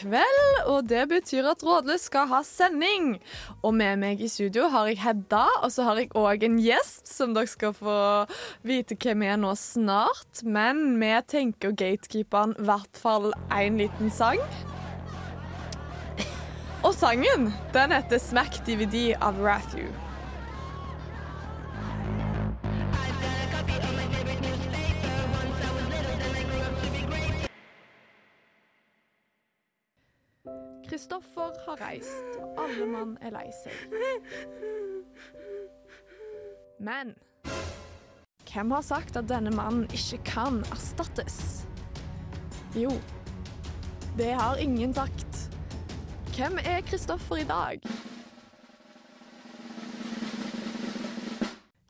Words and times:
kveld, 0.00 0.40
og 0.70 0.88
det 0.88 1.06
betyr 1.10 1.50
at 1.52 1.62
Rådløs 1.64 2.08
skal 2.08 2.28
ha 2.30 2.40
sending. 2.46 3.14
Og 3.62 3.74
med 3.76 4.00
meg 4.02 4.22
i 4.22 4.30
studio 4.32 4.68
har 4.72 4.90
jeg 4.90 5.00
Hedda, 5.04 5.46
og 5.60 5.72
så 5.74 5.86
har 5.88 6.00
jeg 6.00 6.12
òg 6.16 6.44
en 6.46 6.58
gjest 6.62 7.08
som 7.10 7.34
dere 7.36 7.50
skal 7.50 7.74
få 7.76 8.00
vite 8.66 8.96
hvem 9.00 9.24
er 9.28 9.40
nå 9.40 9.54
snart. 9.58 10.42
Men 10.44 10.98
vi 11.00 11.14
tenker 11.30 11.72
å 11.72 11.76
gatekeepe 11.76 12.44
i 12.56 12.68
hvert 12.68 13.00
fall 13.00 13.32
én 13.54 13.80
liten 13.80 14.12
sang. 14.14 14.42
Og 16.80 16.94
sangen 16.96 17.50
den 17.74 17.92
heter 17.92 18.22
Smack 18.22 18.62
DVD 18.64 19.10
av 19.20 19.36
Rathu. 19.44 19.84
Kristoffer 31.00 31.52
har 31.66 31.80
reist, 31.80 32.34
alle 32.60 32.84
mann 32.84 33.14
er 33.24 33.30
lei 33.32 33.46
seg. 33.56 33.72
Men 36.76 37.14
hvem 38.44 38.74
har 38.76 38.84
sagt 38.84 39.16
at 39.16 39.30
denne 39.30 39.48
mannen 39.54 39.86
ikke 39.96 40.18
kan 40.28 40.58
erstattes? 40.68 41.38
Jo, 42.76 42.92
det 44.20 44.34
har 44.42 44.60
ingen 44.60 44.92
sagt. 44.92 45.40
Hvem 46.36 46.60
er 46.68 46.84
Kristoffer 46.84 47.40
i 47.40 47.48
dag? 47.48 47.88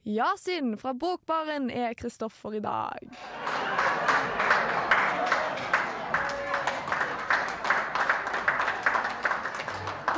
Yasin 0.06 0.76
fra 0.78 0.94
Bokbaren 0.94 1.66
er 1.66 1.98
Kristoffer 1.98 2.60
i 2.60 2.62
dag. 2.62 3.10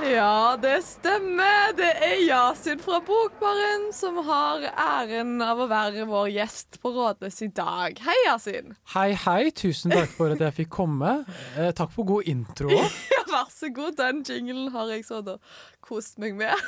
Ja, 0.02 0.56
det 0.62 0.80
stemmer. 0.82 1.70
Det 1.78 1.86
er 2.02 2.16
Yasin 2.26 2.80
fra 2.82 2.98
Bokbaren 3.06 3.84
som 3.94 4.16
har 4.26 4.64
æren 4.72 5.36
av 5.44 5.60
å 5.62 5.68
være 5.70 6.06
vår 6.10 6.30
gjest 6.34 6.80
på 6.82 6.90
Rådløs 6.96 7.38
i 7.46 7.48
dag. 7.54 8.00
Hei, 8.02 8.16
Yasin. 8.26 8.74
Hei, 8.96 9.12
hei. 9.14 9.52
Tusen 9.54 9.94
takk 9.94 10.10
for 10.16 10.34
at 10.34 10.42
jeg 10.42 10.56
fikk 10.56 10.72
komme. 10.74 11.12
Eh, 11.54 11.70
takk 11.78 11.94
for 11.94 12.08
god 12.08 12.28
intro. 12.32 12.72
Ja, 13.12 13.22
vær 13.30 13.48
så 13.54 13.70
god. 13.72 13.94
Den 14.00 14.24
jinglen 14.26 14.72
har 14.74 14.90
jeg 14.90 15.06
sånn 15.06 15.30
og 15.36 15.54
kost 15.86 16.18
meg 16.20 16.34
med 16.36 16.58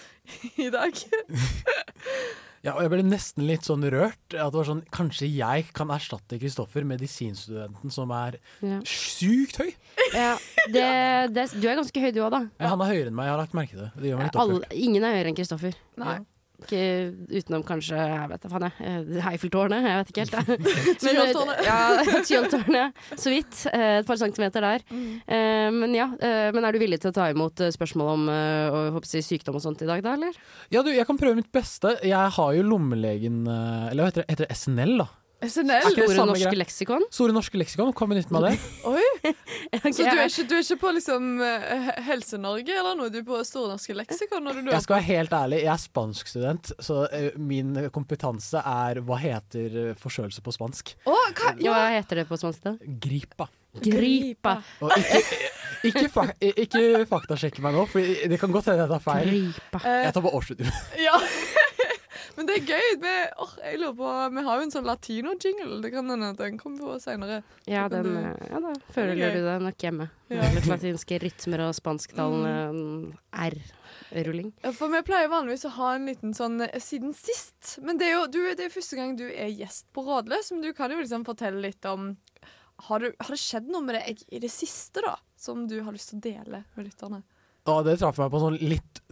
i 0.64 0.70
dag. 0.72 0.96
Ja, 2.62 2.74
og 2.76 2.82
jeg 2.84 2.90
ble 2.92 3.04
nesten 3.08 3.46
litt 3.48 3.64
sånn 3.64 3.86
rørt. 3.88 4.18
At 4.34 4.50
det 4.52 4.58
var 4.58 4.66
sånn, 4.68 4.82
Kanskje 4.92 5.28
jeg 5.32 5.70
kan 5.76 5.88
erstatte 5.94 6.36
Kristoffer, 6.42 6.84
medisinstudenten 6.84 7.90
som 7.94 8.10
er 8.12 8.36
Ja. 8.60 8.80
sykt 8.84 9.56
høy. 9.62 9.70
Ja, 10.12 10.34
det, 10.68 10.84
det, 11.32 11.46
du 11.56 11.68
er 11.70 11.78
ganske 11.80 12.00
høy 12.04 12.10
du 12.12 12.20
òg, 12.20 12.30
da. 12.34 12.42
Ja, 12.60 12.68
Han 12.74 12.82
er 12.84 12.92
høyere 12.92 13.08
enn 13.08 13.16
meg, 13.16 13.30
jeg 13.30 13.34
har 13.36 13.40
lagt 13.40 13.56
merke 13.56 13.70
til 13.76 13.84
det. 13.86 13.90
Det 13.96 14.10
gjør 14.10 14.20
meg 14.20 14.28
litt 14.28 14.36
Alle, 14.44 14.60
ingen 14.76 15.04
er 15.08 15.16
høyere 15.16 15.32
enn 15.32 15.38
Kristoffer. 15.40 15.80
Nei. 15.96 16.18
Ikke 16.60 17.40
utenom 17.40 17.64
kanskje 17.66 17.98
jeg 18.00 18.28
vet 18.30 18.46
da 18.46 18.70
jeg, 18.70 18.86
eh, 19.16 19.28
Eiffeltårnet. 19.32 19.86
Jeg 19.88 20.00
vet 20.00 20.12
ikke 20.12 20.24
helt. 20.24 20.48
Men, 20.48 21.00
Tyholttårnet. 21.04 21.62
Ja, 21.66 21.78
Tyholttårnet. 22.28 23.00
Så 23.16 23.32
vidt. 23.34 23.62
eh, 23.72 23.98
Et 24.00 24.06
par 24.06 24.20
centimeter 24.20 24.60
der. 24.64 24.84
Mm. 24.90 25.08
Men 25.80 25.94
ja, 25.96 26.08
eh, 26.20 26.50
men 26.54 26.64
er 26.66 26.72
du 26.74 26.80
villig 26.82 27.00
til 27.02 27.12
å 27.12 27.16
ta 27.16 27.28
imot 27.32 27.60
eh, 27.64 27.72
spørsmål 27.74 28.12
om 28.14 28.28
eh, 28.32 28.78
håper 28.96 29.10
sykdom 29.24 29.58
og 29.58 29.64
sånt 29.64 29.82
i 29.84 29.88
dag, 29.88 30.02
da, 30.04 30.14
eller? 30.18 30.36
Ja, 30.72 30.82
du, 30.86 30.90
jeg 30.94 31.06
kan 31.08 31.18
prøve 31.20 31.38
mitt 31.38 31.50
beste. 31.54 31.96
Jeg 32.06 32.34
har 32.36 32.52
jo 32.56 32.66
lommelegen 32.66 33.42
eh, 33.48 33.90
Eller 33.90 34.04
hva 34.04 34.10
heter 34.12 34.24
det? 34.24 34.30
Heter 34.34 34.50
det 34.50 34.58
SNL, 34.60 34.96
da? 35.04 35.08
SNL. 35.40 35.72
Er 35.78 35.86
ikke 35.88 36.06
Store 36.10 36.26
norske 36.28 36.58
leksikon? 36.58 37.04
Store 37.14 37.34
norske 37.34 37.60
leksikon. 37.60 37.92
Kan 37.96 38.10
benytte 38.12 38.34
meg 38.34 38.42
av 38.42 38.46
det. 38.50 38.72
Oi, 38.90 39.04
okay. 39.76 39.92
Så 39.96 40.04
du 40.04 40.10
er 40.10 40.26
ikke, 40.26 40.44
du 40.50 40.54
er 40.58 40.64
ikke 40.64 40.78
på 40.82 40.92
liksom 40.98 41.30
eh, 41.46 41.92
Helse-Norge 42.08 42.74
eller 42.82 42.98
noe? 42.98 43.12
Du 43.12 43.20
er 43.22 43.26
på 43.28 43.40
Store 43.48 43.72
norske 43.72 43.96
leksikon? 43.96 44.44
Når 44.44 44.60
du 44.60 44.72
Jeg 44.74 44.84
skal 44.86 44.98
være 44.98 45.08
helt 45.08 45.36
ærlig, 45.40 45.62
jeg 45.64 45.72
er 45.72 45.84
spanskstudent, 45.84 46.72
så 46.84 46.98
eh, 47.08 47.30
min 47.40 47.72
kompetanse 47.94 48.60
er 48.60 49.00
hva 49.06 49.20
heter 49.22 49.80
eh, 49.86 49.94
forkjølelse 50.00 50.44
på 50.44 50.54
spansk? 50.58 50.92
Oh, 51.08 51.24
hva? 51.32 51.54
Ja, 51.62 51.72
hva 51.72 51.88
heter 51.96 52.22
det 52.22 52.28
på 52.28 52.40
spansk, 52.40 52.66
da? 52.66 52.76
Gripa. 53.00 53.48
Gripa. 53.80 54.56
Og 54.82 54.92
ikke, 54.98 55.40
ikke, 55.86 56.06
fak 56.10 56.34
ikke 56.42 56.84
faktasjekke 57.08 57.62
meg 57.64 57.78
nå, 57.78 57.86
for 57.88 58.02
det 58.02 58.40
kan 58.42 58.52
godt 58.52 58.72
hende 58.72 58.84
jeg 58.84 58.92
tar 58.92 59.04
feil. 59.04 59.32
Gripa. 59.32 59.84
Jeg 60.04 60.14
tar 60.16 60.26
på 60.26 60.36
årsstudium. 60.40 60.78
Ja. 61.00 61.16
Men 62.36 62.46
det 62.48 62.56
er 62.58 62.68
gøy. 62.74 62.88
Vi, 63.02 63.14
oh, 63.44 63.54
jeg 63.64 63.80
lurer 63.80 63.96
på, 63.98 64.12
vi 64.36 64.44
har 64.46 64.58
jo 64.60 64.66
en 64.66 64.74
sånn 64.74 64.88
latino-jingle. 64.88 65.80
Det 65.84 65.92
kan 65.94 66.10
hende 66.12 66.32
den 66.38 66.58
kommer 66.60 66.92
på 66.94 66.98
senere. 67.02 67.42
Ja, 67.70 67.86
den, 67.92 68.08
du- 68.08 68.20
ja, 68.50 68.60
da 68.66 68.74
føler 68.94 69.14
Det 69.18 69.28
er 69.30 69.36
du 69.38 69.46
deg 69.48 69.64
nok 69.68 69.84
hjemme. 69.86 70.08
Ja. 70.30 70.46
Litt 70.54 70.68
latinske 70.70 71.18
rytmer 71.24 71.64
og 71.68 71.74
spansktalende 71.74 73.16
R-rulling. 73.32 74.52
Ja, 74.62 74.72
For 74.76 74.90
vi 74.92 75.00
pleier 75.06 75.30
vanligvis 75.32 75.66
å 75.68 75.72
ha 75.78 75.94
en 75.96 76.06
liten 76.10 76.34
sånn 76.36 76.60
eh, 76.66 76.76
siden 76.82 77.14
sist. 77.16 77.76
Men 77.84 77.98
det 78.00 78.10
er 78.10 78.16
jo 78.18 78.26
du, 78.32 78.40
det 78.58 78.66
er 78.68 78.74
første 78.74 78.98
gang 78.98 79.16
du 79.18 79.26
er 79.30 79.50
gjest 79.52 79.88
på 79.94 80.04
Rådløs. 80.06 80.52
Men 80.54 80.64
du 80.66 80.72
kan 80.76 80.92
jo 80.94 81.00
liksom 81.02 81.26
fortelle 81.28 81.62
litt 81.64 81.84
om 81.90 82.12
Har, 82.88 83.02
du, 83.02 83.10
har 83.20 83.28
det 83.34 83.36
skjedd 83.42 83.66
noe 83.68 83.84
med 83.84 83.98
deg 83.98 84.22
i 84.32 84.38
det 84.40 84.48
siste, 84.52 85.02
da? 85.04 85.16
Som 85.36 85.66
du 85.68 85.78
har 85.84 85.92
lyst 85.92 86.14
til 86.14 86.20
å 86.20 86.24
dele 86.24 86.62
med 86.76 86.86
lytterne? 86.88 87.22
Ja, 87.68 87.74
det 87.84 87.98
traff 88.00 88.16
meg 88.16 88.30
på 88.32 88.38
sånn 88.40 88.56
litt, 88.56 89.02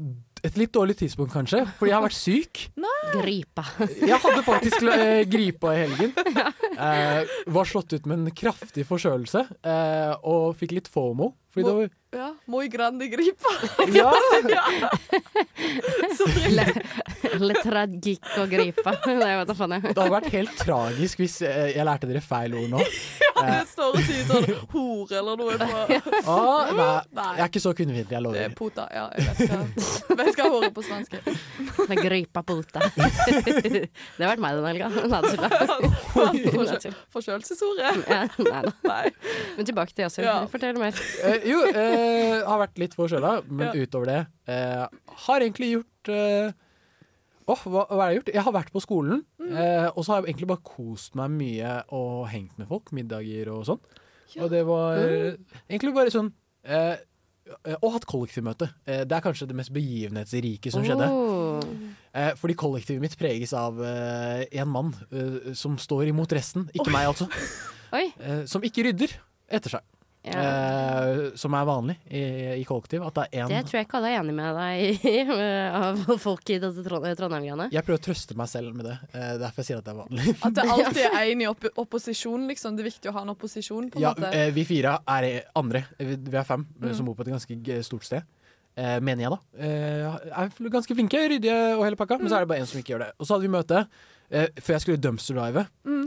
et 0.40 0.56
litt 0.56 0.72
dårlig 0.72 0.94
tidspunkt, 0.96 1.34
kanskje, 1.34 1.60
fordi 1.76 1.90
jeg 1.92 1.96
har 1.98 2.04
vært 2.06 2.16
syk. 2.16 2.62
Gripa. 3.14 3.64
Jeg 4.02 4.18
hadde 4.20 4.42
faktisk 4.44 4.82
eh, 4.92 5.22
gripa 5.30 5.74
i 5.76 5.84
helgen. 5.86 6.12
Eh, 6.78 7.24
var 7.50 7.66
slått 7.66 7.90
ut 7.96 8.04
med 8.06 8.20
en 8.20 8.30
kraftig 8.38 8.84
forkjølelse 8.86 9.40
eh, 9.66 10.12
og 10.30 10.52
fikk 10.60 10.76
litt 10.76 10.86
fomo. 10.86 11.32
Fordi 11.50 11.64
det 11.66 11.72
var 11.74 11.88
Ja, 12.14 12.28
Moi 12.46 12.68
grande 12.70 13.08
gripa. 13.10 13.50
Ja! 13.90 14.12
ja. 14.54 14.62
Le, 16.54 16.64
le 17.42 17.54
tragico 17.62 18.44
gripa. 18.50 18.94
Nei, 19.10 19.32
vet 19.40 19.50
da 19.50 19.54
faen 19.58 19.74
jeg. 19.74 19.82
Det 19.90 19.98
hadde 19.98 20.14
vært 20.14 20.30
helt 20.36 20.54
tragisk 20.60 21.20
hvis 21.24 21.36
eh, 21.46 21.72
jeg 21.74 21.86
lærte 21.88 22.06
dere 22.10 22.22
feil 22.24 22.54
ord 22.60 22.70
nå. 22.76 22.84
Det 23.38 23.58
står 23.70 23.98
og 23.98 24.06
sier 24.06 24.24
sånn 24.26 24.46
hore 24.72 25.18
eller 25.20 25.38
noe 25.38 25.58
på 25.58 25.66
Ah, 26.26 26.70
nei, 26.74 26.86
Nei. 27.14 27.26
jeg 27.38 27.42
er 27.44 27.50
ikke 27.50 27.62
så 27.62 27.74
kvinnefiendtlig, 27.78 28.16
jeg 28.18 28.22
Det 28.34 28.42
er 28.44 28.48
lover. 28.48 28.56
pota. 28.58 28.86
Ja, 28.94 29.04
jeg 29.14 29.28
vet 29.28 29.38
hva, 29.50 30.16
vet 30.22 30.40
hva 30.40 30.48
hore 30.54 30.70
på 30.78 30.86
svensk 30.86 31.18
er. 31.18 32.02
Gripa 32.06 32.42
puta. 32.46 32.87
Det 34.18 34.22
har 34.24 34.30
vært 34.34 34.42
meg 34.42 34.58
den 34.58 34.66
helga. 34.68 34.88
Nei, 35.12 35.20
det 35.24 36.52
Forkjø- 36.58 36.78
tull. 36.84 36.94
Forkjølelsesorde. 37.14 37.90
Ja, 38.08 38.22
nei 38.38 38.62
da. 38.66 39.00
Men 39.56 39.68
tilbake 39.68 39.94
til 39.94 40.06
Yasir. 40.06 40.26
Ja. 40.28 40.36
Fortell 40.50 40.78
mer. 40.80 40.96
Uh, 41.24 41.36
jo, 41.48 41.60
uh, 41.68 42.46
har 42.48 42.62
vært 42.64 42.80
litt 42.82 42.96
forkjøla, 42.98 43.34
men 43.48 43.68
Ja. 43.68 43.84
utover 43.84 44.06
det 44.12 44.20
uh, 44.48 44.86
Har 45.26 45.44
egentlig 45.44 45.72
gjort 45.76 46.12
Åh, 47.48 47.60
hva, 47.64 47.82
hva 47.88 47.96
har 48.02 48.10
jeg 48.12 48.18
gjort? 48.18 48.30
Jeg 48.36 48.44
har 48.44 48.52
vært 48.58 48.72
på 48.74 48.80
skolen, 48.84 49.22
Mm. 49.40 49.54
eh, 49.56 49.86
og 49.96 50.02
så 50.04 50.12
har 50.12 50.18
jeg 50.20 50.34
egentlig 50.34 50.48
bare 50.50 50.60
kost 50.68 51.14
meg 51.16 51.30
mye 51.32 51.70
og 51.96 52.26
hengt 52.28 52.58
med 52.60 52.68
folk. 52.68 52.90
Middager 52.92 53.48
og 53.54 53.62
sånn. 53.64 53.78
Og 54.42 54.50
det 54.52 54.60
var 54.68 54.98
egentlig 55.00 55.94
bare 55.96 56.12
sånn 56.12 56.28
eh, 56.68 56.98
Og 57.80 57.94
hatt 57.94 58.04
kollektivmøte. 58.04 58.68
Det 58.84 59.08
er 59.16 59.24
kanskje 59.24 59.46
det 59.48 59.56
mest 59.56 59.72
begivenhetsrike 59.72 60.68
som 60.74 60.84
skjedde. 60.84 61.06
Oh. 61.08 61.62
Eh, 61.64 61.97
fordi 62.40 62.54
kollektivet 62.58 63.00
mitt 63.04 63.18
preges 63.20 63.52
av 63.56 63.78
eh, 63.84 64.46
en 64.62 64.68
mann 64.72 64.94
eh, 65.12 65.52
som 65.58 65.76
står 65.78 66.08
imot 66.12 66.32
resten. 66.32 66.68
Ikke 66.74 66.90
meg, 66.94 67.06
altså. 67.12 67.28
Oi. 67.98 68.08
Eh, 68.20 68.42
som 68.50 68.64
ikke 68.64 68.84
rydder 68.88 69.14
etter 69.48 69.78
seg. 69.78 69.86
Ja. 70.28 70.40
Eh, 70.42 71.18
som 71.38 71.54
er 71.56 71.64
vanlig 71.64 71.94
i, 72.10 72.20
i 72.58 72.64
kollektiv. 72.68 73.00
At 73.06 73.14
det 73.16 73.26
er 73.38 73.46
Det 73.48 73.60
tror 73.68 73.78
jeg 73.78 73.86
ikke 73.86 73.96
alle 74.00 74.08
er 74.12 74.18
enig 74.18 74.34
med 74.36 74.58
deg 74.58 75.06
i, 75.08 75.12
av 75.78 76.02
folk 76.20 76.50
i 76.52 76.58
dette 76.60 76.82
Trondheim-greiene. 76.84 77.68
Jeg 77.72 77.86
prøver 77.86 78.00
å 78.02 78.04
trøste 78.08 78.36
meg 78.36 78.50
selv 78.50 78.74
med 78.76 78.88
det. 78.90 78.96
Eh, 79.14 79.30
derfor 79.40 79.62
jeg 79.62 79.68
sier 79.70 79.80
at 79.80 79.86
det 79.86 79.94
er 79.94 80.00
vanlig. 80.02 80.34
At 80.44 80.58
det 80.58 80.66
alltid 80.74 81.04
er 81.06 81.22
en 81.22 81.44
i 81.44 81.48
opp 81.48 81.64
opposisjon, 81.84 82.44
liksom. 82.50 82.76
Det 82.76 82.84
er 82.84 82.90
viktig 82.90 83.12
å 83.12 83.14
ha 83.16 83.22
en 83.24 83.32
opposisjon, 83.32 83.88
på 83.94 84.02
en 84.02 84.04
Ja, 84.04 84.12
måte. 84.18 84.32
eh, 84.36 84.50
vi 84.58 84.66
fire 84.68 84.98
er 85.14 85.28
andre. 85.56 85.84
Vi, 85.96 86.18
vi 86.28 86.36
er 86.42 86.48
fem 86.50 86.66
eh, 86.66 86.88
Mm. 86.90 86.94
som 86.98 87.08
bor 87.08 87.16
på 87.16 87.24
et 87.24 87.32
ganske 87.38 87.80
stort 87.86 88.04
sted. 88.10 88.26
Eh, 88.78 88.96
mener 89.02 89.24
jeg, 89.24 89.34
da. 89.34 89.66
Eh, 89.66 90.32
er 90.44 90.70
ganske 90.70 90.94
flinke, 90.94 91.20
ryddige 91.32 91.58
og 91.74 91.82
hele 91.82 91.98
pakka. 91.98 92.20
Men 92.20 92.30
så 92.30 92.38
er 92.38 92.46
det 92.46 92.50
bare 92.52 92.62
en 92.62 92.70
som 92.70 92.78
ikke 92.78 92.94
gjør 92.94 93.06
det. 93.06 93.12
Og 93.18 93.26
så 93.26 93.34
hadde 93.34 93.48
vi 93.48 93.54
møte 93.56 93.80
eh, 94.30 94.50
før 94.62 94.76
jeg 94.76 94.84
skulle 94.84 95.02
dumpster 95.02 95.38
drive. 95.38 95.64
Mm. 95.88 96.04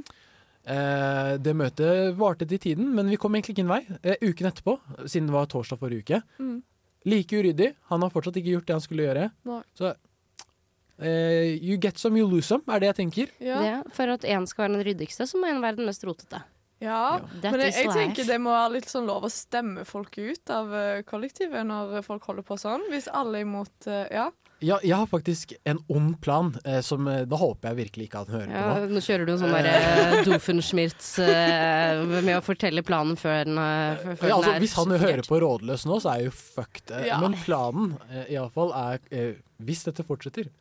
Eh, 0.72 1.32
det 1.44 1.56
møtet 1.58 2.14
varte 2.20 2.48
til 2.48 2.62
tiden, 2.64 2.94
men 2.96 3.12
vi 3.12 3.20
kom 3.20 3.36
egentlig 3.36 3.58
ikke 3.58 3.66
en 3.66 3.74
vei. 3.74 3.82
Eh, 4.06 4.24
uken 4.24 4.52
etterpå, 4.52 4.78
siden 5.04 5.28
det 5.28 5.36
var 5.36 5.52
torsdag 5.52 5.82
forrige 5.82 6.06
uke. 6.06 6.22
Mm. 6.40 6.62
Like 7.12 7.42
uryddig. 7.42 7.74
Han 7.92 8.06
har 8.06 8.14
fortsatt 8.14 8.40
ikke 8.40 8.56
gjort 8.56 8.70
det 8.70 8.78
han 8.78 8.86
skulle 8.86 9.10
gjøre. 9.10 9.28
Nei. 9.52 9.62
Så 9.76 9.94
Eh, 11.02 11.58
you 11.58 11.78
get 11.78 11.98
some, 11.98 12.16
you 12.20 12.28
lose 12.30 12.46
some, 12.46 12.62
er 12.70 12.80
det 12.80 12.92
jeg 12.92 12.98
tenker. 13.00 13.30
Ja. 13.42 13.58
Det, 13.64 13.94
for 13.98 14.12
at 14.14 14.26
én 14.30 14.46
skal 14.46 14.68
være 14.68 14.76
den 14.76 14.84
ryddigste, 14.86 15.26
så 15.26 15.40
må 15.42 15.50
en 15.50 15.62
være 15.64 15.80
den 15.80 15.88
mest 15.90 16.04
rotete. 16.06 16.44
Ja. 16.82 17.22
Men 17.44 17.62
jeg, 17.68 17.74
jeg 17.78 17.94
tenker 17.96 18.28
det 18.28 18.40
må 18.42 18.52
være 18.54 18.76
litt 18.80 18.90
sånn 18.92 19.08
lov 19.10 19.28
å 19.28 19.32
stemme 19.32 19.86
folk 19.88 20.18
ut 20.18 20.54
av 20.54 20.74
eh, 20.76 21.02
kollektivet 21.08 21.66
når 21.70 22.02
folk 22.08 22.26
holder 22.30 22.48
på 22.48 22.58
sånn. 22.62 22.88
Hvis 22.92 23.10
alle 23.14 23.42
er 23.42 23.48
imot 23.48 23.90
eh, 23.92 24.08
Ja. 24.12 24.30
Ja, 24.62 24.76
jeg 24.86 24.94
har 24.94 25.08
faktisk 25.10 25.56
en 25.66 25.80
ond 25.90 26.20
plan, 26.22 26.52
eh, 26.70 26.84
som 26.86 27.08
eh, 27.10 27.24
Da 27.26 27.38
håper 27.42 27.72
jeg 27.72 27.78
virkelig 27.80 28.06
ikke 28.06 28.20
han 28.22 28.30
hører 28.30 28.52
Ja, 28.54 28.66
på 28.76 28.84
nå. 28.84 28.90
nå 28.94 29.02
kjører 29.02 29.26
du 29.26 29.32
en 29.34 29.40
sånn 29.42 29.56
derre 29.56 29.72
eh, 31.26 32.04
med 32.22 32.36
å 32.38 32.44
fortelle 32.46 32.84
planen 32.86 33.18
før 33.18 33.42
den, 33.50 33.58
før 33.58 34.30
Ja, 34.30 34.36
altså, 34.36 34.52
den 34.52 34.60
er 34.60 34.62
hvis 34.62 34.76
han 34.78 34.94
hører 35.02 35.24
på 35.26 35.40
Rådløs 35.42 35.88
nå, 35.90 35.98
så 36.04 36.12
er 36.14 36.22
jeg 36.22 36.30
jo 36.30 36.36
fucked. 36.38 36.94
Ja. 37.08 37.18
Men 37.24 37.38
planen 37.42 37.96
eh, 38.12 38.28
i 38.36 38.38
alle 38.38 38.54
fall 38.54 38.70
er, 38.78 39.02
hvis 39.66 39.82
dette 39.88 40.06
fortsetter, 40.06 40.52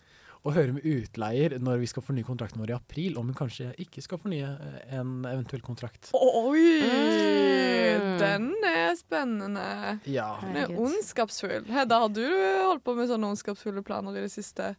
å 0.41 0.53
høre 0.55 0.73
med 0.77 0.87
utleier 0.89 1.57
når 1.61 1.83
vi 1.83 1.89
skal 1.91 2.05
fornye 2.05 2.25
kontrakten 2.25 2.63
vår 2.63 2.73
i 2.73 2.77
april, 2.77 3.19
om 3.21 3.29
hun 3.29 3.37
kanskje 3.37 3.71
ikke 3.83 4.05
skal 4.05 4.21
fornye 4.23 4.49
eh, 4.55 4.95
en 4.97 5.27
eventuell 5.29 5.63
kontrakt. 5.65 6.13
Oi! 6.17 6.81
Mm. 6.81 8.17
Den 8.21 8.49
er 8.65 8.95
spennende. 8.97 9.99
Ja. 10.09 10.33
Den 10.41 10.57
er 10.63 10.73
ondskapsfull. 10.73 11.69
Hedda, 11.69 12.01
har 12.05 12.15
du 12.15 12.25
holdt 12.25 12.85
på 12.87 12.97
med 12.97 13.11
sånne 13.11 13.33
ondskapsfulle 13.35 13.85
planer 13.85 14.17
i 14.17 14.25
det 14.25 14.33
siste? 14.33 14.73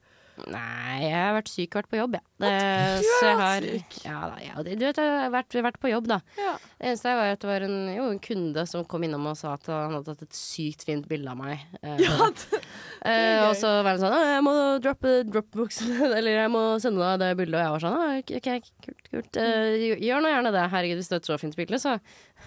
Nei, 0.49 0.97
jeg 1.05 1.13
har 1.13 1.35
vært 1.35 1.49
syk 1.51 1.75
og 1.75 1.81
vært 1.83 1.89
på 1.91 1.97
jobb, 1.99 2.15
ja. 2.17 2.21
Det, 2.41 2.51
Du 3.03 3.25
jeg 3.27 3.35
har 3.37 3.61
syk. 3.67 3.97
ja, 4.05 4.19
da, 4.31 4.37
ja, 4.41 4.55
du 4.65 4.69
vet, 4.85 4.97
jeg 4.97 5.11
har 5.21 5.29
vært, 5.29 5.53
vært 5.67 5.77
på 5.83 5.91
jobb, 5.91 6.07
da. 6.09 6.17
Ja. 6.39 6.53
Det 6.81 6.87
eneste 6.89 7.13
var 7.19 7.29
at 7.35 7.43
det 7.43 7.49
var 7.51 7.65
en, 7.67 7.75
jo, 7.93 8.07
en 8.09 8.19
kunde 8.19 8.63
som 8.67 8.85
kom 8.89 9.03
innom 9.05 9.27
og 9.29 9.37
sa 9.37 9.53
at 9.53 9.69
han 9.69 9.93
hadde 9.93 10.07
tatt 10.15 10.23
et 10.25 10.33
sykt 10.39 10.85
fint 10.87 11.05
bilde 11.11 11.29
av 11.29 11.37
meg. 11.37 11.61
Eh, 11.83 12.01
Ja, 12.01 12.31
det, 12.33 12.61
eh, 13.11 13.43
og 13.45 13.53
så 13.59 13.75
var 13.83 13.91
han 13.93 14.01
sånn 14.01 14.17
'Jeg 14.17 14.43
må 14.47 14.55
droppe 14.81 15.13
dropboxen', 15.29 16.01
eller 16.17 16.31
'jeg 16.39 16.49
må 16.51 16.63
sende 16.81 17.05
deg 17.05 17.19
det 17.21 17.31
bildet'. 17.45 17.61
Og 17.61 17.63
jeg 17.67 17.75
var 17.75 17.85
sånn 17.85 18.17
OK, 18.17 18.31
ok, 18.41 18.49
kult, 18.87 19.03
kult. 19.11 19.37
Eh, 19.37 19.97
gjør 20.01 20.21
nå 20.25 20.33
gjerne 20.33 20.51
det. 20.57 20.65
Herregud, 20.73 20.97
hvis 20.97 21.11
det 21.13 21.19
er 21.19 21.23
et 21.23 21.29
så 21.29 21.39
fint 21.39 21.55
bilde, 21.55 21.77
så 21.79 21.99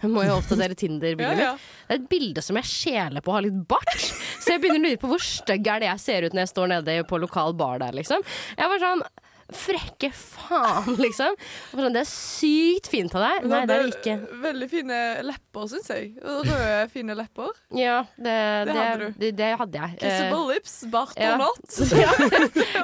må 0.02 0.24
jo 0.26 0.38
oppdatere 0.38 0.76
Tinder-bildet 0.78 1.40
ja, 1.40 1.50
ja. 1.50 1.52
mitt. 1.56 1.72
Det 1.84 1.96
er 1.96 2.00
et 2.00 2.08
bilde 2.10 2.44
som 2.44 2.58
jeg 2.60 2.70
skjeler 2.70 3.24
på 3.24 3.32
å 3.32 3.36
ha 3.38 3.42
litt 3.44 3.60
bart. 3.68 4.06
Så 4.40 4.54
jeg 4.54 4.62
begynner 4.62 4.80
å 4.80 4.92
lure 4.92 5.02
på 5.02 5.10
hvor 5.12 5.24
stygg 5.24 5.68
er 5.70 5.84
det 5.84 5.90
jeg 5.90 6.02
ser 6.02 6.26
ut 6.26 6.36
når 6.36 6.44
jeg 6.44 6.52
står 6.54 6.72
nede 6.74 6.96
på 7.08 7.20
lokal 7.22 7.56
bar 7.56 7.80
der, 7.82 7.96
liksom. 7.96 8.24
Jeg 8.58 8.72
var 8.72 8.82
sånn 8.82 9.04
Frekke 9.52 10.08
faen, 10.16 10.94
liksom. 11.04 11.34
Sånn, 11.74 11.92
det 11.92 12.04
er 12.04 12.08
sykt 12.08 12.88
fint 12.92 13.12
av 13.18 13.24
deg. 13.26 13.48
Nei, 13.50 13.60
det 13.68 13.76
er 13.76 13.84
det 13.84 13.98
ikke. 13.98 14.14
Veldig 14.44 14.68
fine 14.72 15.00
lepper, 15.26 15.68
syns 15.74 15.90
jeg. 15.92 16.08
Røde, 16.24 16.70
fine 16.94 17.16
lepper. 17.18 17.52
Ja, 17.76 17.98
det, 18.16 18.32
Det 18.32 18.72
det, 18.72 18.78
hadde 18.80 19.10
du. 19.10 19.28
det, 19.42 19.50
hadde 19.60 19.82
jeg. 19.82 19.98
Eh, 19.98 20.02
Kissable 20.06 20.54
lips, 20.54 20.74
bart 20.94 21.14
ja. 21.20 21.34
or 21.34 21.44
not. 21.44 21.78
ja. 22.04 22.10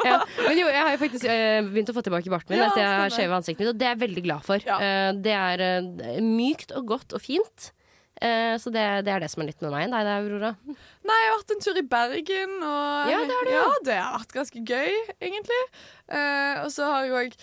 ja. 0.04 0.20
Men 0.44 0.60
jo, 0.60 0.68
jeg 0.68 0.84
har 0.84 0.94
jo 0.94 1.02
faktisk 1.06 1.28
eh, 1.32 1.58
begynt 1.70 1.92
å 1.92 1.96
få 1.96 2.04
tilbake 2.06 2.32
barten 2.32 2.56
min 2.56 2.66
etter 2.68 2.84
jeg 2.84 3.02
har 3.04 3.16
skjeva 3.16 3.40
ansiktet 3.40 3.64
mitt, 3.64 3.72
og 3.72 3.80
det 3.80 3.88
er 3.88 3.94
jeg 3.96 4.04
veldig 4.04 4.26
glad 4.28 4.46
for. 4.46 4.68
Ja. 4.68 4.80
Eh, 4.84 5.10
det 5.24 5.36
er 5.36 5.66
eh, 5.66 6.22
mykt 6.24 6.76
og 6.76 6.90
godt 6.92 7.16
og 7.16 7.24
fint. 7.24 7.72
Eh, 8.20 8.55
så 8.61 8.72
det, 8.75 8.84
det 9.06 9.14
er 9.14 9.25
det 9.25 9.31
som 9.32 9.43
er 9.44 9.50
nytt 9.50 9.64
med 9.64 9.75
meg. 9.75 9.96
Er 9.96 10.12
Aurora. 10.19 10.52
Nei, 10.69 11.19
jeg 11.22 11.32
har 11.32 11.40
vært 11.40 11.56
en 11.56 11.64
tur 11.64 11.81
i 11.81 11.87
Bergen, 11.96 12.55
og 12.61 13.11
Ja, 13.14 13.25
det 13.25 13.38
har 13.38 13.49
du. 13.49 13.55
Ja, 13.55 13.67
det 13.88 13.99
har 14.02 14.14
vært 14.19 14.37
ganske 14.37 14.62
gøy, 14.62 15.02
egentlig. 15.19 15.64
Eh, 16.12 16.62
og 16.64 16.70
så 16.75 16.93
har 16.93 17.08
jeg 17.08 17.19
òg 17.20 17.43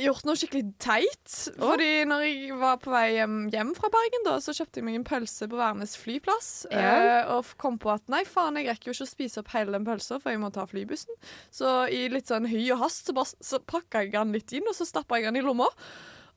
gjort 0.00 0.26
noe 0.28 0.36
skikkelig 0.36 0.74
teit. 0.82 1.34
Fordi 1.56 2.04
når 2.08 2.24
jeg 2.26 2.58
var 2.60 2.78
på 2.82 2.92
vei 2.92 3.16
hjem, 3.16 3.36
hjem 3.52 3.72
fra 3.78 3.90
Bergen, 3.92 4.24
da, 4.26 4.36
så 4.42 4.54
kjøpte 4.56 4.80
jeg 4.80 4.86
meg 4.86 4.98
en 4.98 5.06
pølse 5.08 5.48
på 5.50 5.58
Værnes 5.58 5.96
flyplass. 6.00 6.50
Yeah. 6.68 7.24
Uh, 7.24 7.32
og 7.38 7.52
kom 7.60 7.80
på 7.80 7.92
at 7.94 8.04
nei, 8.12 8.22
faen, 8.28 8.58
jeg 8.60 8.68
rekker 8.68 8.90
jo 8.90 8.96
ikke 8.98 9.08
å 9.08 9.12
spise 9.14 9.42
opp 9.42 9.52
hele 9.54 9.74
den 9.76 9.86
pølsa, 9.88 10.20
for 10.20 10.34
jeg 10.34 10.42
må 10.42 10.52
ta 10.54 10.66
flybussen. 10.68 11.16
Så 11.54 11.74
i 11.88 12.04
litt 12.12 12.30
sånn 12.30 12.48
hy 12.50 12.66
og 12.74 12.84
hast 12.84 13.08
så, 13.08 13.16
bare, 13.16 13.32
så 13.40 13.62
pakka 13.64 14.04
jeg 14.04 14.14
den 14.16 14.36
litt 14.36 14.52
inn, 14.56 14.68
og 14.68 14.76
så 14.76 14.88
stappa 14.88 15.20
jeg 15.20 15.30
den 15.30 15.40
i 15.40 15.46
lomma. 15.46 15.70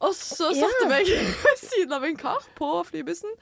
Og 0.02 0.16
så 0.18 0.50
satte 0.56 0.82
jeg 0.86 0.90
meg 0.92 1.12
ved 1.46 1.62
siden 1.62 1.94
av 1.98 2.06
en 2.08 2.18
kar 2.20 2.46
på 2.58 2.70
flybussen. 2.90 3.34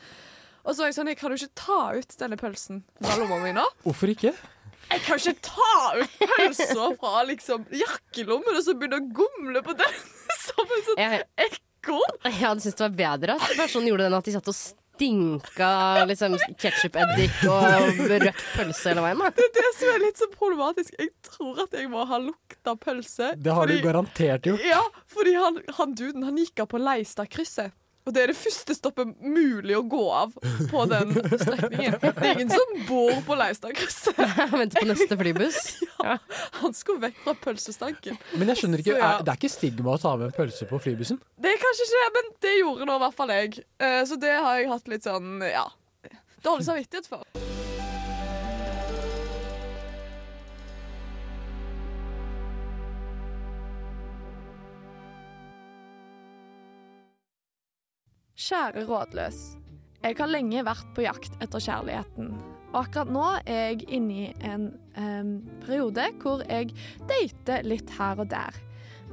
Og 0.61 0.75
så 0.75 0.83
var 0.83 0.91
jeg 0.91 0.97
sånn, 0.99 1.09
jeg 1.09 1.17
kan 1.17 1.33
jo 1.33 1.39
ikke 1.39 1.57
ta 1.57 1.79
ut 1.97 2.17
denne 2.19 2.37
pølsen 2.37 2.83
fra 3.01 3.15
lomma 3.17 3.39
mi 3.41 3.53
nå. 3.57 3.63
Hvorfor 3.85 4.11
ikke? 4.13 4.33
Jeg 4.91 5.03
kan 5.05 5.21
ikke 5.21 5.47
ta 5.47 5.73
ut 5.97 6.19
pølsa 6.35 6.89
fra 6.99 7.23
liksom 7.29 7.63
jakkelommen 7.79 8.57
og 8.59 8.63
så 8.65 8.75
begynne 8.77 8.99
å 8.99 9.07
gomle 9.21 9.63
på 9.65 9.75
den 9.79 9.97
som 10.45 10.75
en 10.75 10.85
sånn 10.89 11.03
ekorn. 11.47 12.17
jeg 12.27 12.37
hadde 12.43 12.65
syntes 12.65 12.77
det 12.77 12.85
var 12.89 12.97
bedre 12.99 13.37
at 13.39 13.55
personen 13.57 13.89
gjorde 13.89 14.09
den 14.09 14.17
at 14.19 14.27
de 14.27 14.35
satt 14.35 14.51
og 14.51 14.57
stinka 14.95 16.05
liksom, 16.05 16.35
ketsjup-eddik 16.61 17.41
og 17.49 18.01
røkt 18.11 18.43
pølse 18.55 18.91
hele 18.91 19.03
veien. 19.05 19.21
Da. 19.23 19.31
Det 19.37 19.47
er 19.47 19.53
det 19.57 19.71
som 19.77 19.93
er 19.93 20.01
litt 20.03 20.21
så 20.21 20.27
problematisk. 20.33 20.95
Jeg 20.99 21.11
tror 21.25 21.63
at 21.65 21.77
jeg 21.77 21.89
må 21.91 22.05
ha 22.09 22.19
lukta 22.21 22.75
pølse. 22.77 23.33
Det 23.37 23.55
har 23.55 23.71
du 23.71 23.77
garantert 23.83 24.49
gjort. 24.49 24.65
Ja, 24.67 24.81
fordi 25.11 25.35
han, 25.37 25.61
han 25.79 25.95
duden 25.97 26.27
han 26.27 26.37
gikk 26.41 26.63
av 26.63 26.71
på 26.73 26.81
Leistadkrysset. 26.81 27.73
Og 28.01 28.13
det 28.15 28.23
er 28.23 28.31
det 28.31 28.37
første 28.39 28.73
stoppet 28.73 29.11
mulig 29.21 29.75
å 29.77 29.83
gå 29.85 30.01
av 30.15 30.31
på 30.71 30.85
den 30.89 31.11
strekningen. 31.37 31.99
Det 32.01 32.11
er 32.17 32.31
ingen 32.33 32.49
som 32.49 32.71
bor 32.87 33.11
på 33.27 33.37
Leistadkrysset. 33.37 34.17
Venter 34.55 34.81
på 34.81 34.87
neste 34.89 35.17
flybuss. 35.19 35.61
Ja. 36.01 36.15
Han 36.63 36.73
skulle 36.73 36.97
vekk 37.03 37.19
fra 37.21 37.35
pølsestanken. 37.37 38.15
Men 38.41 38.49
jeg 38.49 38.57
skjønner 38.63 38.81
ikke, 38.81 38.95
Så 38.95 38.97
ja. 38.97 39.09
er, 39.19 39.25
det 39.27 39.35
er 39.35 39.37
ikke 39.37 39.51
stigma 39.53 39.93
å 39.93 40.01
ta 40.01 40.15
med 40.17 40.31
en 40.31 40.33
pølse 40.33 40.65
på 40.65 40.79
flybussen? 40.81 41.19
Det 41.37 41.51
er 41.53 41.61
kanskje 41.61 41.85
ikke 41.85 41.99
det, 42.01 42.09
men 42.17 42.31
det 42.47 42.55
gjorde 42.57 42.89
nå 42.89 42.95
i 42.97 43.03
hvert 43.05 43.19
fall 43.21 43.35
jeg. 43.35 43.61
Eh, 43.77 44.01
Så 44.09 44.17
det 44.17 44.33
har 44.33 44.57
jeg 44.57 44.71
hatt 44.73 44.89
litt 44.89 45.05
sånn, 45.05 45.35
ja 45.45 45.67
Dårlig 46.41 46.65
samvittighet 46.65 47.05
for. 47.11 47.60
Kjære 58.41 58.87
rådløs. 58.89 59.39
Jeg 60.01 60.15
har 60.17 60.29
lenge 60.31 60.63
vært 60.65 60.87
på 60.95 61.03
jakt 61.05 61.35
etter 61.43 61.61
kjærligheten. 61.61 62.31
Og 62.71 62.77
akkurat 62.79 63.11
nå 63.13 63.25
er 63.43 63.59
jeg 63.69 63.85
inne 63.93 64.15
i 64.15 64.29
en 64.49 64.63
um, 64.95 65.33
periode 65.61 66.07
hvor 66.23 66.41
jeg 66.47 66.71
dater 67.09 67.67
litt 67.67 67.91
her 67.99 68.23
og 68.23 68.31
der. 68.31 68.57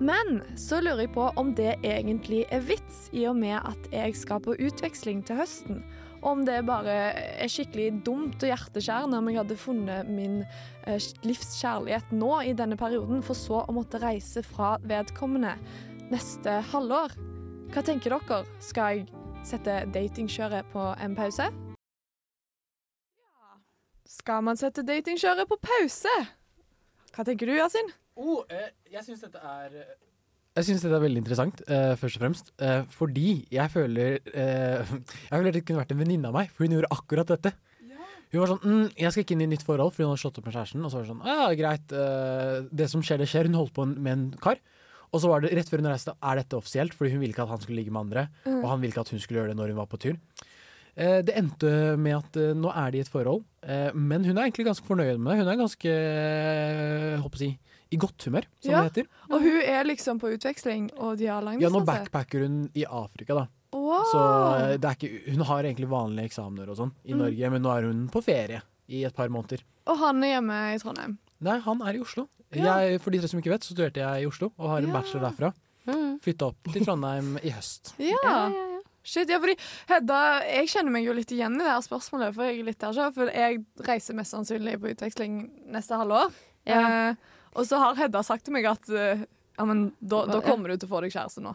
Men 0.01 0.41
så 0.57 0.79
lurer 0.81 1.05
jeg 1.05 1.13
på 1.17 1.27
om 1.37 1.51
det 1.59 1.75
egentlig 1.83 2.47
er 2.55 2.65
vits, 2.65 3.09
i 3.13 3.27
og 3.29 3.37
med 3.37 3.59
at 3.59 3.91
jeg 3.93 4.17
skal 4.17 4.41
på 4.41 4.57
utveksling 4.57 5.21
til 5.27 5.43
høsten. 5.43 5.83
Om 6.25 6.47
det 6.49 6.63
bare 6.67 6.97
er 7.13 7.53
skikkelig 7.53 8.01
dumt 8.07 8.41
og 8.41 8.49
hjerteskjærende 8.49 9.21
om 9.21 9.29
jeg 9.29 9.43
hadde 9.43 9.61
funnet 9.61 10.09
min 10.09 10.41
eh, 10.87 11.11
livs 11.27 11.53
nå 12.17 12.33
i 12.49 12.57
denne 12.57 12.81
perioden, 12.81 13.21
for 13.23 13.37
så 13.37 13.61
å 13.67 13.77
måtte 13.77 14.01
reise 14.01 14.43
fra 14.47 14.79
vedkommende 14.89 15.59
neste 16.09 16.63
halvår. 16.73 17.19
Hva 17.69 17.85
tenker 17.85 18.17
dere? 18.17 18.45
Skal 18.65 18.97
jeg 18.97 19.18
sette 19.47 19.75
datingkjøret 19.95 20.69
på 20.73 20.83
en 21.03 21.15
pause? 21.17 21.49
Skal 24.09 24.43
man 24.45 24.57
sette 24.59 24.85
datingkjøret 24.87 25.49
på 25.51 25.59
pause? 25.63 26.13
Hva 27.15 27.25
tenker 27.27 27.49
du, 27.49 27.55
Yasin? 27.59 27.91
Oh, 28.19 28.43
jeg 28.91 29.05
syns 29.07 29.23
dette 29.25 29.39
er 29.43 29.75
Jeg 30.59 30.67
synes 30.67 30.83
dette 30.83 30.97
er 30.97 31.05
veldig 31.05 31.21
interessant, 31.23 31.61
eh, 31.69 31.95
først 32.01 32.19
og 32.19 32.23
fremst. 32.25 32.53
eh, 32.59 32.83
fordi 32.91 33.47
jeg 33.53 33.71
føler 33.71 34.19
eh, 34.35 34.93
Jeg 35.31 35.33
føler 35.37 35.53
det 35.53 35.65
kunne 35.67 35.83
vært 35.85 35.93
en 35.95 36.03
venninne 36.03 36.29
av 36.29 36.35
meg, 36.35 36.51
for 36.51 36.67
hun 36.67 36.77
gjorde 36.79 36.93
akkurat 36.95 37.29
dette. 37.37 37.55
Hun 38.29 38.43
var 38.43 38.51
sånn 38.51 38.61
mm, 38.61 38.89
'Jeg 38.93 39.13
skal 39.13 39.23
ikke 39.25 39.33
inn 39.39 39.41
i 39.47 39.47
nytt 39.49 39.63
forhold', 39.65 39.89
fordi 39.95 40.05
hun 40.05 40.11
hadde 40.13 40.21
slått 40.21 40.39
opp 40.39 40.45
med 40.45 40.53
kjæresten. 40.53 40.83
Og 40.85 40.91
så 40.93 40.99
var 40.99 41.05
det 41.07 41.13
sånn 41.15 41.23
'Ja, 41.25 41.45
greit. 41.57 41.93
eh, 41.97 42.69
det 42.77 42.89
som 42.91 43.01
skjer, 43.01 43.17
det 43.23 43.29
skjer'. 43.29 43.47
Hun 43.49 43.55
holdt 43.57 43.73
på 43.73 43.87
med 43.89 44.13
en 44.13 44.31
kar. 44.37 44.59
Og 45.13 45.21
så 45.23 45.29
var 45.31 45.41
det 45.41 45.55
rett 45.57 45.69
før 45.71 45.81
hun 45.83 45.89
reiste, 45.93 46.13
er 46.21 46.37
dette 46.43 46.57
offisielt? 46.59 46.93
Fordi 46.95 47.13
hun 47.15 47.21
ville 47.23 47.33
ikke 47.33 47.47
at 47.47 47.55
han 47.55 47.63
skulle 47.63 47.81
ligge 47.81 47.93
med 47.95 48.03
andre. 48.07 48.27
Og 48.47 48.67
han 48.69 48.81
ville 48.83 48.93
ikke 48.93 49.05
at 49.07 49.13
hun 49.15 49.21
skulle 49.23 49.41
gjøre 49.41 49.53
det 49.55 49.57
når 49.61 49.73
hun 49.73 49.81
var 49.81 49.87
på 49.89 49.99
tur. 50.03 50.17
Eh, 50.99 51.21
det 51.23 51.35
endte 51.39 51.71
med 51.97 52.17
at 52.19 52.37
eh, 52.37 52.55
nå 52.59 52.73
er 52.75 52.91
de 52.91 52.99
i 52.99 53.05
et 53.05 53.09
forhold, 53.13 53.45
eh, 53.63 53.93
men 53.95 54.25
hun 54.27 54.35
er 54.37 54.49
egentlig 54.49 54.67
ganske 54.67 54.85
fornøyd 54.89 55.21
med 55.23 55.31
det. 55.31 55.45
Hun 55.45 55.51
er 55.53 55.61
ganske 55.61 55.93
eh, 55.95 57.19
håper 57.23 57.39
å 57.39 57.43
si, 57.45 57.51
i 57.95 57.97
godt 58.03 58.27
humør, 58.29 58.49
som 58.61 58.73
Ja. 58.73 58.81
det 58.83 58.91
heter. 58.91 59.07
Og 59.31 59.41
hun 59.47 59.61
er 59.63 59.85
liksom 59.87 60.19
på 60.21 60.33
utveksling, 60.35 60.91
og 60.99 61.17
de 61.19 61.27
har 61.31 61.43
Ja, 61.61 61.69
nå 61.71 61.85
backpacker 61.87 62.43
hun 62.45 62.71
i 62.75 62.85
Afrika, 62.85 63.35
da. 63.35 63.47
Wow. 63.73 64.03
Så 64.11 64.19
eh, 64.73 64.77
det 64.77 64.85
er 64.91 64.97
ikke, 64.99 65.33
hun 65.33 65.45
har 65.47 65.63
egentlig 65.65 65.89
vanlige 65.89 66.27
eksamener 66.33 66.69
og 66.69 66.77
sånn 66.77 66.93
i 67.05 67.13
Mm. 67.15 67.19
Norge, 67.23 67.51
men 67.51 67.63
nå 67.63 67.77
er 67.79 67.83
hun 67.87 68.09
på 68.09 68.23
ferie 68.25 68.63
i 68.89 69.05
et 69.05 69.15
par 69.15 69.29
måneder. 69.29 69.63
Og 69.87 69.97
han 69.99 70.23
er 70.25 70.35
hjemme 70.41 70.75
i 70.75 70.79
Trondheim. 70.79 71.19
Nei, 71.45 71.59
han 71.65 71.83
er 71.87 71.99
i 71.99 72.03
Oslo. 72.03 72.27
Ja. 72.55 72.79
Jeg, 72.81 73.01
for 73.05 73.13
de 73.15 73.21
tre 73.21 73.29
som 73.31 73.41
ikke 73.43 73.53
vet, 73.53 73.67
så 73.67 73.75
studerte 73.75 74.01
jeg 74.03 74.25
i 74.25 74.29
Oslo 74.29 74.51
og 74.57 74.71
har 74.73 74.83
en 74.83 74.89
Ja. 74.89 75.01
bachelor 75.01 75.29
derfra. 75.29 75.53
Mm. 75.89 76.19
Flytta 76.25 76.49
opp 76.51 76.73
til 76.73 76.85
Trondheim 76.85 77.37
i 77.43 77.53
høst. 77.55 77.95
Ja. 78.03 78.17
Ja, 78.25 78.35
ja, 78.49 78.65
ja. 78.73 78.81
Shit, 79.09 79.31
ja, 79.33 79.39
fordi 79.41 79.55
Hedda, 79.89 80.17
jeg 80.45 80.69
kjenner 80.69 80.93
meg 80.93 81.07
jo 81.07 81.15
litt 81.17 81.31
igjen 81.33 81.55
i 81.57 81.63
det 81.63 81.71
her 81.71 81.81
spørsmålet, 81.81 82.35
for 82.37 82.45
jeg 82.45 82.59
er 82.61 82.67
litt 82.67 82.81
der 82.83 82.93
selv, 82.93 83.15
for 83.17 83.31
jeg 83.33 83.63
reiser 83.87 84.17
mest 84.19 84.35
sannsynlig 84.35 84.75
på 84.83 84.91
utveksling 84.93 85.39
neste 85.73 85.97
halvår. 85.97 86.35
Ja. 86.69 86.83
Eh, 86.83 87.39
og 87.57 87.65
så 87.65 87.79
har 87.81 87.97
Hedda 87.97 88.21
sagt 88.27 88.45
til 88.45 88.53
meg 88.59 88.67
at 88.69 88.91
eh, 88.93 89.23
ja, 89.57 89.65
men 89.65 89.87
da, 90.01 90.27
da 90.29 90.43
kommer 90.45 90.69
du 90.69 90.77
til 90.77 90.91
å 90.91 90.93
få 90.93 91.01
deg 91.07 91.15
kjæreste 91.15 91.41
nå. 91.47 91.55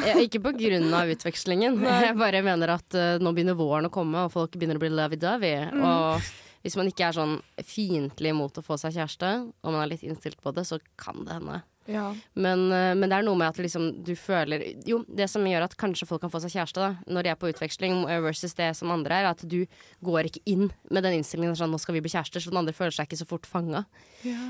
Ja, 0.00 0.16
ikke 0.18 0.40
på 0.42 0.54
grunn 0.56 0.88
av 0.96 1.12
utvekslingen. 1.12 1.76
Nei. 1.84 1.98
Jeg 2.06 2.16
bare 2.18 2.40
mener 2.46 2.72
at 2.78 2.96
eh, 2.96 3.18
nå 3.22 3.34
begynner 3.36 3.58
våren 3.58 3.90
å 3.90 3.92
komme, 3.92 4.24
og 4.24 4.32
folk 4.32 4.56
begynner 4.56 4.80
å 4.80 4.84
bli 4.86 4.90
lovey-dovey. 4.94 5.68
Mm. 5.76 5.84
Og 5.84 6.32
Hvis 6.64 6.78
man 6.80 6.88
ikke 6.88 7.10
er 7.10 7.16
sånn 7.18 7.36
fiendtlig 7.60 8.32
mot 8.36 8.56
å 8.56 8.64
få 8.64 8.78
seg 8.80 8.96
kjæreste, 8.96 9.30
og 9.60 9.70
man 9.74 9.82
er 9.82 9.92
litt 9.92 10.04
innstilt 10.06 10.40
på 10.40 10.54
det, 10.56 10.64
så 10.68 10.80
kan 11.00 11.26
det 11.26 11.36
hende. 11.36 11.60
Ja. 11.86 12.14
Men, 12.32 12.72
eh, 12.72 12.94
men 12.96 13.10
det 13.10 13.18
er 13.18 13.26
noe 13.26 13.36
med 13.36 13.50
at 13.50 13.58
liksom 13.60 13.90
du 14.04 14.14
føler 14.16 14.62
Jo, 14.88 15.02
det 15.04 15.26
som 15.28 15.44
gjør 15.44 15.66
at 15.66 15.76
kanskje 15.76 16.06
folk 16.08 16.22
kan 16.24 16.32
få 16.32 16.40
seg 16.40 16.54
kjæreste, 16.54 16.80
da, 16.80 17.12
når 17.12 17.26
de 17.26 17.32
er 17.32 17.38
på 17.40 17.50
utveksling, 17.52 17.98
eh, 18.08 18.22
versus 18.24 18.56
det 18.56 18.70
som 18.78 18.92
andre 18.94 19.20
er, 19.20 19.28
at 19.28 19.44
du 19.44 19.66
går 20.04 20.30
ikke 20.30 20.42
inn 20.48 20.70
med 20.90 21.04
den 21.04 21.18
innstillingen 21.18 21.56
sånn 21.58 21.72
nå 21.74 21.80
skal 21.80 21.98
vi 21.98 22.04
bli 22.04 22.14
kjærester, 22.14 22.40
så 22.40 22.52
den 22.52 22.62
andre 22.62 22.76
føler 22.76 22.94
seg 22.96 23.08
ikke 23.08 23.20
så 23.20 23.28
fort 23.28 23.48
fanga. 23.48 23.84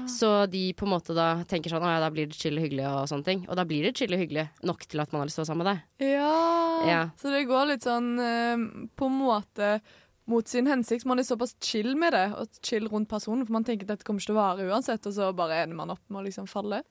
Så 0.06 0.46
de 0.50 0.68
på 0.78 0.86
en 0.86 0.94
måte 0.94 1.16
da 1.16 1.42
tenker 1.50 1.72
sånn 1.72 1.82
å 1.82 1.90
ja, 1.90 1.98
da 1.98 2.12
blir 2.14 2.30
det 2.30 2.38
chill 2.38 2.60
og 2.60 2.62
hyggelig 2.62 2.86
og 2.86 3.08
sånne 3.10 3.26
ting. 3.26 3.42
Og 3.48 3.58
da 3.58 3.64
blir 3.66 3.82
det 3.82 3.96
chill 3.98 4.14
og 4.14 4.22
hyggelig 4.22 4.46
nok 4.62 4.86
til 4.86 5.02
at 5.02 5.10
man 5.10 5.24
har 5.24 5.26
lyst 5.26 5.40
til 5.40 5.42
å 5.42 5.44
være 5.44 5.50
sammen 5.50 5.66
med 5.66 5.72
deg. 5.72 6.12
Ja. 6.14 6.86
Ja. 6.86 7.02
Så 7.18 7.34
det 7.34 7.46
går 7.50 7.72
litt 7.72 7.86
sånn 7.86 8.14
eh, 8.22 8.64
på 8.94 9.10
en 9.10 9.18
måte 9.18 9.80
mot 10.30 10.48
sin 10.48 10.68
hensikt. 10.70 11.04
Man 11.08 11.20
er 11.20 11.26
såpass 11.26 11.56
chill 11.62 11.92
med 12.00 12.14
det, 12.16 12.24
og 12.38 12.48
chill 12.64 12.88
rundt 12.88 13.10
personen, 13.10 13.44
for 13.46 13.56
man 13.56 13.66
tenker 13.66 13.86
at 13.88 13.94
dette 13.94 14.06
kommer 14.06 14.22
ikke 14.22 14.32
til 14.32 14.36
å 14.36 14.40
vare 14.40 14.68
uansett, 14.70 15.06
og 15.08 15.16
så 15.16 15.30
bare 15.36 15.62
ender 15.64 15.78
man 15.78 15.92
opp 15.94 16.02
med 16.08 16.22
å 16.22 16.24
liksom 16.28 16.48
falle. 16.50 16.82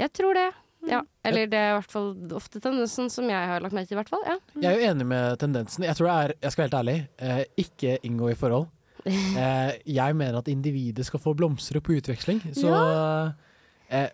Jeg 0.00 0.12
tror 0.16 0.36
det. 0.38 0.50
Ja. 0.84 1.00
Eller 1.24 1.48
det 1.48 1.56
er 1.56 1.70
i 1.72 1.76
hvert 1.78 1.92
fall 1.94 2.10
ofte 2.36 2.60
tendensen 2.60 3.08
som 3.12 3.28
jeg 3.30 3.50
har 3.50 3.62
lagt 3.64 3.76
merke 3.76 3.88
til, 3.88 3.96
i 3.96 4.00
hvert 4.02 4.12
fall. 4.12 4.24
Ja. 4.28 4.36
Jeg 4.60 4.70
er 4.70 4.80
jo 4.82 4.90
enig 4.92 5.06
med 5.14 5.38
tendensen. 5.40 5.86
Jeg 5.88 5.96
tror 5.96 6.10
det 6.10 6.16
er, 6.16 6.34
jeg 6.42 6.54
skal 6.54 6.62
være 6.62 6.68
helt 6.68 6.80
ærlig, 6.80 6.96
eh, 7.24 7.44
ikke 7.64 7.98
inngå 8.10 8.32
i 8.34 8.38
forhold. 8.38 8.70
Eh, 9.04 9.70
jeg 9.90 10.16
mener 10.16 10.38
at 10.38 10.46
individet 10.48 11.04
skal 11.04 11.20
få 11.20 11.34
blomstre 11.36 11.82
på 11.84 11.92
utveksling. 11.98 12.38
Så 12.56 12.70
eh, 13.92 14.06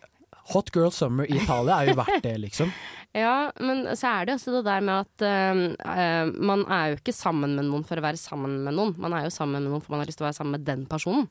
Hot 0.51 0.73
Girl 0.75 0.91
Summer 0.91 1.29
i 1.31 1.37
Italia 1.39 1.77
er 1.77 1.93
jo 1.93 1.99
verdt 2.01 2.25
det, 2.25 2.33
liksom. 2.43 2.73
Ja, 3.17 3.51
men 3.59 3.85
så 3.99 4.07
er 4.21 4.27
det 4.29 4.37
også 4.37 4.53
det 4.55 4.65
der 4.69 4.85
med 4.87 5.01
at 5.03 5.25
eh, 5.27 6.31
man 6.39 6.63
er 6.71 6.93
jo 6.93 7.01
ikke 7.01 7.15
sammen 7.17 7.57
med 7.59 7.67
noen 7.67 7.83
for 7.89 7.99
å 7.99 8.05
være 8.05 8.21
sammen 8.21 8.61
med 8.67 8.77
noen. 8.77 8.93
Man 9.03 9.17
er 9.19 9.25
jo 9.27 9.33
sammen 9.35 9.59
med 9.65 9.73
noen 9.73 9.83
for 9.83 9.97
man 9.97 10.05
har 10.05 10.11
lyst 10.11 10.21
til 10.21 10.27
å 10.27 10.31
være 10.31 10.39
sammen 10.39 10.55
med 10.59 10.67
den 10.69 10.85
personen. 10.91 11.27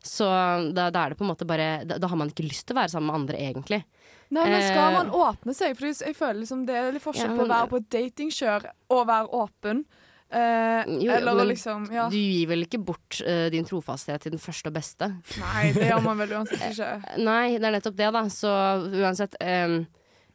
Så 0.00 0.24
da, 0.72 0.86
da 0.88 1.02
er 1.04 1.12
det 1.12 1.18
på 1.20 1.26
en 1.26 1.32
måte 1.34 1.44
bare 1.44 1.82
da, 1.84 1.98
da 2.00 2.08
har 2.08 2.16
man 2.16 2.30
ikke 2.32 2.46
lyst 2.48 2.64
til 2.64 2.72
å 2.72 2.80
være 2.80 2.88
sammen 2.94 3.10
med 3.10 3.18
andre, 3.18 3.36
egentlig. 3.50 3.82
Nei, 4.32 4.46
men 4.48 4.62
skal 4.64 4.86
Eh. 4.86 4.94
man 4.96 5.10
åpne 5.12 5.52
seg? 5.58 5.74
For 5.76 5.90
jeg 5.90 6.16
føler 6.16 6.40
liksom 6.40 6.62
det 6.64 6.78
er 6.78 6.92
litt 6.94 7.04
forskjell 7.04 7.34
Ja, 7.34 7.36
på 7.36 7.44
å 7.44 7.50
være 7.50 7.68
på 7.74 7.80
et 7.82 7.90
datingkjør 7.92 8.68
og 8.96 9.02
være 9.10 9.28
åpen. 9.42 9.84
Eh, 10.30 10.88
Jo, 11.02 11.10
eller 11.18 11.34
men 11.34 11.48
liksom 11.50 11.88
ja. 11.92 12.04
Du 12.08 12.16
gir 12.16 12.46
vel 12.48 12.62
ikke 12.64 12.78
bort 12.86 13.18
uh, 13.26 13.48
din 13.52 13.66
trofasthet 13.66 14.22
til 14.24 14.32
den 14.36 14.40
første 14.40 14.70
og 14.70 14.76
beste? 14.78 15.08
Nei, 15.42 15.72
det 15.76 15.88
gjør 15.90 16.04
man 16.06 16.20
vel 16.22 16.32
uansett 16.38 16.62
ikke. 16.70 16.90
Nei, 17.20 17.58
det 17.58 17.66
er 17.68 17.74
nettopp 17.76 17.96
det, 17.98 18.12
da. 18.14 18.22
Så 18.32 18.52
uansett 19.02 19.34
ehm, 19.42 19.82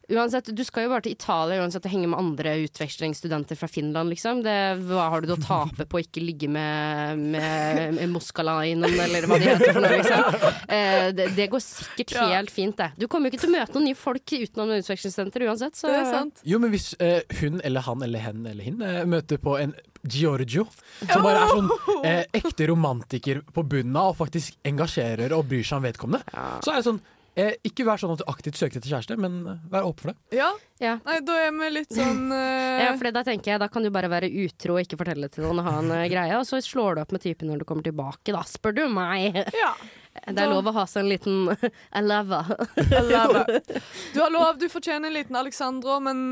Uansett, 0.08 0.52
Du 0.54 0.62
skal 0.64 0.84
jo 0.86 0.90
bare 0.92 1.02
til 1.02 1.16
Italia 1.16 1.58
uansett 1.64 1.86
og 1.88 1.90
henge 1.90 2.06
med 2.12 2.18
andre 2.20 2.52
utvekslingsstudenter 2.62 3.58
fra 3.58 3.66
Finland, 3.70 4.12
liksom. 4.12 4.42
Det, 4.44 4.54
hva 4.86 5.08
har 5.10 5.24
du 5.24 5.32
å 5.34 5.38
tape 5.42 5.86
på 5.90 5.98
å 5.98 6.02
ikke 6.04 6.22
ligge 6.22 6.46
med, 6.52 7.18
med, 7.34 7.96
med 7.96 8.12
Moskalainen, 8.14 8.86
eller 8.86 9.26
hva 9.26 9.38
de 9.42 9.48
heter 9.50 9.72
for 9.74 9.82
noe, 9.82 9.96
liksom? 9.98 10.46
Eh, 10.76 11.08
det, 11.16 11.26
det 11.36 11.48
går 11.52 11.64
sikkert 11.64 12.14
Ja. 12.16 12.28
helt 12.36 12.54
fint, 12.54 12.76
det. 12.78 12.92
Du 13.00 13.08
kommer 13.10 13.26
jo 13.28 13.34
ikke 13.34 13.42
til 13.48 13.50
å 13.50 13.56
møte 13.58 13.74
noen 13.74 13.88
nye 13.90 13.98
folk 13.98 14.36
utenom 14.36 14.70
utvekslingsstudenter 14.78 15.46
uansett, 15.48 15.74
så 15.78 15.90
Det 15.90 15.98
er 16.04 16.08
sant. 16.12 16.40
Jo, 16.46 16.62
men 16.62 16.70
hvis 16.74 16.92
eh, 17.02 17.20
hun 17.42 17.58
eller 17.66 17.80
han 17.88 18.06
eller 18.06 18.22
hen 18.28 18.46
eller 18.46 18.62
hin 18.70 18.80
eh, 18.86 19.02
møter 19.10 19.42
på 19.42 19.58
en 19.58 19.74
Giorgio, 20.06 20.68
som 21.02 21.24
bare 21.26 21.42
er 21.42 21.50
sånn 21.50 21.70
eh, 22.06 22.22
ekte 22.38 22.68
romantiker 22.70 23.40
på 23.50 23.64
bunnen 23.66 23.96
av 23.98 24.12
og 24.14 24.20
faktisk 24.22 24.54
engasjerer 24.70 25.34
og 25.34 25.48
bryr 25.50 25.66
seg 25.66 25.80
om 25.80 25.86
vedkommende, 25.88 26.22
så 26.62 26.70
er 26.70 26.78
det 26.78 26.86
sånn 26.86 27.02
eh, 27.40 27.54
Ikke 27.66 27.86
vær 27.86 28.00
sånn 28.00 28.14
at 28.14 28.22
du 28.22 28.26
aktivt 28.30 28.58
søker 28.58 28.80
etter 28.80 28.90
kjæreste, 28.90 29.16
men 29.20 29.38
eh, 29.48 29.60
vær 29.72 29.88
åpen 29.88 30.02
for 30.02 30.12
det. 30.12 30.38
Ja. 30.38 30.48
Ja. 30.82 30.96
Nei, 31.06 31.18
da 31.24 31.36
er 31.40 31.52
vi 31.56 31.68
litt 31.72 31.94
sånn 31.96 32.26
uh... 32.32 32.82
Ja, 32.84 32.90
for 32.98 33.08
da 33.08 33.22
tenker 33.24 33.54
jeg 33.54 33.60
Da 33.62 33.70
kan 33.72 33.86
du 33.86 33.88
bare 33.88 34.10
være 34.12 34.28
utro 34.28 34.74
og 34.74 34.82
ikke 34.82 34.98
fortelle 35.00 35.24
det 35.24 35.38
til 35.38 35.46
noen 35.46 35.62
og 35.62 35.68
ha 35.70 35.76
en 35.80 35.92
uh, 35.94 36.02
greie, 36.12 36.34
og 36.36 36.44
så 36.48 36.60
slår 36.64 36.98
du 36.98 37.02
opp 37.04 37.14
med 37.16 37.24
typen 37.24 37.48
når 37.48 37.62
du 37.62 37.66
kommer 37.68 37.86
tilbake, 37.86 38.34
da, 38.34 38.42
spør 38.48 38.76
du 38.76 38.82
meg. 38.92 39.40
ja. 39.62 39.72
Det 40.16 40.40
er 40.40 40.48
lov 40.48 40.64
å 40.70 40.72
ha 40.72 40.86
seg 40.88 41.04
en 41.04 41.10
liten 41.10 41.50
I 41.52 42.00
love 42.00 42.38
her. 42.48 43.50
Du 44.14 44.20
har 44.22 44.30
lov, 44.32 44.56
du 44.56 44.64
fortjener 44.72 45.10
en 45.10 45.16
liten 45.18 45.36
Alexandra, 45.36 45.98
men 46.00 46.22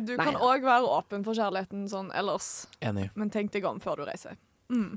du 0.00 0.14
Nei 0.16 0.24
kan 0.30 0.38
òg 0.40 0.64
være 0.64 0.88
åpen 0.88 1.26
for 1.26 1.36
kjærligheten 1.36 1.84
sånn 1.92 2.08
ellers. 2.16 2.70
Enig. 2.80 3.10
Men 3.20 3.28
tenk 3.34 3.52
deg 3.52 3.68
om 3.68 3.84
før 3.84 4.00
du 4.00 4.08
reiser. 4.08 4.40
Mm. 4.72 4.96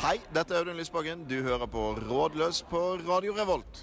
Hei, 0.00 0.16
dette 0.32 0.54
er 0.56 0.62
Audun 0.62 0.78
Lysbakken. 0.80 1.26
Du 1.28 1.42
hører 1.44 1.66
på 1.68 1.80
Rådløs 2.08 2.62
på 2.70 2.78
Radio 3.04 3.34
Revolt. 3.36 3.82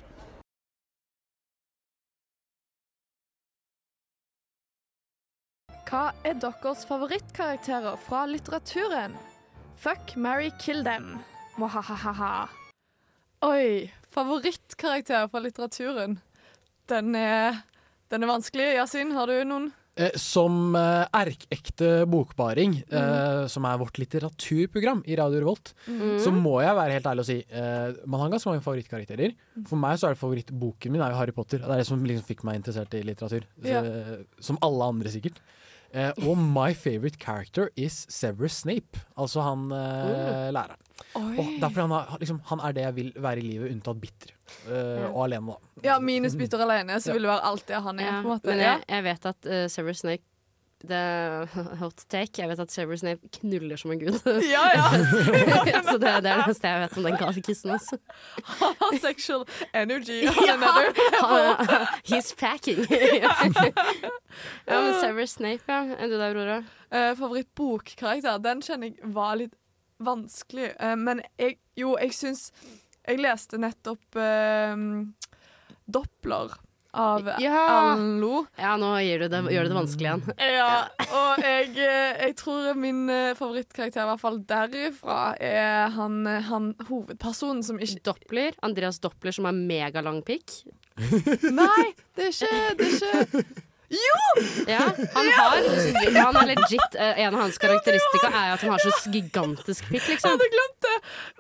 Hva 5.86 6.02
er 6.26 6.40
deres 6.42 6.88
favorittkarakterer 6.90 8.02
fra 8.08 8.24
litteraturen? 8.26 9.14
Fuck, 9.78 10.16
marry, 10.18 10.50
kill 10.58 10.82
them. 10.82 11.20
Mohahaha. 11.62 12.48
Oi, 13.46 13.94
favorittkarakter 14.10 15.30
fra 15.30 15.46
litteraturen. 15.46 16.18
Den 16.90 17.14
er, 17.14 17.62
den 18.10 18.26
er 18.26 18.34
vanskelig. 18.34 18.72
Yasin, 18.80 19.14
har 19.14 19.30
du 19.30 19.44
noen? 19.46 19.70
Eh, 19.98 20.14
som 20.22 20.76
eh, 20.78 21.08
erkekte 21.18 22.06
bokbaring, 22.10 22.76
eh, 22.86 23.48
som 23.50 23.66
er 23.66 23.80
vårt 23.82 23.98
litteraturprogram 23.98 25.02
i 25.10 25.18
Radio 25.18 25.42
Revolt, 25.42 25.74
så 26.22 26.34
må 26.34 26.60
jeg 26.62 26.78
være 26.78 26.98
helt 27.00 27.10
ærlig 27.10 27.26
og 27.26 27.30
si 27.32 27.38
eh, 27.42 27.98
man 28.06 28.22
har 28.22 28.34
ganske 28.36 28.52
mange 28.52 28.66
favorittkarakterer. 28.66 29.34
For 29.66 29.82
meg 29.82 29.98
så 29.98 30.10
er 30.10 30.16
det 30.18 30.22
favorittboken 30.22 30.94
min 30.94 31.02
er 31.02 31.16
jo 31.16 31.22
Harry 31.22 31.34
Potter. 31.34 31.64
Det 31.64 31.72
er 31.74 31.82
det 31.82 31.90
som 31.90 32.06
liksom 32.06 32.28
fikk 32.30 32.46
meg 32.48 32.62
interessert 32.62 32.94
i 32.94 33.02
litteratur. 33.08 33.48
Ja. 33.66 33.82
Så, 33.82 34.22
som 34.52 34.62
alle 34.66 34.92
andre, 34.94 35.14
sikkert. 35.14 35.42
Eh, 35.96 36.12
og 36.28 36.38
my 36.38 36.74
favorite 36.78 37.18
character 37.22 37.72
is 37.80 38.04
Severus 38.12 38.62
Snape. 38.62 39.02
Altså 39.18 39.42
han 39.46 39.70
eh, 39.74 40.50
læreren. 40.54 40.84
Og 41.18 41.38
derfor 41.62 41.86
han, 41.88 41.94
har, 41.96 42.18
liksom, 42.22 42.42
han 42.52 42.62
er 42.68 42.76
det 42.76 42.86
jeg 42.86 42.98
vil 42.98 43.14
være 43.24 43.42
i 43.42 43.48
livet, 43.54 43.72
unntatt 43.74 44.02
bitter. 44.02 44.37
Eh, 44.68 45.06
og 45.12 45.24
alene, 45.26 45.54
da. 45.54 45.84
Ja, 45.84 46.00
minus 46.00 46.36
bytter 46.40 46.64
alene, 46.64 47.00
så 47.02 47.12
Ja. 47.12 47.14
vil 47.18 47.28
det 47.28 47.32
være 47.34 47.44
alt 47.52 47.68
det 47.68 47.84
han 47.84 48.00
er. 48.00 48.06
Ja, 48.06 48.16
på 48.22 48.28
en 48.28 48.34
måte. 48.34 48.48
men 48.52 48.60
jeg, 48.60 48.84
jeg 48.90 49.04
vet 49.04 49.26
at 49.26 49.48
uh, 49.48 49.68
Severus 49.68 50.04
Snape 50.06 50.24
det 50.86 50.96
er 50.96 51.46
hot 51.82 52.04
take. 52.10 52.42
Jeg 52.42 52.50
vet 52.50 52.60
at 52.60 52.72
Severus 52.72 53.00
Snape 53.02 53.30
knuller 53.40 53.76
som 53.76 53.92
en 53.92 54.00
gud. 54.00 54.20
ja, 54.56 54.66
ja. 54.76 54.90
så 55.90 55.98
det, 55.98 56.02
det 56.02 56.12
er 56.14 56.22
det 56.22 56.34
eneste 56.36 56.68
jeg 56.70 56.82
vet 56.84 56.98
om 56.98 57.04
den 57.08 57.44
kissen. 57.44 57.72
Altså. 57.72 57.98
Han 58.62 58.76
har 58.82 59.00
sexual 59.02 59.46
energy. 59.74 60.26
Han 60.28 60.46
ja, 60.46 61.86
He's 62.06 62.34
packing. 62.38 62.86
ja, 64.68 64.82
men 64.82 64.94
Severus 65.02 65.30
Snape, 65.30 65.64
ja. 65.68 65.82
Enn 65.98 66.12
du 66.12 66.18
der, 66.18 66.30
Aurora? 66.30 66.60
Uh, 66.94 67.14
Favorittbokkarakter, 67.18 68.38
den 68.38 68.62
kjenner 68.62 68.92
jeg 68.92 69.14
var 69.16 69.36
litt 69.42 69.56
vanskelig. 70.00 70.76
uh, 70.78 70.94
men 70.96 71.22
jeg, 71.40 71.58
jo, 71.78 71.98
jeg 71.98 72.14
syns 72.14 72.52
Jeg 73.08 73.22
leste 73.24 73.60
nettopp 73.62 74.18
eh, 74.20 74.82
Doppler 75.88 76.58
av 76.98 77.28
Ja. 77.40 77.60
Allen 77.70 78.20
Lo. 78.22 78.46
Ja, 78.58 78.74
nå 78.80 78.90
du 79.22 79.28
det, 79.30 79.42
gjør 79.54 79.68
du 79.68 79.72
det 79.72 79.78
vanskelig 79.78 80.10
igjen. 80.10 80.24
Ja, 80.58 80.88
og 81.06 81.44
jeg, 81.44 81.70
eh, 81.78 82.24
jeg 82.26 82.36
tror 82.40 82.74
min 82.80 83.06
eh, 83.14 83.36
favorittkarakter, 83.38 84.02
i 84.04 84.10
hvert 84.12 84.24
fall 84.24 84.42
derifra, 84.50 85.20
er 85.40 85.94
han, 85.96 86.20
eh, 86.28 86.42
han 86.50 86.72
hovedpersonen 86.90 87.64
som 87.66 87.80
ikke 87.80 88.04
Doppler. 88.10 88.58
Andreas 88.66 89.00
Doppler 89.04 89.36
som 89.36 89.48
har 89.50 89.56
megalang 89.58 90.24
pikk. 90.26 90.60
Nei, 90.98 91.94
det 92.18 92.32
er 92.32 92.34
ikke, 92.34 92.54
det 92.80 92.92
er 92.92 93.26
ikke 93.28 93.64
Ja, 94.68 94.82
han 95.14 95.28
har 95.32 95.68
Han 96.24 96.36
er 96.42 96.50
legit 96.50 96.96
eh, 97.00 97.20
En 97.24 97.36
av 97.36 97.42
hans 97.46 97.58
karakteristika 97.62 98.28
er 98.28 98.50
at 98.58 98.66
han 98.66 98.74
har 98.74 98.82
så 98.84 98.92
gigantisk 99.14 99.86
pikk, 99.88 100.02
Jeg 100.02 100.18
liksom. 100.18 100.34
hadde 100.34 100.50
glemt 100.52 100.88
det! 100.88 100.96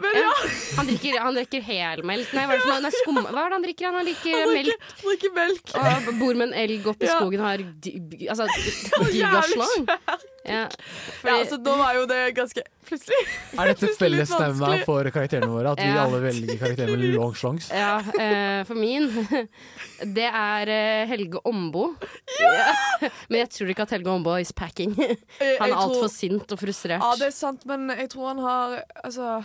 Men 0.05 0.15
ja. 0.21 0.29
Han 0.77 0.87
drikker, 0.87 1.17
han 1.25 1.35
drikker 1.35 1.65
helmelk 1.67 2.31
Nei, 2.37 2.45
hva 2.47 2.55
er 2.55 2.63
det? 2.63 2.77
Nei, 2.85 2.93
skum, 2.95 3.19
hva 3.19 3.43
er 3.43 3.51
det 3.51 3.57
han 3.57 3.67
drikker? 3.67 3.91
Han 3.91 4.07
drikker 4.07 4.37
han 4.37 4.53
melk 4.55 4.87
Han 4.87 5.09
drikker 5.11 5.35
melk. 5.35 5.75
og 5.75 6.13
bor 6.21 6.39
med 6.39 6.47
en 6.47 6.55
elg 6.63 6.87
oppe 6.93 7.03
i 7.09 7.11
skogen 7.11 7.43
og 7.43 7.49
har 7.49 7.65
altså, 8.31 8.47
gigaslang. 9.17 9.87
Ja, 10.47 10.65
Ja, 11.27 11.37
så 11.49 11.57
da 11.61 11.75
var 11.79 11.97
jo 11.97 12.05
det 12.09 12.21
ganske 12.37 12.63
Plutselig. 12.87 13.17
Er 13.59 13.67
dette 13.73 13.89
fellesnevna 13.99 14.69
for 14.87 15.03
karakterene 15.11 15.49
våre? 15.51 15.73
At 15.75 15.81
vi 15.81 15.89
alle 15.99 16.21
velger 16.23 16.59
karakterer 16.61 16.93
med 16.95 17.17
long 17.17 17.33
slongs? 17.35 17.67
ja 17.75 17.97
uh, 17.99 18.61
for 18.69 18.79
min 18.79 19.09
Det 20.17 20.27
er 20.29 20.71
eh, 20.71 21.03
Helge 21.09 21.41
Ombo. 21.49 21.89
Ja. 22.39 22.71
Men 23.29 23.41
jeg 23.41 23.49
tror 23.57 23.73
ikke 23.73 23.87
at 23.87 23.93
Helge 23.97 24.13
Ombo 24.13 24.37
is 24.39 24.53
packing. 24.55 24.93
Han 24.95 25.67
er 25.67 25.75
altfor 25.75 26.05
tror- 26.05 26.13
sint 26.13 26.53
og 26.55 26.61
frustrert. 26.61 27.01
Ja, 27.03 27.11
det 27.19 27.27
er 27.31 27.35
sant, 27.35 27.65
men 27.67 27.89
jeg 27.91 28.11
tror 28.13 28.27
han 28.29 28.39
har 28.45 28.75
Altså, 29.03 29.41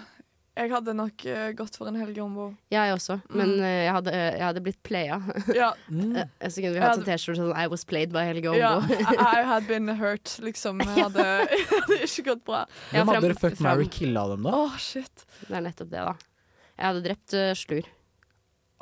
jeg 0.56 0.68
hadde 0.72 0.92
nok 0.94 1.22
uh, 1.32 1.46
gått 1.56 1.76
for 1.80 1.88
en 1.88 1.96
Helge 1.96 2.20
Ombo. 2.20 2.50
Jeg 2.72 2.92
også, 2.92 3.16
men 3.32 3.54
Mm. 3.56 3.62
eh, 3.64 3.78
jeg, 3.86 3.92
hadde, 3.96 4.12
jeg 4.16 4.42
hadde 4.44 4.62
blitt 4.66 4.82
playa. 4.84 5.20
Ja, 5.60 5.70
Eh, 5.88 6.48
Så 6.48 6.60
kunne 6.60 6.74
vi 6.74 6.82
hatt 6.84 6.98
en 7.00 7.06
T-skjorte 7.06 7.38
sånn 7.40 7.54
I 7.56 7.66
was 7.72 7.84
played 7.88 8.12
by 8.12 8.26
Helge 8.28 8.52
ja. 8.58 8.74
I, 8.84 9.16
I 9.16 9.42
had 9.52 9.66
been 9.70 9.88
hurt, 9.96 10.34
liksom. 10.44 10.80
Jeg 10.84 11.06
hadde, 11.08 11.24
det 11.48 11.64
hadde 11.72 11.98
ikke 12.04 12.26
gått 12.32 12.44
bra. 12.44 12.64
Hvem 12.92 13.08
hadde 13.14 13.24
dere 13.30 13.38
fuck, 13.40 13.56
Mary 13.60 13.84
marry, 13.84 13.88
kill 13.88 14.16
av 14.20 14.34
dem, 14.36 14.44
da? 14.50 14.52
Oh, 14.66 14.76
shit. 14.78 15.24
Det 15.48 15.56
er 15.56 15.64
nettopp 15.70 15.90
det, 15.94 16.04
da. 16.10 16.14
Jeg 16.78 16.86
hadde 16.90 17.04
drept 17.08 17.34
uh, 17.38 17.50
Slur. 17.56 17.88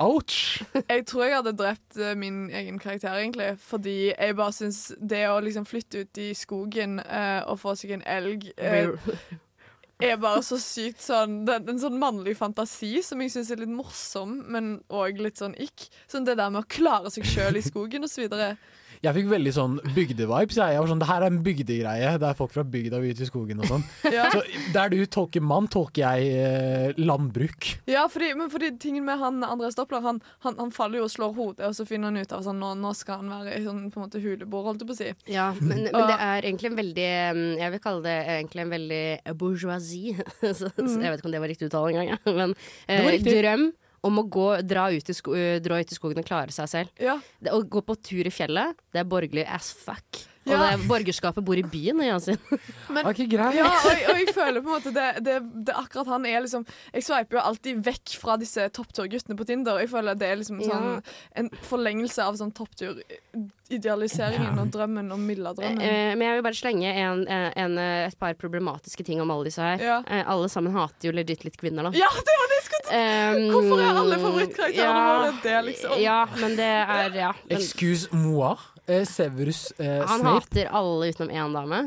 Ouch! 0.01 0.63
Jeg 0.89 1.03
tror 1.05 1.27
jeg 1.27 1.35
hadde 1.35 1.51
drept 1.59 1.97
min 2.17 2.47
egen 2.49 2.79
karakter, 2.81 3.13
egentlig. 3.21 3.51
Fordi 3.61 3.95
jeg 4.09 4.35
bare 4.39 4.55
syns 4.57 4.79
det 4.97 5.19
å 5.29 5.35
liksom 5.45 5.67
flytte 5.69 6.01
ut 6.07 6.17
i 6.23 6.31
skogen 6.33 6.97
uh, 7.03 7.43
og 7.51 7.59
få 7.61 7.75
seg 7.77 7.93
en 7.99 8.01
elg 8.09 8.47
eh, 8.57 8.89
er 10.01 10.19
bare 10.21 10.41
så 10.45 10.57
sykt 10.61 11.03
sånn 11.05 11.41
det, 11.47 11.59
er 11.59 11.73
En 11.73 11.81
sånn 11.81 11.99
mannlig 12.01 12.35
fantasi 12.39 12.99
som 13.05 13.21
jeg 13.21 13.33
syns 13.33 13.51
er 13.53 13.61
litt 13.61 13.73
morsom, 13.73 14.39
men 14.51 14.73
òg 14.89 15.21
litt 15.21 15.41
sånn 15.41 15.55
ikk. 15.61 15.87
Sånn 16.11 16.27
det 16.27 16.37
der 16.39 16.51
med 16.53 16.63
å 16.63 16.71
klare 16.71 17.11
seg 17.13 17.27
sjøl 17.27 17.59
i 17.59 17.65
skogen 17.65 18.07
osv. 18.07 18.27
Jeg 19.01 19.15
fikk 19.17 19.31
veldig 19.31 19.51
sånn 19.55 19.77
bygdevibes. 19.95 20.57
Jeg. 20.59 20.75
jeg 20.75 20.81
var 20.83 20.89
sånn, 20.91 20.99
Det 21.01 21.07
her 21.09 21.23
er 21.25 21.31
en 21.31 21.39
bygdegreie. 21.41 22.09
Det 22.21 22.27
er 22.27 22.37
folk 22.37 22.51
fra 22.53 22.63
bygda 22.67 22.99
og 22.99 23.07
ute 23.09 23.25
i 23.25 23.29
skogen 23.29 23.63
og 23.63 23.71
sånn. 23.71 23.85
Ja. 24.11 24.27
Så 24.33 24.41
der 24.75 24.91
du 24.91 24.97
tolker 25.09 25.41
mann, 25.45 25.69
tolker 25.71 26.03
jeg 26.03 26.33
eh, 26.35 26.97
landbruk. 26.99 27.69
Ja, 27.89 28.03
fordi, 28.11 28.33
men 28.37 28.49
fordi 28.51 28.73
tingen 28.81 29.05
med 29.07 29.21
han 29.21 29.39
Andreas 29.47 29.77
Doppler, 29.77 30.03
han, 30.03 30.19
han, 30.43 30.57
han 30.59 30.73
faller 30.75 30.99
jo 30.99 31.05
og 31.07 31.13
slår 31.13 31.31
hodet, 31.37 31.69
og 31.69 31.77
så 31.77 31.85
finner 31.87 32.11
han 32.11 32.19
ut 32.19 32.35
av 32.35 32.43
sånn, 32.45 32.59
nå, 32.61 32.73
nå 32.81 32.91
skal 32.97 33.21
han 33.21 33.31
være 33.31 33.55
i 33.55 33.63
sånn, 33.63 33.85
på 33.93 34.01
en 34.01 34.05
måte 34.05 34.21
huleboer, 34.21 34.67
holdt 34.67 34.83
jeg 34.83 34.89
på 34.91 34.97
å 34.97 34.99
si. 34.99 35.09
Ja, 35.31 35.47
men, 35.61 35.85
men 35.87 36.09
det 36.11 36.17
er 36.17 36.49
egentlig 36.49 36.71
en 36.71 36.79
veldig 36.81 37.09
mm, 37.37 37.45
Jeg 37.61 37.75
vil 37.75 37.83
kalle 37.87 38.03
det 38.05 38.17
egentlig 38.35 38.65
en 38.65 38.75
veldig 38.75 39.03
bourgeoisie. 39.39 40.27
så, 40.59 40.73
så 40.75 40.89
jeg 40.91 41.07
vet 41.07 41.21
ikke 41.21 41.31
om 41.31 41.37
det 41.37 41.45
var 41.45 41.53
riktig 41.55 41.71
uttale 41.71 41.93
engang. 41.95 42.13
ja. 42.13 42.35
Men 42.41 42.57
eh, 42.91 43.15
drøm 43.25 43.71
om 44.07 44.19
å 44.21 44.25
gå, 44.25 44.47
dra, 44.65 44.87
ut 44.91 45.09
i 45.09 45.15
sko 45.15 45.35
eh, 45.37 45.59
dra 45.63 45.79
ut 45.81 45.91
i 45.91 45.97
skogen 45.97 46.21
og 46.21 46.27
klare 46.27 46.53
seg 46.55 46.69
selv. 46.71 46.93
Ja, 47.01 47.19
Det, 47.39 47.53
å 47.53 47.61
gå 47.61 47.83
på 47.85 47.97
tur 48.01 48.27
i 48.27 48.33
fjellet, 48.33 48.77
det 48.93 49.03
er 49.03 49.09
borgerlig 49.09 49.45
as 49.47 49.71
fuck. 49.73 50.23
Og 50.41 50.49
Ja. 50.51 50.57
det 50.57 50.67
er, 50.73 50.77
borgerskapet 50.89 51.45
bor 51.45 51.53
i 51.55 51.61
byen, 51.61 51.99
Yasin. 52.01 52.37
men 52.95 53.05
okay, 53.05 53.27
greit. 53.29 53.53
Ja, 53.59 53.67
og, 53.69 53.91
jeg- 53.93 54.07
og 54.09 54.15
jeg 54.23 54.33
føler 54.33 54.61
på 54.65 54.71
en 54.71 54.73
måte 54.73 54.91
det, 54.95 55.23
det, 55.23 55.35
det 55.67 55.75
akkurat 55.77 56.07
han 56.07 56.25
er 56.25 56.41
liksom 56.41 56.63
Jeg 56.95 57.03
sveiper 57.05 57.37
jo 57.37 57.43
alltid 57.45 57.83
vekk 57.85 58.15
fra 58.17 58.37
disse 58.41 58.65
toppturguttene 58.73 59.37
på 59.37 59.45
Tinder. 59.45 59.77
Jeg 59.83 59.89
føler 59.93 60.15
det 60.17 60.27
er 60.31 60.35
liksom 60.41 60.57
sånn 60.65 61.03
en 61.37 61.49
forlengelse 61.69 62.25
av 62.25 62.33
sånn 62.41 62.51
topptur-idealiseringen 62.57 64.55
Ja. 64.57 64.61
og 64.63 64.71
drømmen 64.73 65.11
og 65.13 65.19
Milla-drømmen. 65.21 65.81
Eh, 65.81 66.15
men 66.17 66.25
jeg 66.27 66.35
vil 66.39 66.43
bare 66.49 66.57
slenge 66.57 66.89
en, 66.89 67.21
en, 67.27 67.51
en, 67.63 67.77
et 68.09 68.17
par 68.19 68.33
problematiske 68.41 69.05
ting 69.07 69.21
om 69.21 69.29
alle 69.31 69.45
disse 69.47 69.61
her. 69.61 69.77
Ja. 69.83 69.99
Eh, 70.07 70.23
alle 70.25 70.49
sammen 70.51 70.73
hater 70.75 71.09
jo 71.11 71.15
legit 71.15 71.45
litt 71.47 71.57
kvinner, 71.61 71.83
da. 71.87 71.93
Ja, 72.01 72.09
det 72.17 72.35
var 72.41 72.47
det 72.51 72.57
jeg 72.59 72.65
skulle! 72.67 72.79
Um, 72.91 73.45
Hvorfor 73.53 73.79
er 73.85 73.93
alle 74.01 74.17
favorittkarakterene 74.19 75.03
våre 75.07 75.31
det, 75.45 75.57
liksom? 75.69 75.93
Ja, 76.01 76.19
men 76.41 76.57
det 76.59 76.65
er 76.67 77.13
Ja. 77.15 77.31
Men, 77.47 77.57
Excuse 77.61 78.09
moi. 78.11 78.55
Eh, 78.89 79.03
Severus 79.05 79.71
eh, 79.79 80.01
han 80.07 80.19
Snape. 80.23 80.39
hater 80.41 80.71
alle 80.73 81.11
utenom 81.13 81.29
én 81.35 81.53
dame. 81.53 81.81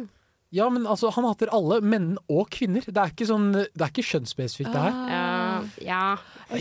Ja, 0.55 0.69
men 0.71 0.85
altså, 0.87 1.09
han 1.11 1.25
hater 1.27 1.51
alle, 1.51 1.81
menn 1.83 2.13
og 2.31 2.45
kvinner. 2.55 2.85
Det 2.87 2.95
er 2.95 3.11
ikke, 3.11 3.27
sånn, 3.27 3.49
det 3.57 3.73
er 3.83 3.89
ikke 3.91 4.05
kjønnsspesifikt, 4.07 4.71
det 4.71 4.83
her. 4.85 4.93
Ja, 5.11 5.25
ja. 5.83 6.03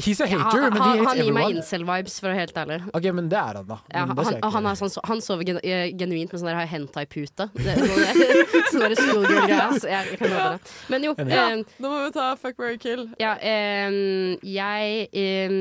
He's 0.02 0.18
a 0.18 0.26
Han, 0.32 0.42
hater, 0.42 0.64
men 0.74 0.80
he 0.82 0.88
han, 0.88 0.98
hates 1.04 1.12
han 1.12 1.20
gir 1.22 1.36
meg 1.36 1.52
incel-vibes, 1.60 2.16
for 2.18 2.26
å 2.26 2.32
være 2.32 2.40
helt 2.42 2.58
ærlig. 2.58 2.80
Ok, 2.98 3.06
men 3.14 3.30
det 3.30 3.38
er 3.38 3.60
han, 3.60 3.68
da. 3.70 3.78
Ja, 3.94 4.06
Men 4.10 4.18
det 4.18 4.26
ser 4.26 4.32
han, 4.34 4.40
ikke. 4.42 4.52
han, 4.58 4.70
er 4.72 4.80
sånn, 4.82 4.96
han 5.12 5.22
sover 5.22 5.54
eh, 5.62 5.86
genuint 6.02 6.34
med 6.34 6.42
sånn 6.42 6.50
der 6.50 6.72
hentai-pute. 6.74 7.50
Det 7.54 7.70
er 7.70 7.84
Sånn 7.86 8.72
sånn 8.74 8.88
der 8.88 8.98
schoolgirl-greie. 8.98 9.70
så 9.78 9.94
Jeg, 9.94 10.10
jeg 10.16 10.22
kan 10.24 10.34
love 10.34 10.50
det. 10.58 10.74
Men 10.96 11.06
jo, 11.12 11.14
Enig. 11.22 11.38
eh, 11.38 11.78
Nå 11.86 11.94
må 11.94 12.02
vi 12.08 12.12
ta 12.18 12.32
Fuck, 12.42 12.58
marry, 12.66 12.82
kill. 12.82 13.06
ja, 13.22 13.36
eh, 13.38 14.02
jeg 14.42 15.10
eh, 15.14 15.60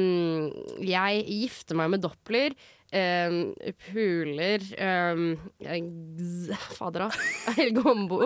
Jeg 0.89 1.25
gifter 1.29 1.77
meg 1.85 1.93
med 1.99 2.01
Doppler. 2.09 2.57
Eh, 2.93 3.73
puler 3.89 4.67
eh, 4.77 6.57
Fader, 6.77 7.07
da. 7.07 7.09
Helge 7.59 7.85
Hombo. 7.87 8.21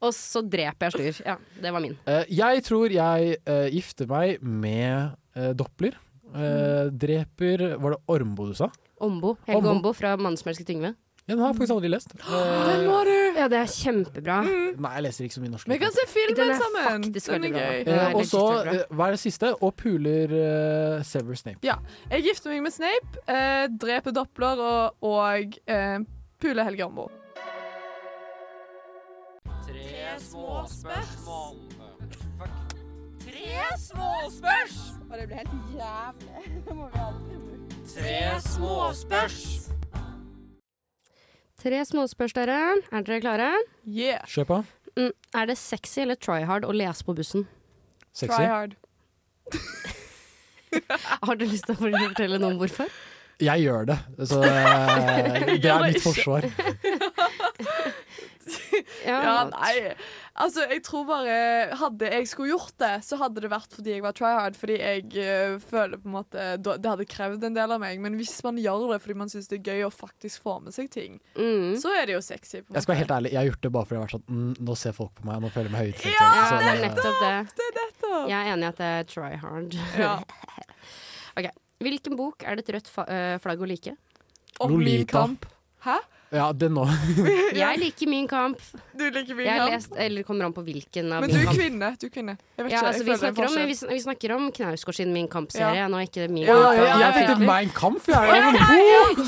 Og 0.00 0.14
så 0.16 0.44
dreper 0.46 0.88
jeg 0.88 0.96
Styr. 0.96 1.26
Ja, 1.32 1.36
det 1.62 1.74
var 1.74 1.84
min. 1.84 1.98
Eh, 2.06 2.24
jeg 2.32 2.64
tror 2.68 2.94
jeg 2.94 3.36
eh, 3.42 3.68
gifter 3.74 4.08
meg 4.10 4.42
med 4.42 5.12
uh, 5.36 5.52
Doppler. 5.58 5.98
Eh, 6.32 6.88
dreper 6.96 7.74
Var 7.76 7.92
det 7.92 7.98
Ormbo 8.08 8.48
du 8.48 8.54
sa? 8.56 8.70
Ombo. 9.02 9.36
Helge 9.48 9.58
Ombo. 9.58 9.74
Ombo 9.76 9.92
fra 9.96 10.16
'Mannen 10.16 10.38
som 10.40 10.48
elsket 10.48 10.70
Yngve'. 10.72 10.94
Ja, 11.28 11.34
Den 11.34 11.38
har 11.38 11.52
jeg 11.52 11.56
faktisk 11.56 11.74
aldri 11.76 11.88
lest. 11.88 12.14
Eh, 12.18 12.66
Den 12.68 12.86
må 12.88 12.98
du! 13.06 13.14
Ja, 13.38 13.46
det 13.48 13.58
er 13.58 13.68
kjempebra. 13.70 14.38
nei, 14.82 14.92
jeg 14.96 15.04
leser 15.06 15.26
ikke 15.28 15.36
så 15.36 15.42
mye 15.44 15.52
norsk. 15.52 15.68
Vi 15.70 15.78
kan 15.78 15.94
se 15.94 16.06
filmen 16.10 16.36
sammen! 16.36 17.04
Den 17.06 17.14
er 17.14 17.14
faktisk 17.14 17.30
gøy. 17.54 17.78
Eh, 17.86 18.16
og 18.16 18.26
så, 18.26 18.42
eh, 18.66 18.82
hva 18.90 19.06
er 19.06 19.16
det 19.16 19.22
siste? 19.22 19.52
Og 19.62 19.74
puler 19.78 20.34
uh, 20.34 21.02
Sever 21.06 21.38
Snape. 21.38 21.62
Ja. 21.66 21.78
Jeg 22.10 22.26
gifter 22.26 22.50
meg 22.50 22.66
med 22.66 22.74
Snape, 22.74 23.22
uh, 23.30 23.70
dreper 23.70 24.16
Doppler 24.18 24.62
og, 24.66 24.98
og 25.06 25.58
uh, 25.70 26.02
puler 26.42 26.66
Helge 26.66 26.90
Ambo. 26.90 27.06
Tre 29.62 30.18
småspørsmål. 30.18 31.60
Tre 33.22 33.46
Og 35.10 35.18
det 35.18 35.26
blir 35.26 35.36
helt 35.36 35.50
jævlig. 35.78 36.62
Det 36.66 36.76
må 36.76 36.90
vi 36.90 36.98
aldri 37.06 37.38
bruke. 37.46 37.82
Tre 37.94 38.40
småspørs. 38.40 39.61
Tre 41.62 41.78
småspørs, 41.86 42.32
dere. 42.34 42.58
Er 42.90 43.04
dere 43.06 43.20
klare? 43.22 43.48
Yeah! 43.86 44.24
Kjør 44.26 44.46
på. 44.48 44.56
Mm. 44.98 45.12
Er 45.38 45.46
det 45.46 45.54
sexy 45.60 46.00
eller 46.02 46.18
try 46.18 46.40
hard 46.48 46.66
å 46.66 46.72
lese 46.74 47.06
på 47.06 47.14
bussen? 47.14 47.44
Sexy. 48.10 48.34
Try 48.34 48.48
hard. 48.50 48.74
Har 51.28 51.38
du 51.38 51.44
lyst 51.46 51.68
til 51.68 51.76
å 51.76 51.78
fortelle 51.78 52.40
noe 52.42 52.56
om 52.56 52.58
hvorfor? 52.58 52.90
Jeg 53.42 53.62
gjør 53.64 53.86
det, 53.92 53.96
så 54.28 54.40
eh, 54.46 55.54
det 55.62 55.70
er 55.70 55.86
mitt 55.86 56.02
forsvar. 56.02 56.46
Ja, 59.06 59.44
nei. 59.50 59.94
Altså, 60.42 60.62
jeg 60.70 60.80
tror 60.86 61.02
bare 61.04 61.32
Hadde 61.76 62.08
jeg 62.08 62.28
skulle 62.30 62.54
gjort 62.54 62.72
det, 62.80 62.92
så 63.04 63.18
hadde 63.20 63.42
det 63.44 63.50
vært 63.52 63.74
fordi 63.76 63.92
jeg 63.96 64.02
var 64.04 64.14
try 64.16 64.30
hard. 64.32 64.56
Fordi 64.56 64.78
jeg 64.80 65.04
uh, 65.18 65.58
føler 65.60 66.00
på 66.00 66.08
en 66.08 66.14
måte 66.14 66.46
Det 66.64 66.88
hadde 66.88 67.06
krevd 67.10 67.44
en 67.48 67.56
del 67.58 67.74
av 67.76 67.82
meg. 67.82 68.00
Men 68.00 68.16
hvis 68.20 68.38
man 68.46 68.56
gjør 68.60 68.86
det 68.94 69.00
fordi 69.04 69.16
man 69.22 69.32
syns 69.32 69.50
det 69.52 69.58
er 69.60 69.72
gøy 69.74 69.86
å 69.88 69.92
faktisk 69.92 70.42
få 70.46 70.58
med 70.64 70.76
seg 70.76 70.88
ting, 70.94 71.18
Mm. 71.36 71.74
så 71.80 71.92
er 71.96 72.06
det 72.08 72.14
jo 72.16 72.20
sexy. 72.24 72.62
på 72.62 72.74
Jeg 72.74 72.82
skal 72.84 72.94
være 72.94 73.02
helt 73.04 73.14
ærlig, 73.18 73.32
jeg 73.32 73.40
har 73.42 73.48
gjort 73.50 73.62
det 73.66 73.72
bare 73.72 73.88
fordi 73.88 73.96
jeg 73.96 74.02
har 74.02 74.08
vært 74.08 74.16
sånn 74.16 74.36
mm, 74.36 74.54
Nå 74.68 74.76
ser 74.78 74.92
folk 74.96 75.12
på 75.18 75.24
meg, 75.28 75.40
nå 75.42 75.50
føler 75.54 75.68
jeg 75.68 75.74
meg 75.74 75.82
høy 75.82 76.12
Ja, 76.12 76.30
det 76.58 76.70
er 76.72 76.80
nettopp 76.86 77.20
det. 77.22 77.34
Det 77.58 77.66
er 77.68 77.76
nettopp. 77.78 78.28
Jeg 78.32 78.38
er 78.38 78.52
enig 78.54 78.66
i 78.66 78.70
at 78.72 78.80
det 78.82 78.90
er 78.98 79.06
try 79.12 79.32
hard. 79.42 79.76
Ja. 79.98 80.14
Ok, 81.38 81.46
Hvilken 81.82 82.16
bok 82.18 82.44
er 82.44 82.56
det 82.58 82.66
et 82.68 82.74
rødt 82.76 82.88
fa 82.92 83.04
øh, 83.08 83.38
flagg 83.42 83.62
å 83.64 83.66
like? 83.66 83.94
Og 84.60 84.70
Lolita. 84.70 85.22
Hæ? 85.86 85.96
Ja, 86.32 86.46
den 86.56 86.78
òg. 86.80 86.88
Jeg 87.62 87.78
liker 87.82 88.08
Min 88.08 88.24
kamp. 88.30 88.56
Du 88.96 89.02
liker 89.12 89.36
min 89.36 89.44
Jeg 89.44 89.58
kamp? 89.60 89.72
lest, 89.74 89.90
eller 90.00 90.24
kommer 90.24 90.46
an 90.48 90.54
på 90.56 90.62
hvilken 90.64 91.10
av 91.12 91.20
Men 91.20 91.28
Min 91.28 91.42
du 91.44 91.50
er 91.50 91.58
kvinne. 91.58 91.90
Du 92.00 92.06
er 92.08 92.12
kvinne. 92.14 92.34
Jeg 92.56 92.64
vet 92.64 92.72
Ja, 92.72 92.78
ikke, 92.78 92.88
altså, 92.88 93.04
vi, 93.04 93.16
snakker 93.20 93.48
om, 93.50 93.58
vi, 93.68 93.76
vi 93.92 93.98
snakker 94.06 94.34
om 94.38 94.46
Knausgård 94.56 94.96
sin 94.96 95.12
Min 95.12 95.28
Kamp-serie, 95.28 95.84
nå 95.92 96.00
ikke 96.06 96.24
det 96.24 96.30
Min 96.32 96.46
Ja, 96.48 96.56
Kamp. 96.56 96.78
ja, 96.78 96.86
ja, 96.86 96.96
jeg 96.96 97.04
ja. 97.04 97.12
tenkte 97.18 97.50
Mein 97.50 97.74
Kampf, 97.76 98.08
jeg. 98.08 98.24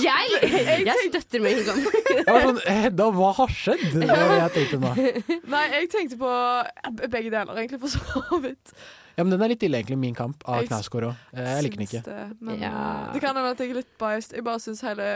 Jeg, 0.00 0.24
Jeg, 0.48 0.88
jeg 0.88 1.06
støtter 1.10 1.44
Min 1.44 1.62
Kamp. 1.68 1.92
jeg 2.08 2.26
var 2.30 2.42
sånn 2.48 2.60
Hedda, 2.80 3.10
hva 3.20 3.30
har 3.42 3.54
skjedd? 3.60 3.86
Det 3.94 4.08
var 4.08 4.26
det 4.32 4.40
jeg 4.40 4.52
tenkte 4.58 4.82
nå. 4.82 4.96
Nei, 5.54 5.64
jeg 5.76 5.88
tenkte 5.92 6.20
på 6.24 6.32
eh, 6.32 6.92
begge 7.04 7.28
deler, 7.36 7.52
egentlig, 7.60 7.80
for 7.84 7.92
så 7.98 8.40
vidt. 8.44 8.74
Ja, 9.14 9.22
men 9.22 9.30
den 9.36 9.44
er 9.46 9.52
litt 9.52 9.62
ille, 9.62 9.78
egentlig, 9.78 10.00
Min 10.02 10.16
kamp 10.18 10.40
av 10.50 10.64
Knausgård 10.66 11.10
òg. 11.12 11.20
Jeg 11.38 11.66
liker 11.68 11.78
den 11.82 11.86
ikke. 11.86 12.00
Det, 12.08 12.22
men 12.40 12.58
Ja. 12.64 12.72
eh, 12.72 13.12
det 13.14 13.20
kan 13.22 13.36
hende 13.36 13.52
at 13.54 13.60
jeg 13.62 13.70
er 13.76 13.82
litt 13.84 13.92
biased. 14.00 14.34
Jeg 14.40 14.42
bare 14.48 14.62
syns 14.64 14.80
hele. 14.88 15.10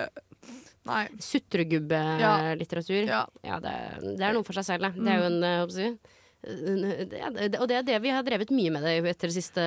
Sutregubbe-litteratur. 1.21 3.07
Ja. 3.09 3.25
Ja, 3.45 3.59
det, 3.63 3.75
det 4.19 4.25
er 4.29 4.33
noe 4.37 4.47
for 4.47 4.57
seg 4.59 4.65
selv, 4.69 4.89
det. 4.89 5.03
Det 5.05 5.13
er 5.13 5.21
jo 5.23 5.29
en 5.29 5.43
øh, 5.43 5.59
håper 5.63 5.81
jeg 5.83 5.97
øh, 6.49 6.77
det, 7.11 7.19
er- 7.19 7.61
og 7.61 7.67
det 7.71 7.77
er 7.81 7.87
det 7.89 7.99
vi 8.05 8.13
har 8.15 8.23
drevet 8.27 8.53
mye 8.55 8.71
med 8.75 8.85
det 8.87 8.97
etter 9.15 9.29
det 9.33 9.37
siste 9.39 9.65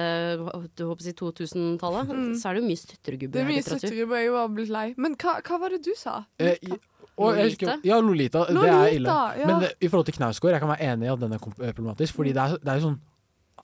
du 0.77 0.86
håper 0.88 1.01
å 1.01 1.07
si, 1.07 1.13
2000-tallet. 1.19 2.13
Mm. 2.15 2.31
Så 2.39 2.49
er 2.49 2.53
det 2.57 2.63
jo 2.63 2.67
mye 2.69 2.71
er 2.71 2.77
mye 2.77 2.84
sutregubbe-litteratur. 2.86 3.97
Jeg 4.21 4.31
var 4.38 4.47
blitt 4.55 4.71
lei. 4.71 4.88
Men 4.97 5.17
hva, 5.19 5.38
hva 5.45 5.60
var 5.65 5.69
det 5.75 5.81
du 5.86 5.93
sa? 5.97 6.21
Eh, 6.39 6.55
i- 6.62 6.79
og 7.21 7.36
jeg 7.38 7.51
Lolita? 7.51 7.73
ja, 7.86 7.97
Lolita. 8.01 8.45
Det 8.49 8.69
er 8.71 8.93
ille. 8.95 9.13
ja. 9.38 9.45
Men 9.45 9.60
det, 9.62 9.73
i 9.84 9.88
forhold 9.91 10.07
til 10.07 10.15
Knausgård, 10.15 10.53
jeg 10.55 10.62
kan 10.63 10.69
være 10.71 10.86
enig 10.93 11.05
i 11.05 11.12
at 11.12 11.19
den 11.21 11.34
er 11.36 11.41
eh, 11.43 11.73
problematisk. 11.75 12.15
Fordi 12.17 12.31
det 12.34 12.41
er, 12.41 12.55
det 12.63 12.71
er 12.71 12.79
jo 12.79 12.86
sånn 12.88 12.99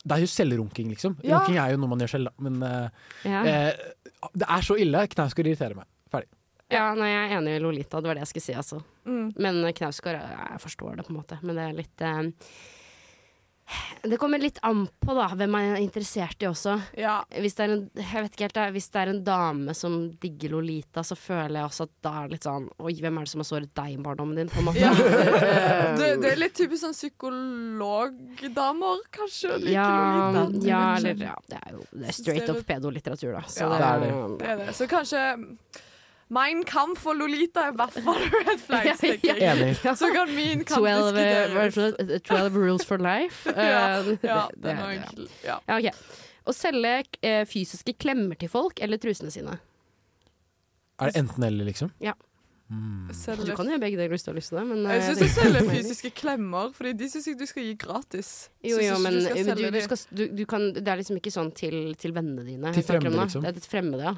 Det 0.07 0.13
er 0.13 0.21
jo 0.21 0.27
selvrunking, 0.29 0.89
liksom. 0.93 1.15
Ja. 1.25 1.39
Runking 1.39 1.57
er 1.57 1.71
jo 1.73 1.77
noe 1.81 1.89
man 1.89 1.99
gjør 2.03 2.11
selv, 2.11 2.29
da. 2.29 2.43
Men 2.43 2.59
uh, 2.61 2.89
Ja. 3.25 3.39
eh, 3.43 3.73
det 4.35 4.45
er 4.47 4.61
så 4.67 4.75
ille. 4.77 5.01
Knausgård 5.15 5.47
irriterer 5.49 5.75
meg. 5.79 5.87
Ja, 6.73 6.89
nei, 6.99 7.07
jeg 7.13 7.29
er 7.31 7.37
enig 7.37 7.53
i 7.55 7.61
Lolita, 7.63 8.01
det 8.01 8.09
var 8.11 8.15
det 8.19 8.25
jeg 8.25 8.31
skulle 8.33 8.47
si, 8.49 8.55
altså. 8.59 8.81
Mm. 9.07 9.29
Men 9.39 9.61
Knausgård, 9.73 10.17
jeg 10.19 10.49
jeg 10.51 10.59
forstår 10.65 10.97
det 10.99 11.05
på 11.07 11.13
en 11.13 11.19
måte. 11.21 11.37
Men 11.47 11.55
det 11.55 11.63
er 11.69 11.77
litt 11.77 12.01
eh, 12.03 12.23
Det 14.07 14.15
kommer 14.19 14.39
litt 14.39 14.59
an 14.63 14.85
på 15.03 15.13
da 15.15 15.25
hvem 15.35 15.49
man 15.51 15.61
er 15.75 15.81
interessert 15.83 16.41
i 16.43 16.47
også. 16.47 16.77
Ja. 16.99 17.17
Hvis 17.35 17.55
det, 17.57 17.63
er 17.65 17.69
en, 17.73 17.81
jeg 17.99 18.21
vet 18.23 18.31
ikke 18.35 18.45
helt, 18.47 18.59
hvis 18.77 18.89
det 18.93 18.99
er 19.01 19.09
en 19.11 19.23
dame 19.27 19.73
som 19.75 19.97
digger 20.23 20.49
Lolita, 20.55 21.03
så 21.07 21.15
føler 21.19 21.55
jeg 21.59 21.65
også 21.71 21.83
at 21.87 21.93
da 22.07 22.11
er 22.21 22.25
det 22.29 22.33
litt 22.37 22.47
sånn 22.47 22.67
Oi, 22.79 22.93
hvem 23.03 23.17
er 23.19 23.23
det 23.27 23.31
som 23.33 23.41
har 23.43 23.49
såret 23.49 23.71
deg 23.79 23.89
i 23.95 23.97
barndommen 24.05 24.35
din? 24.39 24.51
På 24.53 24.59
en 24.63 24.67
måte. 24.69 24.83
Ja. 24.83 24.91
Eh, 24.91 24.95
Det, 25.99 26.07
det 26.23 26.29
er 26.33 26.37
litt 26.39 26.55
typisk 26.59 26.81
sånn 26.83 26.95
psykologdamer, 26.95 28.97
kanskje. 29.11 29.49
like 29.63 29.75
ja, 29.75 29.87
Lolita. 30.35 30.67
ja, 30.67 30.83
eller 30.99 31.15
ja, 31.31 31.35
det 31.51 31.57
er 31.63 31.69
jo 31.75 31.81
det 31.91 32.07
er 32.11 32.15
straight 32.21 32.49
up 32.53 32.59
pedolitteratur, 32.67 33.31
da. 33.39 33.43
Så 33.47 33.59
Ja, 33.63 33.67
det, 33.73 33.79
er 33.83 33.97
det. 34.03 34.09
Det 34.43 34.47
er 34.53 34.57
det. 34.65 34.71
Så 34.77 34.83
kanskje 34.91 35.19
Mein 36.29 36.63
Kampf 36.67 37.05
og 37.07 37.15
Lolita 37.21 37.67
er 37.69 37.71
i 37.71 37.77
hvert 37.79 37.97
fall 38.03 38.23
red 38.47 38.59
flags, 38.59 38.99
tenker 38.99 39.37
jeg. 39.39 39.47
Enig. 39.47 39.95
Så 39.95 40.09
kan 40.11 40.31
min 40.35 40.63
kamp 40.67 40.83
12, 40.83 40.87
hva 40.87 41.11
det 41.15 41.25
diskuteres. 41.25 41.77
for 41.77 42.19
12 42.35 42.57
rules 42.59 42.85
for 42.89 42.97
life. 43.03 43.47
Ja, 43.55 44.01
Eh, 44.03 44.17
ja, 44.27 44.41
det- 44.51 44.61
den 44.65 44.77
er 44.77 44.91
ja. 44.91 45.01
enkel. 45.01 45.29
Ja. 45.45 45.59
Ja, 45.69 45.77
ok. 45.79 46.17
Å 46.47 46.53
selge 46.55 46.93
uh, 47.23 47.43
fysiske 47.47 47.93
klemmer 47.99 48.35
til 48.39 48.51
folk 48.51 48.79
eller 48.83 48.99
trusene 49.03 49.31
sine. 49.31 49.55
Er 50.99 51.11
det 51.11 51.19
enten 51.23 51.43
eller, 51.43 51.67
liksom? 51.67 51.91
Ja. 52.03 52.13
Du 52.67 53.53
kan 53.55 53.69
gjøre 53.69 53.79
begge 53.79 53.95
deler 53.95 54.11
hvis 54.11 54.25
du 54.25 54.31
har 54.33 54.35
lyst 54.35 54.49
til 54.51 54.57
det, 54.59 54.65
men 54.67 54.81
Jeg 54.83 54.99
eh, 54.99 55.05
syns 55.07 55.19
det 55.19 55.27
du 55.27 55.31
er 55.31 55.35
selger 55.37 55.67
fysiske 55.71 56.09
klemmer, 56.19 56.73
Fordi 56.75 56.91
de 56.99 57.07
syns 57.11 57.27
jeg 57.29 57.37
du 57.39 57.45
skal 57.47 57.63
gi 57.63 57.75
gratis. 57.79 58.31
Jo, 58.67 58.79
jo, 58.83 58.97
men 58.99 59.13
du 59.15 59.19
du, 59.21 59.27
skal 59.29 59.45
du, 59.55 59.61
selge 59.63 59.83
skal, 59.85 60.01
du, 60.19 60.23
du 60.35 60.43
kan, 60.49 60.65
det 60.75 60.83
er 60.91 60.99
liksom 60.99 61.19
ikke 61.21 61.31
sånn 61.31 61.53
til, 61.55 61.77
til 61.95 62.11
vennene 62.17 62.43
dine. 62.43 62.73
Til 62.75 62.83
fremmede, 62.83 63.15
liksom. 63.21 63.45
Det 63.45 63.53
er 63.53 63.61
til 63.61 63.71
fremmede, 63.71 64.03
ja. 64.09 64.15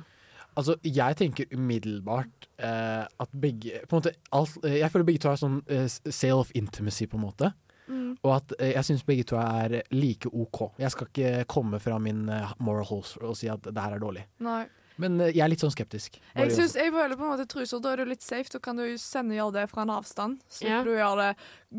Altså, 0.59 0.75
jeg 0.83 1.15
tenker 1.19 1.45
umiddelbart 1.55 2.47
eh, 2.59 3.05
at 3.23 3.31
begge 3.41 3.81
på 3.87 3.95
en 3.95 4.01
måte, 4.03 4.13
alt, 4.35 4.57
eh, 4.65 4.77
Jeg 4.81 4.91
føler 4.93 5.07
begge 5.07 5.23
to 5.23 5.31
har 5.31 5.39
sånn 5.41 5.61
eh, 5.71 5.87
sale 6.11 6.39
of 6.43 6.51
intimacy, 6.59 7.07
på 7.09 7.17
en 7.19 7.25
måte. 7.25 7.53
Mm. 7.89 8.11
Og 8.21 8.33
at 8.35 8.51
eh, 8.59 8.73
jeg 8.75 8.85
syns 8.91 9.05
begge 9.07 9.23
to 9.31 9.39
er 9.41 9.79
like 9.95 10.29
OK. 10.29 10.67
Jeg 10.81 10.91
skal 10.93 11.07
ikke 11.09 11.45
komme 11.49 11.79
fra 11.81 11.97
min 12.03 12.27
eh, 12.29 12.51
moral 12.59 12.85
holster 12.91 13.25
og 13.31 13.37
si 13.39 13.49
at 13.49 13.63
det 13.65 13.79
her 13.81 13.95
er 13.97 14.03
dårlig. 14.03 14.27
Nei. 14.45 14.65
Men 14.99 15.15
eh, 15.23 15.31
jeg 15.31 15.41
er 15.45 15.51
litt 15.53 15.63
sånn 15.63 15.71
skeptisk. 15.73 16.17
Jeg 16.35 16.51
synes, 16.53 16.75
jeg 16.75 16.91
føler 16.91 17.15
på 17.15 17.23
en 17.23 17.31
måte 17.31 17.47
truser, 17.49 17.79
Da 17.79 17.93
er 17.95 18.01
du 18.03 18.09
litt 18.11 18.25
safe. 18.25 18.51
Da 18.51 18.59
kan 18.59 18.75
du 18.77 18.83
sende 18.99 19.37
gjøre 19.37 19.55
det 19.61 19.65
fra 19.71 19.85
en 19.87 19.93
avstand. 19.95 20.41
Så 20.51 20.67
Ja. 20.67 20.81
du 20.83 20.91
gjør 20.91 21.15
det 21.23 21.29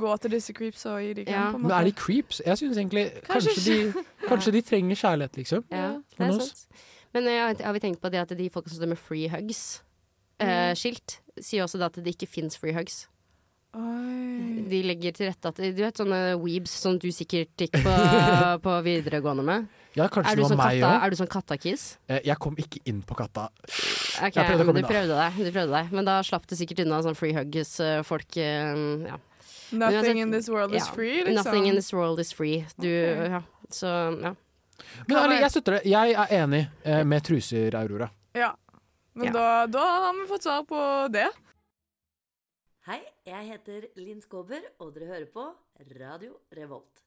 gå 0.01 0.15
til 0.25 0.31
disse 0.39 0.55
creeps 0.57 0.87
og 0.89 1.03
gi 1.05 1.13
dem. 1.21 1.29
Ja. 1.29 1.51
på 1.53 1.61
en 1.61 1.67
Men 1.69 1.77
er 1.79 1.85
de 1.91 1.93
creeps? 1.93 2.41
Jeg 2.47 2.57
syns 2.63 2.79
egentlig 2.81 3.05
Kanskje 3.29 3.53
kanskje, 3.55 3.77
de, 3.93 4.05
kanskje 4.27 4.53
de 4.57 4.63
trenger 4.63 4.97
kjærlighet, 5.05 5.37
liksom. 5.37 5.65
Ja, 5.71 5.93
det 6.17 6.27
er 6.27 6.33
sant. 6.41 6.67
Men 7.15 7.25
jeg 7.27 7.41
har 7.43 7.65
har 7.67 7.73
vi 7.75 7.81
tenkt 7.83 8.01
på 8.03 8.11
det 8.13 8.21
at 8.23 8.29
de 8.39 8.49
folka 8.51 8.71
som 8.71 8.79
står 8.81 8.89
med 8.93 8.99
free 9.01 9.29
hugs-skilt, 9.33 11.19
sier 11.41 11.65
også 11.65 11.79
da 11.81 11.89
at 11.91 11.99
det 11.99 12.15
ikke 12.15 12.29
fins 12.31 12.57
free 12.61 12.75
hugs. 12.77 13.07
Oi. 13.75 14.65
De 14.67 14.81
legger 14.83 15.13
til 15.15 15.29
rette 15.31 15.47
at 15.53 15.59
Du 15.63 15.79
vet 15.79 15.95
sånne 16.01 16.19
weebs 16.43 16.73
som 16.75 16.97
du 16.99 17.07
sikkert 17.15 17.53
gikk 17.61 17.77
på, 17.85 17.93
på 18.65 18.73
videregående 18.83 19.45
med? 19.47 19.69
Ja, 19.95 20.09
kanskje 20.11 20.33
Er 20.33 20.39
du, 20.39 20.43
det 20.43 20.49
sånn 20.51 20.59
var 20.59 20.71
meg 20.73 20.81
katta, 20.83 20.91
òg. 20.91 21.05
er 21.07 21.11
du 21.11 21.17
sånn 21.21 21.31
kattakis? 21.31 21.85
Jeg 22.11 22.37
kom 22.43 22.55
ikke 22.59 22.81
inn 22.91 23.01
på 23.07 23.15
katta. 23.19 23.49
Ok, 23.51 24.35
Jeg 24.39 24.47
prøvde 24.47 24.65
å 24.65 24.67
komme 24.67 24.75
du 24.75 24.83
inn, 24.83 24.87
da. 24.87 24.91
prøvde 24.91 25.17
deg. 25.23 25.39
Du 25.39 25.51
prøvde 25.55 25.75
deg. 25.79 25.95
Men 25.99 26.05
da 26.11 26.17
slapp 26.27 26.47
du 26.51 26.55
sikkert 26.59 26.83
unna 26.85 26.99
sånn 27.07 27.19
free 27.19 27.35
hugs-folk. 27.35 28.39
ja. 28.39 29.19
Nothing 29.71 29.99
uansett- 30.03 30.19
in 30.25 30.31
this 30.35 30.49
world 30.51 30.75
is 30.75 30.83
ja, 30.87 30.93
free, 30.95 31.19
liksom. 31.23 31.35
Nothing 31.45 31.67
in 31.71 31.75
this 31.79 31.93
world 31.95 32.19
is 32.19 32.33
free. 32.35 32.65
Du, 32.75 32.89
okay. 32.91 33.29
ja. 33.37 33.43
Så 33.71 33.87
ja. 34.19 34.33
Men 35.09 35.17
ærlig, 35.17 35.41
jeg- 35.41 35.51
støtter 35.51 35.73
det. 35.79 35.83
Jeg 35.91 36.13
er 36.13 36.27
enig 36.43 36.63
eh, 36.85 37.05
med 37.05 37.23
truser, 37.23 37.75
Aurora. 37.81 38.11
Ja. 38.35 38.53
Men 39.15 39.27
Ja. 39.27 39.33
Da, 39.33 39.67
da 39.67 39.79
har 40.07 40.13
vi 40.15 40.27
fått 40.31 40.43
svar 40.47 40.63
på 40.69 40.81
det. 41.13 41.27
Hei, 42.87 43.01
jeg 43.27 43.49
heter 43.51 43.89
Linn 44.01 44.21
Skåber, 44.25 44.63
og 44.81 44.95
dere 44.95 45.07
hører 45.11 45.27
på 45.33 45.45
Radio 46.01 46.37
Revolt. 46.57 47.03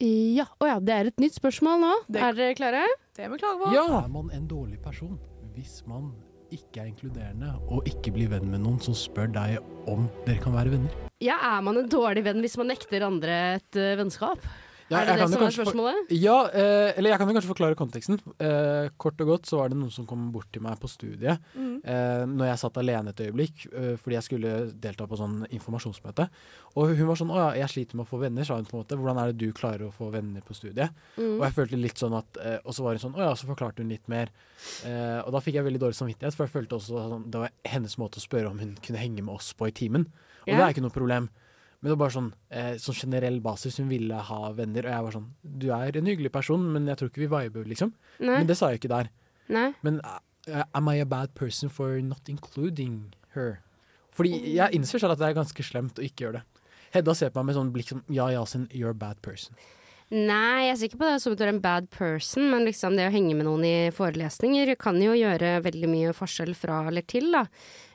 Ja, 0.00 0.44
å 0.62 0.66
ja, 0.68 0.78
det 0.78 0.94
er 0.94 1.08
et 1.10 1.18
nytt 1.18 1.34
spørsmål 1.34 1.80
nå. 1.82 1.92
Det- 2.08 2.22
Er 2.22 2.32
dere 2.32 2.54
klare? 2.54 2.84
Det 3.16 3.24
er 3.24 3.28
vi 3.30 3.38
klare 3.38 3.58
på. 3.58 3.72
Ja! 3.74 4.04
Er 4.04 4.08
man 4.08 4.30
en 4.32 4.46
dårlig 4.48 4.80
person 4.82 5.18
hvis 5.56 5.82
man 5.86 6.12
ikke 6.52 6.80
er 6.80 6.86
inkluderende 6.92 7.50
og 7.68 7.84
ikke 7.84 8.12
blir 8.14 8.28
venn 8.30 8.48
med 8.50 8.60
noen 8.60 8.80
som 8.80 8.94
spør 8.94 9.32
deg 9.32 9.58
om 9.90 10.08
dere 10.24 10.38
kan 10.40 10.52
være 10.54 10.70
venner? 10.70 10.90
Ja, 11.20 11.34
er 11.58 11.60
man 11.62 11.76
en 11.76 11.88
dårlig 11.88 12.22
venn 12.24 12.40
hvis 12.40 12.56
man 12.56 12.68
nekter 12.68 13.02
andre 13.04 13.56
et 13.58 13.74
uh, 13.76 13.96
vennskap? 13.98 14.38
Ja, 14.90 15.02
er 15.02 15.06
det 15.06 15.16
det 15.18 15.28
som 15.28 15.42
er 15.42 15.50
for- 15.50 15.64
spørsmålet? 15.64 15.94
Ja, 16.16 16.46
eh, 16.48 16.92
eller 16.96 17.10
jeg 17.10 17.18
kan 17.18 17.28
jo 17.28 17.34
kanskje 17.36 17.50
forklare 17.54 17.76
konteksten. 17.76 18.18
Eh, 18.40 18.88
kort 18.96 19.20
og 19.20 19.26
godt 19.28 19.42
så 19.46 19.58
var 19.58 19.68
det 19.68 19.76
noen 19.76 19.90
som 19.92 20.06
kom 20.06 20.30
bort 20.32 20.46
til 20.52 20.62
meg 20.62 20.78
på 20.80 20.88
studiet 20.88 21.38
Mm. 21.54 21.80
eh, 21.84 22.24
når 22.24 22.46
jeg 22.48 22.58
satt 22.58 22.78
alene 22.80 23.08
et 23.10 23.16
øyeblikk 23.20 23.66
eh, 23.74 23.96
fordi 23.96 24.14
jeg 24.16 24.22
skulle 24.24 24.72
delta 24.80 25.06
på 25.06 25.18
sånn 25.18 25.46
informasjonsmøte. 25.52 26.28
Og 26.76 26.96
hun 26.96 27.06
var 27.06 27.16
sånn 27.16 27.28
'Å 27.30 27.36
ja, 27.36 27.66
jeg 27.66 27.68
sliter 27.68 27.96
med 27.96 28.06
å 28.06 28.08
få 28.08 28.18
venner', 28.20 28.46
sa 28.46 28.54
hun 28.56 28.64
på 28.64 28.74
en 28.78 28.84
måte. 28.84 28.96
'Hvordan 28.96 29.18
er 29.22 29.32
det 29.32 29.38
du 29.38 29.52
klarer 29.52 29.88
å 29.88 29.92
få 29.92 30.10
venner 30.10 30.40
på 30.40 30.54
studiet?' 30.54 30.90
Mm. 31.18 31.36
Og 31.38 31.42
jeg 31.44 31.52
følte 31.54 31.80
litt 31.82 31.94
sånn 31.98 32.16
at 32.16 32.36
eh, 32.40 32.58
Og 32.64 32.72
så 32.72 32.82
var 32.82 32.96
hun 32.96 32.98
sånn 33.12 33.14
'Å 33.14 33.18
ja', 33.20 33.34
så 33.36 33.46
forklarte 33.46 33.78
hun 33.78 33.88
litt 33.90 34.08
mer. 34.08 34.28
Eh, 34.86 35.20
og 35.26 35.32
da 35.32 35.38
fikk 35.40 35.54
jeg 35.54 35.64
veldig 35.64 35.80
dårlig 35.80 35.96
samvittighet, 36.00 36.34
for 36.34 36.46
jeg 36.46 36.52
følte 36.52 36.76
også 36.76 36.96
sånn 37.10 37.30
Det 37.30 37.38
var 37.40 37.50
hennes 37.66 37.96
måte 37.98 38.16
å 38.16 38.26
spørre 38.26 38.50
om 38.50 38.58
hun 38.58 38.74
kunne 38.82 38.98
henge 38.98 39.22
med 39.22 39.34
oss 39.34 39.52
på 39.52 39.66
i 39.68 39.70
timen. 39.70 40.06
Og 40.46 40.56
det 40.56 40.60
er 40.60 40.72
ikke 40.72 40.80
noe 40.82 40.90
problem. 40.90 41.28
Men 41.78 41.88
det 41.88 41.94
var 41.94 42.00
bare 42.00 42.14
sånn, 42.16 42.32
eh, 42.50 42.72
sånn 42.82 42.96
generell 42.98 43.38
basis. 43.40 43.78
Hun 43.78 43.90
ville 43.92 44.14
ha 44.28 44.52
venner, 44.52 44.86
og 44.86 44.92
jeg 44.92 45.04
var 45.06 45.14
sånn 45.14 45.28
Du 45.58 45.68
er 45.70 45.96
en 45.96 46.10
hyggelig 46.10 46.32
person, 46.34 46.64
men 46.74 46.88
jeg 46.90 46.98
tror 46.98 47.12
ikke 47.12 47.22
vi 47.22 47.30
viber, 47.30 47.64
liksom. 47.70 47.92
Nei. 48.18 48.40
Men 48.40 48.50
det 48.50 48.58
sa 48.58 48.72
jeg 48.72 48.80
ikke 48.80 48.94
der. 48.96 49.10
Nei. 49.48 49.72
Men 49.86 50.00
uh, 50.02 50.64
am 50.74 50.90
I 50.90 50.98
a 50.98 51.06
bad 51.06 51.34
person 51.34 51.70
for 51.70 52.00
not 52.02 52.28
including 52.28 53.14
her? 53.34 53.60
Fordi 54.10 54.56
jeg 54.56 54.74
innser 54.74 54.98
selv 54.98 55.14
at 55.14 55.22
det 55.22 55.28
er 55.28 55.38
ganske 55.38 55.62
slemt 55.62 56.00
å 56.00 56.04
ikke 56.04 56.26
gjøre 56.26 56.40
det. 56.40 56.62
Hedda 56.96 57.14
ser 57.14 57.30
på 57.30 57.42
meg 57.42 57.52
med 57.52 57.58
sånn 57.60 57.74
blikk 57.74 57.92
som 57.92 58.02
Ja, 58.10 58.26
Yasin, 58.32 58.66
you're 58.74 58.90
a 58.90 58.96
bad 58.96 59.20
person. 59.22 59.54
Nei, 60.08 60.64
jeg 60.64 60.72
er 60.72 60.78
sikker 60.80 61.00
på 61.02 61.04
det 61.04 61.18
som 61.20 61.34
du 61.36 61.42
er 61.44 61.50
en 61.52 61.60
bad 61.60 61.90
person, 61.92 62.46
men 62.48 62.64
liksom 62.64 62.94
det 62.96 63.10
å 63.10 63.12
henge 63.12 63.34
med 63.36 63.44
noen 63.44 63.66
i 63.68 63.90
forelesninger 63.92 64.72
kan 64.80 64.96
jo 65.02 65.12
gjøre 65.12 65.58
veldig 65.66 65.90
mye 65.92 66.14
forskjell 66.16 66.54
fra 66.56 66.80
eller 66.88 67.04
til, 67.04 67.28
da. 67.34 67.42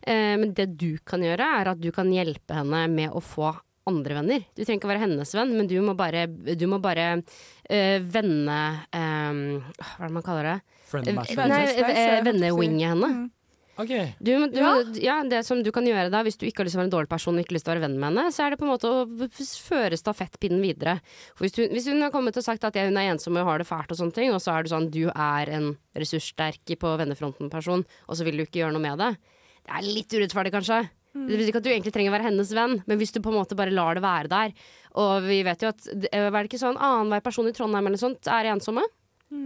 Eh, 0.05 0.35
men 0.37 0.53
det 0.53 0.67
du 0.77 1.01
kan 1.01 1.25
gjøre, 1.25 1.47
er 1.63 1.71
at 1.71 1.81
du 1.81 1.89
kan 1.95 2.11
hjelpe 2.13 2.53
henne 2.53 2.83
med 2.93 3.17
å 3.17 3.23
få 3.23 3.49
andre 3.89 4.17
venner. 4.19 4.47
Du 4.55 4.63
trenger 4.63 4.79
ikke 4.79 4.89
å 4.89 4.93
være 4.93 5.03
hennes 5.03 5.35
venn, 5.35 5.53
men 5.57 5.69
du 5.69 5.77
må 5.83 5.95
bare, 5.99 6.25
du 6.29 6.65
må 6.71 6.79
bare 6.83 7.07
øh, 7.19 7.99
vende 8.15 8.59
øh, 8.95 9.39
Hva 9.79 9.93
er 9.99 10.07
det 10.07 10.15
man 10.17 10.25
kaller 10.25 10.49
det? 10.51 10.57
Friend 10.89 11.09
Eh. 11.09 11.47
Nei, 11.49 11.63
eh, 11.93 12.19
vennewinge 12.25 12.91
henne. 12.93 13.13
Mm. 13.23 13.31
Okay. 13.73 14.11
Du, 14.21 14.47
du, 14.53 14.59
ja. 15.01 15.15
det 15.25 15.39
som 15.47 15.63
du 15.65 15.71
kan 15.73 15.85
gjøre 15.87 16.11
da, 16.13 16.19
hvis 16.25 16.37
du 16.37 16.45
ikke 16.45 16.61
har 16.61 16.67
lyst 16.67 16.75
til 16.75 16.77
å 16.77 16.83
være 16.83 16.89
en 16.91 16.93
dårlig 16.93 17.09
person 17.09 17.33
og 17.33 17.41
ikke 17.41 17.55
har 17.55 17.57
lyst 17.57 17.65
til 17.65 17.71
å 17.71 17.73
være 17.73 17.85
venn 17.87 17.95
med 17.97 18.11
henne, 18.11 18.33
så 18.35 18.43
er 18.45 18.53
det 18.53 18.59
på 18.61 18.67
en 18.67 18.69
måte 18.69 18.91
å 18.91 19.29
føre 19.63 19.97
stafettpinnen 19.97 20.61
videre. 20.61 20.99
For 21.33 21.47
hvis, 21.47 21.55
du, 21.57 21.63
hvis 21.73 21.87
hun 21.89 22.05
har 22.05 22.13
kommet 22.13 22.37
og 22.37 22.45
sagt 22.45 22.67
at 22.69 22.77
hun 22.77 22.99
er 23.01 23.09
ensom 23.15 23.39
og 23.41 23.49
har 23.49 23.63
det 23.63 23.69
fælt 23.69 23.89
og 23.95 23.97
sånne 23.97 24.13
ting, 24.19 24.29
og 24.35 24.43
så 24.45 24.53
er 24.53 24.65
det 24.65 24.73
sånn 24.75 24.91
du 24.93 25.07
er 25.09 25.53
en 25.57 25.71
ressurssterk 25.97 26.75
på 26.83 26.93
vennefronten-person, 27.01 27.81
og 27.81 28.19
så 28.19 28.27
vil 28.27 28.37
du 28.37 28.45
ikke 28.45 28.61
gjøre 28.61 28.77
noe 28.77 28.85
med 28.85 29.01
det. 29.01 29.15
Det 29.63 29.79
er 29.79 29.89
litt 29.89 30.13
urettferdig, 30.13 30.53
kanskje. 30.53 30.83
Det 31.13 31.30
betyr 31.38 31.49
ikke 31.52 31.62
at 31.62 31.67
du 31.67 31.69
egentlig 31.69 31.93
trenger 31.93 32.10
å 32.10 32.15
være 32.17 32.26
hennes 32.32 32.52
venn, 32.58 32.80
men 32.89 32.97
hvis 32.97 33.12
du 33.13 33.19
på 33.21 33.30
en 33.30 33.38
måte 33.38 33.56
bare 33.56 33.69
lar 33.71 33.93
det 33.95 34.02
være 34.04 34.30
der 34.32 34.54
Og 34.97 35.21
vi 35.28 35.43
vet 35.45 35.62
jo 35.62 35.69
at 35.69 35.84
det- 35.93 36.10
Er 36.12 36.32
det 36.32 36.49
ikke 36.49 36.60
sånn 36.63 36.78
annenhver 36.82 37.21
person 37.23 37.47
i 37.47 37.54
Trondheim 37.54 37.86
eller 37.88 37.97
sånt 38.02 38.26
er 38.28 38.49
ensomme? 38.49 38.82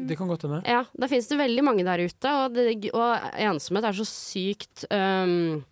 Det 0.08 0.18
kan 0.18 0.28
godt 0.28 0.42
hende. 0.44 0.62
Ja, 0.68 0.82
da 1.00 1.08
finnes 1.08 1.30
det 1.30 1.38
veldig 1.40 1.64
mange 1.64 1.84
der 1.88 2.02
ute, 2.04 2.28
og, 2.28 2.54
det, 2.58 2.90
og 2.94 3.32
ensomhet 3.40 3.86
er 3.88 3.96
så 3.96 4.04
sykt 4.04 4.84
um, 4.92 5.64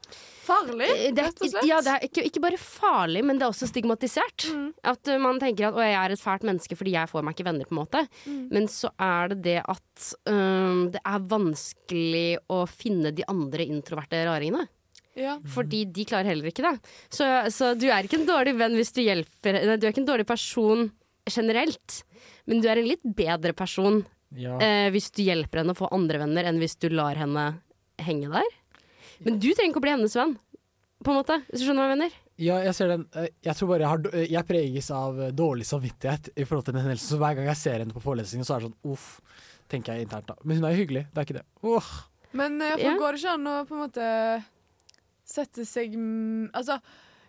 Farlig, 0.45 0.87
det, 1.11 1.19
er- 1.19 1.25
rett 1.25 1.41
og 1.41 1.49
slett. 1.49 1.65
Ja, 1.67 1.79
det 1.81 1.91
er 1.91 2.05
ikke, 2.07 2.23
ikke 2.29 2.39
bare 2.43 2.59
farlig, 2.61 3.23
men 3.25 3.39
det 3.39 3.43
er 3.43 3.49
også 3.51 3.67
stigmatisert. 3.67 4.45
Mm. 4.53 4.69
At 4.85 5.09
uh, 5.11 5.17
man 5.19 5.39
tenker 5.41 5.67
at 5.67 5.73
å, 5.75 5.81
jeg 5.83 5.97
er 5.97 6.13
et 6.13 6.21
fælt 6.21 6.45
menneske 6.47 6.77
fordi 6.77 6.93
jeg 6.95 7.09
får 7.11 7.25
meg 7.25 7.35
ikke 7.35 7.47
venner, 7.49 7.65
på 7.67 7.75
en 7.75 7.81
måte. 7.81 8.05
Mm. 8.29 8.47
Men 8.53 8.67
så 8.71 8.91
er 9.01 9.33
det 9.33 9.41
det 9.49 9.57
at 9.65 10.07
um, 10.31 10.85
det 10.93 11.01
er 11.03 11.27
vanskelig 11.33 12.37
å 12.53 12.61
finne 12.69 13.11
de 13.15 13.25
andre 13.27 13.65
introverte 13.67 14.21
raringene. 14.29 14.67
Ja. 15.15 15.37
Fordi 15.47 15.85
de 15.95 16.03
klarer 16.05 16.27
heller 16.33 16.49
ikke 16.51 16.65
det. 16.65 16.73
Så, 17.09 17.23
så 17.55 17.71
du 17.79 17.85
er 17.87 18.03
ikke 18.03 18.19
en 18.19 18.27
dårlig 18.27 18.55
venn 18.59 18.75
hvis 18.75 18.91
du 18.95 19.01
hjelper 19.05 19.55
Nei, 19.55 19.77
du 19.79 19.85
er 19.87 19.93
ikke 19.93 20.01
en 20.03 20.09
dårlig 20.09 20.25
person 20.27 20.89
generelt, 21.31 22.01
men 22.45 22.59
du 22.61 22.67
er 22.69 22.77
en 22.81 22.89
litt 22.89 23.05
bedre 23.17 23.53
person 23.57 24.01
Ja. 24.35 24.57
eh, 24.59 24.89
hvis 24.93 25.07
du 25.15 25.23
hjelper 25.23 25.61
henne 25.63 25.73
å 25.73 25.79
få 25.79 25.87
andre 25.95 26.19
venner, 26.21 26.43
enn 26.45 26.59
hvis 26.59 26.75
du 26.83 26.89
lar 26.91 27.15
henne 27.15 27.45
henge 28.03 28.27
der. 28.33 28.51
Men 29.23 29.39
du 29.39 29.47
trenger 29.55 29.71
ikke 29.71 29.79
å 29.81 29.85
bli 29.87 29.93
hennes 29.95 30.15
venn, 30.19 30.35
på 31.05 31.13
en 31.13 31.17
måte. 31.21 31.37
Hvis 31.47 31.61
du 31.63 31.65
skjønner 31.69 31.85
hva 31.85 31.93
jeg 31.93 31.97
mener? 31.97 32.17
Ja, 32.35 32.57
jeg 32.65 32.75
ser 32.75 32.89
den. 32.91 33.05
Eh, 33.15 33.29
Jeg 33.47 33.55
tror 33.55 33.69
bare 33.71 33.85
jeg, 33.85 33.87
har, 33.87 34.01
eh, 34.11 34.27
jeg 34.33 34.45
preges 34.49 34.89
av 34.91 35.19
eh, 35.23 35.31
dårlig 35.31 35.65
samvittighet 35.69 36.33
i 36.35 36.43
forhold 36.43 36.65
til 36.67 36.75
den 36.75 36.83
hendelsen. 36.83 37.13
Så 37.15 37.19
hver 37.21 37.37
gang 37.37 37.47
jeg 37.47 37.55
ser 37.61 37.79
henne 37.79 37.95
på 37.95 38.03
forelesningen, 38.03 38.43
så 38.45 38.57
er 38.57 38.65
det 38.65 38.67
sånn 38.73 38.91
uff, 38.91 39.21
tenker 39.71 39.95
jeg 39.95 40.03
internt 40.09 40.27
da. 40.27 40.35
Men 40.43 40.59
hun 40.59 40.65
er 40.67 40.75
jo 40.75 40.81
hyggelig, 40.83 41.05
det 41.13 41.21
er 41.23 41.25
ikke 41.29 41.37
det. 41.39 41.45
Oh. 41.63 41.87
Men 42.35 42.59
eh, 42.61 42.75
for 42.75 42.83
Ja. 42.83 42.97
går 42.99 43.15
det 43.15 43.21
ikke 43.23 43.33
an 43.39 43.47
å 43.47 43.55
på 43.69 43.77
en 43.77 43.83
måte 43.85 44.09
sette 45.25 45.65
seg 45.67 45.95
Altså 46.53 46.79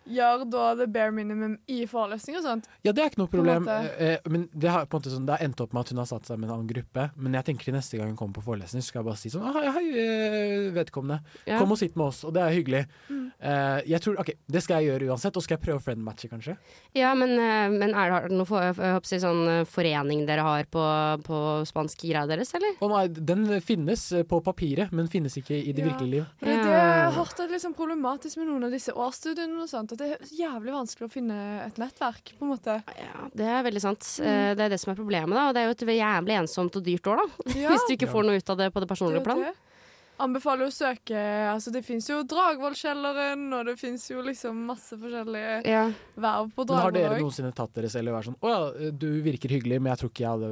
gjøre 0.07 0.47
da 0.49 0.63
the 0.79 0.87
bare 0.91 1.11
minimum 1.11 1.57
i 1.71 1.81
forelesning 1.89 2.37
og 2.39 2.45
sånt? 2.45 2.67
Ja, 2.85 2.93
det 2.95 3.03
er 3.03 3.11
ikke 3.11 3.21
noe 3.23 3.31
problem. 3.31 3.67
Eh, 3.71 3.87
eh, 4.05 4.29
men 4.31 4.47
det 4.53 4.71
har 4.71 4.87
på 4.87 4.97
en 4.97 5.01
måte 5.01 5.13
sånn, 5.13 5.25
det 5.27 5.37
har 5.37 5.45
endt 5.45 5.63
opp 5.63 5.75
med 5.75 5.83
at 5.83 5.93
hun 5.93 6.01
har 6.01 6.09
satt 6.09 6.29
seg 6.29 6.39
med 6.39 6.49
en 6.49 6.55
annen 6.57 6.69
gruppe. 6.69 7.09
Men 7.15 7.37
jeg 7.39 7.49
tenker 7.49 7.69
til 7.69 7.77
neste 7.77 7.99
gang 7.99 8.11
hun 8.11 8.19
kommer 8.19 8.39
på 8.39 8.45
forelesning, 8.47 8.83
så 8.85 8.91
skal 8.91 9.01
jeg 9.01 9.09
bare 9.09 9.21
si 9.21 9.33
sånn 9.33 9.47
«Ah, 9.47 9.57
Hei, 9.57 9.65
hei, 9.75 9.85
eh, 10.03 10.69
vedkommende. 10.75 11.19
Ja. 11.49 11.59
Kom 11.59 11.73
og 11.75 11.81
sitt 11.81 11.97
med 11.99 12.07
oss. 12.09 12.23
Og 12.27 12.35
det 12.37 12.43
er 12.43 12.55
hyggelig. 12.55 12.83
Mm. 13.09 13.16
Eh, 13.39 13.81
jeg 13.85 14.01
tror, 14.01 14.15
ok, 14.17 14.31
Det 14.49 14.63
skal 14.63 14.81
jeg 14.81 14.89
gjøre 14.89 15.11
uansett. 15.11 15.35
Og 15.37 15.43
skal 15.45 15.57
jeg 15.57 15.63
prøve 15.67 15.77
å 15.77 15.83
friend-matche, 15.85 16.29
kanskje? 16.31 16.55
Ja, 16.97 17.11
men, 17.13 17.35
uh, 17.37 17.69
men 17.69 17.93
er 17.93 18.15
det 18.27 18.31
noen 18.33 18.47
for, 18.49 18.63
jeg 18.65 19.03
si, 19.05 19.19
sånn 19.21 19.43
eh, 19.51 19.65
forening 19.69 20.23
dere 20.25 20.41
har 20.41 20.63
på, 20.73 20.81
på 21.27 21.41
spansk 21.69 22.01
greia 22.01 22.25
deres, 22.29 22.53
eller? 22.57 22.73
Å 22.81 22.89
nei, 22.89 23.03
den 23.13 23.45
finnes 23.61 24.07
på 24.27 24.39
papiret, 24.41 24.91
men 24.91 25.07
finnes 25.11 25.37
ikke 25.37 25.53
i 25.53 25.71
det 25.71 25.85
Ja. 25.85 25.91
virkelige 25.91 26.11
liv. 26.15 26.25
Det, 26.41 26.55
Ja. 26.55 26.63
det 26.63 26.73
har 26.81 27.11
hørt 27.19 27.39
er 27.39 27.53
liksom 27.53 27.75
problematisk 27.77 28.37
med 28.41 28.47
noen 28.49 28.65
av 28.65 28.71
disse 28.73 28.89
årsstudiene 28.95 29.61
og 29.61 29.69
sånt, 29.69 29.91
at 29.93 30.01
det 30.01 30.09
er 30.17 30.33
jævlig 30.33 30.73
vanskelig 30.73 31.05
å 31.05 31.11
finne 31.13 31.37
et 31.67 31.77
nettverk, 31.77 32.33
på 32.39 32.41
en 32.47 32.53
måte. 32.55 32.79
Ja, 32.97 33.29
det 33.35 33.45
er 33.45 33.63
veldig 33.69 33.81
sant. 33.85 34.01
Mm. 34.17 34.55
Det 34.57 34.65
er 34.65 34.69
det 34.73 34.79
som 34.81 34.91
er 34.93 34.97
problemet, 34.97 35.37
da. 35.37 35.47
Og 35.49 35.53
det 35.53 35.61
er 35.61 35.69
jo 35.69 35.77
et 35.77 35.85
jævlig 36.01 36.35
ensomt 36.41 36.75
og 36.75 36.83
dyrt 36.83 37.05
år, 37.13 37.21
da. 37.21 37.53
Ja, 37.53 37.69
Hvis 37.77 37.85
du 37.87 37.93
ikke 37.93 38.07
Ja. 38.09 38.13
får 38.17 38.25
noe 38.25 38.37
ut 38.41 38.49
av 38.49 38.57
det 38.57 38.73
på 38.73 38.81
det 38.81 38.89
er 38.89 38.95
personlige 38.95 39.23
plan. 39.23 39.45
det. 39.45 39.53
Anbefaler 40.19 40.67
å 40.67 40.73
søke 40.73 41.17
Altså, 41.53 41.71
det 41.71 41.83
fins 41.85 42.07
jo 42.09 42.23
Dragvollkjelleren, 42.23 43.45
og 43.53 43.65
det 43.69 43.75
fins 43.79 44.07
jo 44.09 44.21
liksom 44.25 44.65
masse 44.67 44.97
forskjellige 44.97 45.65
Ja. 45.67 45.91
verv 46.17 46.51
på 46.55 46.65
Men 46.67 46.77
har 46.81 46.91
dere 46.91 47.19
noensinne 47.21 47.53
tatt 47.55 47.73
dere 47.73 47.89
selv 47.89 48.09
og 48.11 48.17
vært 48.17 48.29
sånn 48.31 48.39
Å 48.41 48.49
ja, 48.53 48.89
du 48.91 49.07
virker 49.21 49.49
hyggelig, 49.49 49.79
men 49.81 49.91
jeg 49.93 49.99
tror 50.01 50.09
ikke, 50.11 50.25
jeg 50.25 50.33
hadde, 50.33 50.51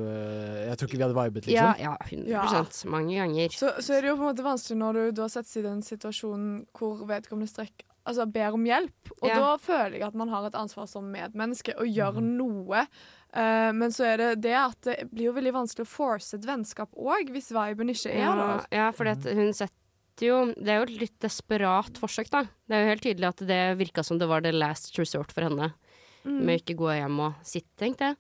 jeg 0.70 0.78
tror 0.78 0.88
ikke 0.90 0.98
vi 0.98 1.06
hadde 1.08 1.20
vibet, 1.24 1.48
liksom? 1.50 1.80
ja, 1.80 1.98
100% 2.06 2.86
Mange 2.92 3.16
ganger. 3.20 3.50
Så, 3.50 3.74
så 3.82 3.94
er 3.98 4.02
det 4.02 4.10
jo 4.14 4.16
på 4.20 4.26
en 4.28 4.32
måte 4.36 4.46
vanskelig 4.46 4.78
når 4.82 5.02
du 5.16 5.22
har 5.26 5.30
sett 5.34 5.48
seg 5.50 5.64
i 5.66 5.68
den 5.70 5.82
situasjonen 5.86 6.66
hvor 6.78 7.06
vedkommende 7.10 7.50
strekk 7.52 7.86
Altså 8.06 8.28
ber 8.30 8.54
om 8.54 8.62
hjelp. 8.64 8.94
Og 9.24 9.30
Ja. 9.32 9.40
da 9.42 9.58
føler 9.58 9.94
jeg 9.98 10.04
at 10.06 10.14
man 10.14 10.30
har 10.30 10.46
et 10.46 10.54
ansvar 10.54 10.86
som 10.88 11.08
medmenneske 11.12 11.74
å 11.74 11.82
gjøre 11.90 12.22
Mhm. 12.22 12.38
noe. 12.38 12.84
Eh, 13.36 13.72
men 13.76 13.92
så 13.92 14.06
er 14.14 14.18
det 14.22 14.28
det 14.46 14.54
at 14.56 14.80
det 14.88 15.10
blir 15.12 15.28
jo 15.30 15.34
veldig 15.36 15.52
vanskelig 15.58 15.84
å 15.84 15.92
force 15.92 16.38
et 16.38 16.46
vennskap 16.48 16.94
òg, 16.96 17.30
hvis 17.36 17.50
viben 17.52 17.90
ikke 17.92 18.14
er 18.14 18.22
Ja, 18.24 18.36
der. 18.40 18.66
ja 18.72 18.86
for 18.96 19.06
hun 19.12 19.52
setter 19.54 20.24
jo 20.24 20.38
Det 20.56 20.70
er 20.72 20.78
jo 20.80 20.86
et 20.88 21.00
litt 21.02 21.18
desperat 21.20 21.98
forsøk, 22.00 22.30
da. 22.32 22.46
Det 22.70 22.72
er 22.78 22.86
jo 22.86 22.92
helt 22.94 23.04
tydelig 23.04 23.28
at 23.28 23.42
det 23.50 23.60
virka 23.78 24.04
som 24.08 24.18
det 24.18 24.30
var 24.32 24.42
the 24.46 24.54
last 24.56 24.96
resort 24.98 25.34
for 25.36 25.42
henne. 25.44 25.74
Mm. 26.24 26.40
Med 26.48 26.62
ikke 26.64 26.78
gå 26.80 26.88
hjem 26.96 27.20
og 27.20 27.34
sitte, 27.44 27.76
tenkte 27.78 28.14
jeg. 28.14 28.16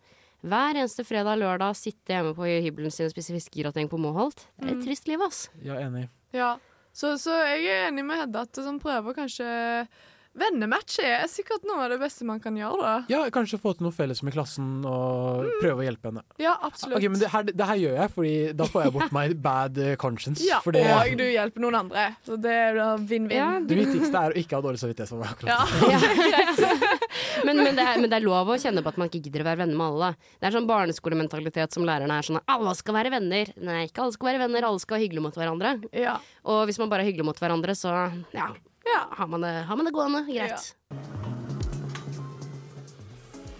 Hver 0.46 0.76
eneste 0.76 1.06
fredag 1.08 1.38
og 1.38 1.42
lørdag 1.42 1.74
sitte 1.80 2.12
hjemme 2.14 2.36
på 2.36 2.44
hybelen 2.46 2.92
sin 2.92 3.08
og 3.08 3.14
spise 3.16 3.34
fiskegrateng 3.34 3.88
på 3.90 3.98
Moholt. 3.98 4.44
Det 4.60 4.68
er 4.68 4.74
et 4.76 4.82
Mm. 4.82 4.86
trist 4.86 5.08
liv, 5.08 5.22
ass. 5.24 5.50
Ja, 5.64 5.76
enig. 5.80 6.10
Ja, 6.34 6.58
så, 6.94 7.16
så 7.18 7.32
jeg 7.56 7.66
er 7.66 7.88
enig 7.90 8.04
med 8.06 8.20
Hedda 8.20 8.42
at 8.44 8.52
sånn, 8.60 8.78
prøver 8.84 9.16
kanskje 9.16 9.88
Vennematch 10.36 10.98
er 11.00 11.24
sikkert 11.32 11.64
noe 11.68 11.86
av 11.86 11.94
det 11.94 11.98
beste 12.02 12.26
man 12.28 12.42
kan 12.44 12.56
gjøre, 12.60 12.80
da. 12.82 12.96
Ja, 13.12 13.22
kanskje 13.32 13.60
få 13.62 13.72
til 13.78 13.86
noe 13.88 13.96
felles 13.96 14.20
med 14.26 14.36
klassen 14.36 14.82
og 14.84 15.46
prøve 15.62 15.80
å 15.80 15.86
hjelpe 15.86 16.10
henne. 16.12 16.24
Ja, 16.44 16.58
absolutt. 16.68 16.98
Ok, 17.00 17.06
men 17.14 17.22
det 17.22 17.30
her, 17.32 17.48
det 17.48 17.68
her 17.70 17.80
gjør 17.80 17.96
jeg, 18.02 18.12
Fordi 18.18 18.34
da 18.60 18.68
får 18.70 18.84
jeg 18.86 18.94
bort 18.98 19.16
my 19.16 19.26
bad 19.48 19.80
conscience. 20.02 20.44
ja, 20.44 20.60
for 20.66 20.76
det, 20.76 20.84
og 20.92 21.16
du 21.22 21.24
hjelper 21.24 21.64
noen 21.64 21.80
andre. 21.86 22.06
Så 22.28 22.36
det 22.42 22.52
er 22.52 22.82
vinn-vinn. 23.00 23.38
Ja, 23.40 23.48
det 23.64 23.80
viktigste 23.80 24.26
er 24.28 24.36
å 24.36 24.40
ikke 24.44 24.60
ha 24.60 24.66
dårlig 24.68 24.84
samvittighet. 24.84 25.10
for 25.10 25.24
meg, 25.24 25.48
Ja. 25.48 25.62
akkurat. 25.64 27.02
Men, 27.46 27.58
men, 27.62 27.76
det 27.78 27.84
er, 27.84 27.98
men 28.02 28.10
det 28.10 28.18
er 28.18 28.24
lov 28.26 28.48
å 28.50 28.56
kjenne 28.60 28.82
på 28.84 28.90
at 28.92 28.98
man 29.00 29.08
ikke 29.10 29.20
gidder 29.28 29.44
å 29.44 29.46
være 29.48 29.60
venner 29.64 29.78
med 29.78 29.86
alle. 29.92 30.08
Det 30.40 30.48
er 30.50 30.54
sånn 30.56 30.68
barneskolementalitet 30.70 31.76
som 31.76 31.86
lærerne 31.88 32.16
er 32.20 32.26
sånn 32.28 32.40
at 32.40 32.48
alle 32.52 32.74
skal 32.80 32.96
være 32.98 33.12
venner. 33.14 33.52
Nei, 33.62 33.82
ikke 33.90 34.04
alle 34.06 34.16
skal 34.16 34.30
være 34.32 34.42
venner, 34.46 34.66
alle 34.68 34.82
skal 34.82 34.98
være 34.98 35.06
hyggelige 35.06 35.26
mot 35.28 35.38
hverandre. 35.40 35.74
Ja. 35.96 36.16
Og 36.48 36.64
hvis 36.70 36.80
man 36.82 36.90
bare 36.92 37.04
er 37.06 37.10
hyggelig 37.12 37.28
mot 37.28 37.40
hverandre, 37.44 37.76
så 37.78 37.92
ja, 38.36 38.48
Ja. 38.86 39.02
har, 39.18 39.28
man 39.28 39.42
det, 39.42 39.52
har 39.68 39.76
man 39.76 39.86
det 39.86 39.92
gående. 39.96 40.22
Greit. 40.30 40.76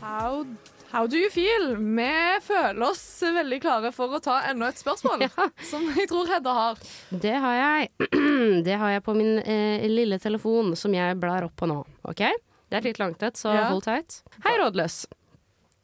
How, 0.02 0.46
how 0.92 1.08
do 1.08 1.18
you 1.18 1.30
feel? 1.34 1.76
Vi 1.78 2.40
føler 2.46 2.84
oss 2.86 3.02
veldig 3.24 3.58
klare 3.64 3.92
for 3.96 4.14
å 4.14 4.20
ta 4.22 4.40
enda 4.52 4.70
et 4.70 4.78
spørsmål, 4.82 5.26
Ja. 5.28 5.48
som 5.66 5.88
jeg 5.98 6.08
tror 6.12 6.30
Hedda 6.30 6.54
har. 6.54 6.82
Det 7.10 7.34
har 7.42 7.58
jeg. 7.62 7.90
Det 8.68 8.78
har 8.80 8.94
jeg 8.96 9.04
på 9.06 9.16
min 9.18 9.40
eh, 9.42 9.86
lille 9.90 10.20
telefon, 10.22 10.76
som 10.78 10.94
jeg 10.96 11.18
blar 11.22 11.48
opp 11.48 11.56
på 11.58 11.70
nå. 11.70 11.82
Ok? 12.06 12.22
Det 12.70 12.80
er 12.80 12.86
litt 12.86 13.02
langt 13.02 13.22
et, 13.26 13.38
så 13.40 13.54
Ja. 13.56 13.68
hold 13.72 13.84
tight. 13.86 14.22
Hei, 14.46 14.56
rådløs. 14.62 15.06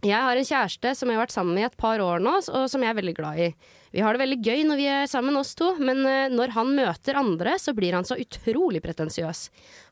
Jeg 0.06 0.18
har 0.18 0.34
en 0.38 0.46
kjæreste 0.48 0.96
som 0.98 1.10
jeg 1.12 1.18
har 1.20 1.26
vært 1.28 1.34
sammen 1.36 1.54
med 1.58 1.62
i 1.66 1.70
et 1.70 1.78
par 1.78 2.02
år 2.02 2.22
nå, 2.24 2.38
og 2.42 2.70
som 2.72 2.82
jeg 2.82 2.90
er 2.94 2.98
veldig 2.98 3.14
glad 3.20 3.38
i. 3.42 3.52
Vi 3.92 4.00
har 4.00 4.16
det 4.16 4.22
veldig 4.22 4.38
gøy 4.40 4.62
når 4.70 4.80
vi 4.80 4.86
er 4.88 5.10
sammen, 5.12 5.36
oss 5.36 5.52
to, 5.60 5.74
men 5.84 6.00
eh, 6.08 6.30
når 6.32 6.54
han 6.56 6.70
møter 6.78 7.18
andre, 7.20 7.58
så 7.60 7.74
blir 7.76 7.96
han 7.98 8.06
så 8.08 8.16
utrolig 8.20 8.80
pretensiøs. 8.84 9.42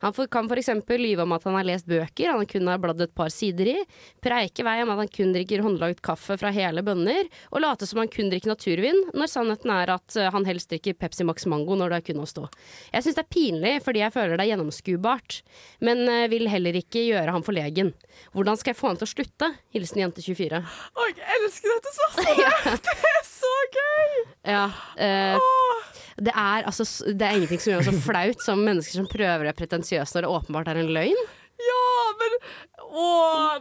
Han 0.06 0.16
for, 0.16 0.30
kan 0.32 0.48
f.eks. 0.48 0.72
lyve 0.96 1.26
om 1.26 1.36
at 1.36 1.44
han 1.44 1.58
har 1.58 1.68
lest 1.68 1.88
bøker 1.90 2.32
han 2.32 2.48
kun 2.48 2.70
har 2.72 2.80
bladd 2.80 3.04
et 3.04 3.14
par 3.16 3.32
sider 3.34 3.74
i, 3.74 3.76
preike 4.24 4.64
vei 4.64 4.78
om 4.86 4.94
at 4.94 5.02
han 5.04 5.12
kun 5.12 5.34
drikker 5.36 5.66
håndlagd 5.66 6.00
kaffe 6.06 6.38
fra 6.40 6.52
hele 6.56 6.84
bønner, 6.88 7.28
og 7.52 7.64
late 7.66 7.90
som 7.90 8.00
han 8.00 8.12
kun 8.12 8.32
drikker 8.32 8.54
naturvin, 8.54 9.02
når 9.12 9.32
sannheten 9.34 9.76
er 9.76 9.92
at 9.98 10.16
eh, 10.16 10.32
han 10.32 10.48
helst 10.48 10.72
drikker 10.72 10.96
Pepsi 11.00 11.28
Max 11.28 11.44
Mango 11.52 11.76
når 11.76 11.92
det 11.92 12.00
er 12.00 12.08
kun 12.14 12.24
oss 12.24 12.36
to. 12.38 12.48
Jeg 12.94 13.04
syns 13.04 13.20
det 13.20 13.26
er 13.26 13.32
pinlig, 13.36 13.76
fordi 13.84 14.06
jeg 14.06 14.16
føler 14.16 14.40
det 14.40 14.48
er 14.48 14.54
gjennomskuebart, 14.54 15.42
men 15.84 16.06
eh, 16.08 16.30
vil 16.32 16.48
heller 16.48 16.80
ikke 16.80 17.04
gjøre 17.10 17.36
ham 17.36 17.44
forlegen. 17.44 17.92
Hvordan 18.32 18.60
skal 18.60 18.72
jeg 18.72 18.80
få 18.80 18.94
han 18.94 19.04
til 19.04 19.10
å 19.10 19.14
slutte? 19.18 19.52
Hilsen 19.76 20.06
jente 20.06 20.24
24. 20.24 20.64
Å, 20.64 21.12
jeg 21.12 21.44
elsker 21.44 21.76
dette 21.76 21.96
spørsmålet! 22.00 22.84
Det 22.90 22.98
er 23.12 23.24
så 23.28 23.56
gøy! 23.76 23.89
Ja, 24.48 24.70
eh, 24.98 25.50
det 26.20 26.32
er 26.34 26.66
altså 26.68 26.86
Det 27.12 27.26
er 27.26 27.36
ingenting 27.38 27.60
som 27.62 27.74
gjør 27.74 27.84
meg 27.84 27.90
så 27.90 28.06
flaut 28.06 28.42
som 28.44 28.62
mennesker 28.64 29.02
som 29.02 29.10
prøver 29.12 29.44
å 29.44 29.44
være 29.44 29.58
pretensiøse 29.60 30.16
når 30.16 30.26
det 30.26 30.32
åpenbart 30.38 30.72
er 30.72 30.80
en 30.82 30.94
løgn. 30.96 31.22
Ja, 31.60 31.86
men 32.22 32.36
Å, 32.90 33.08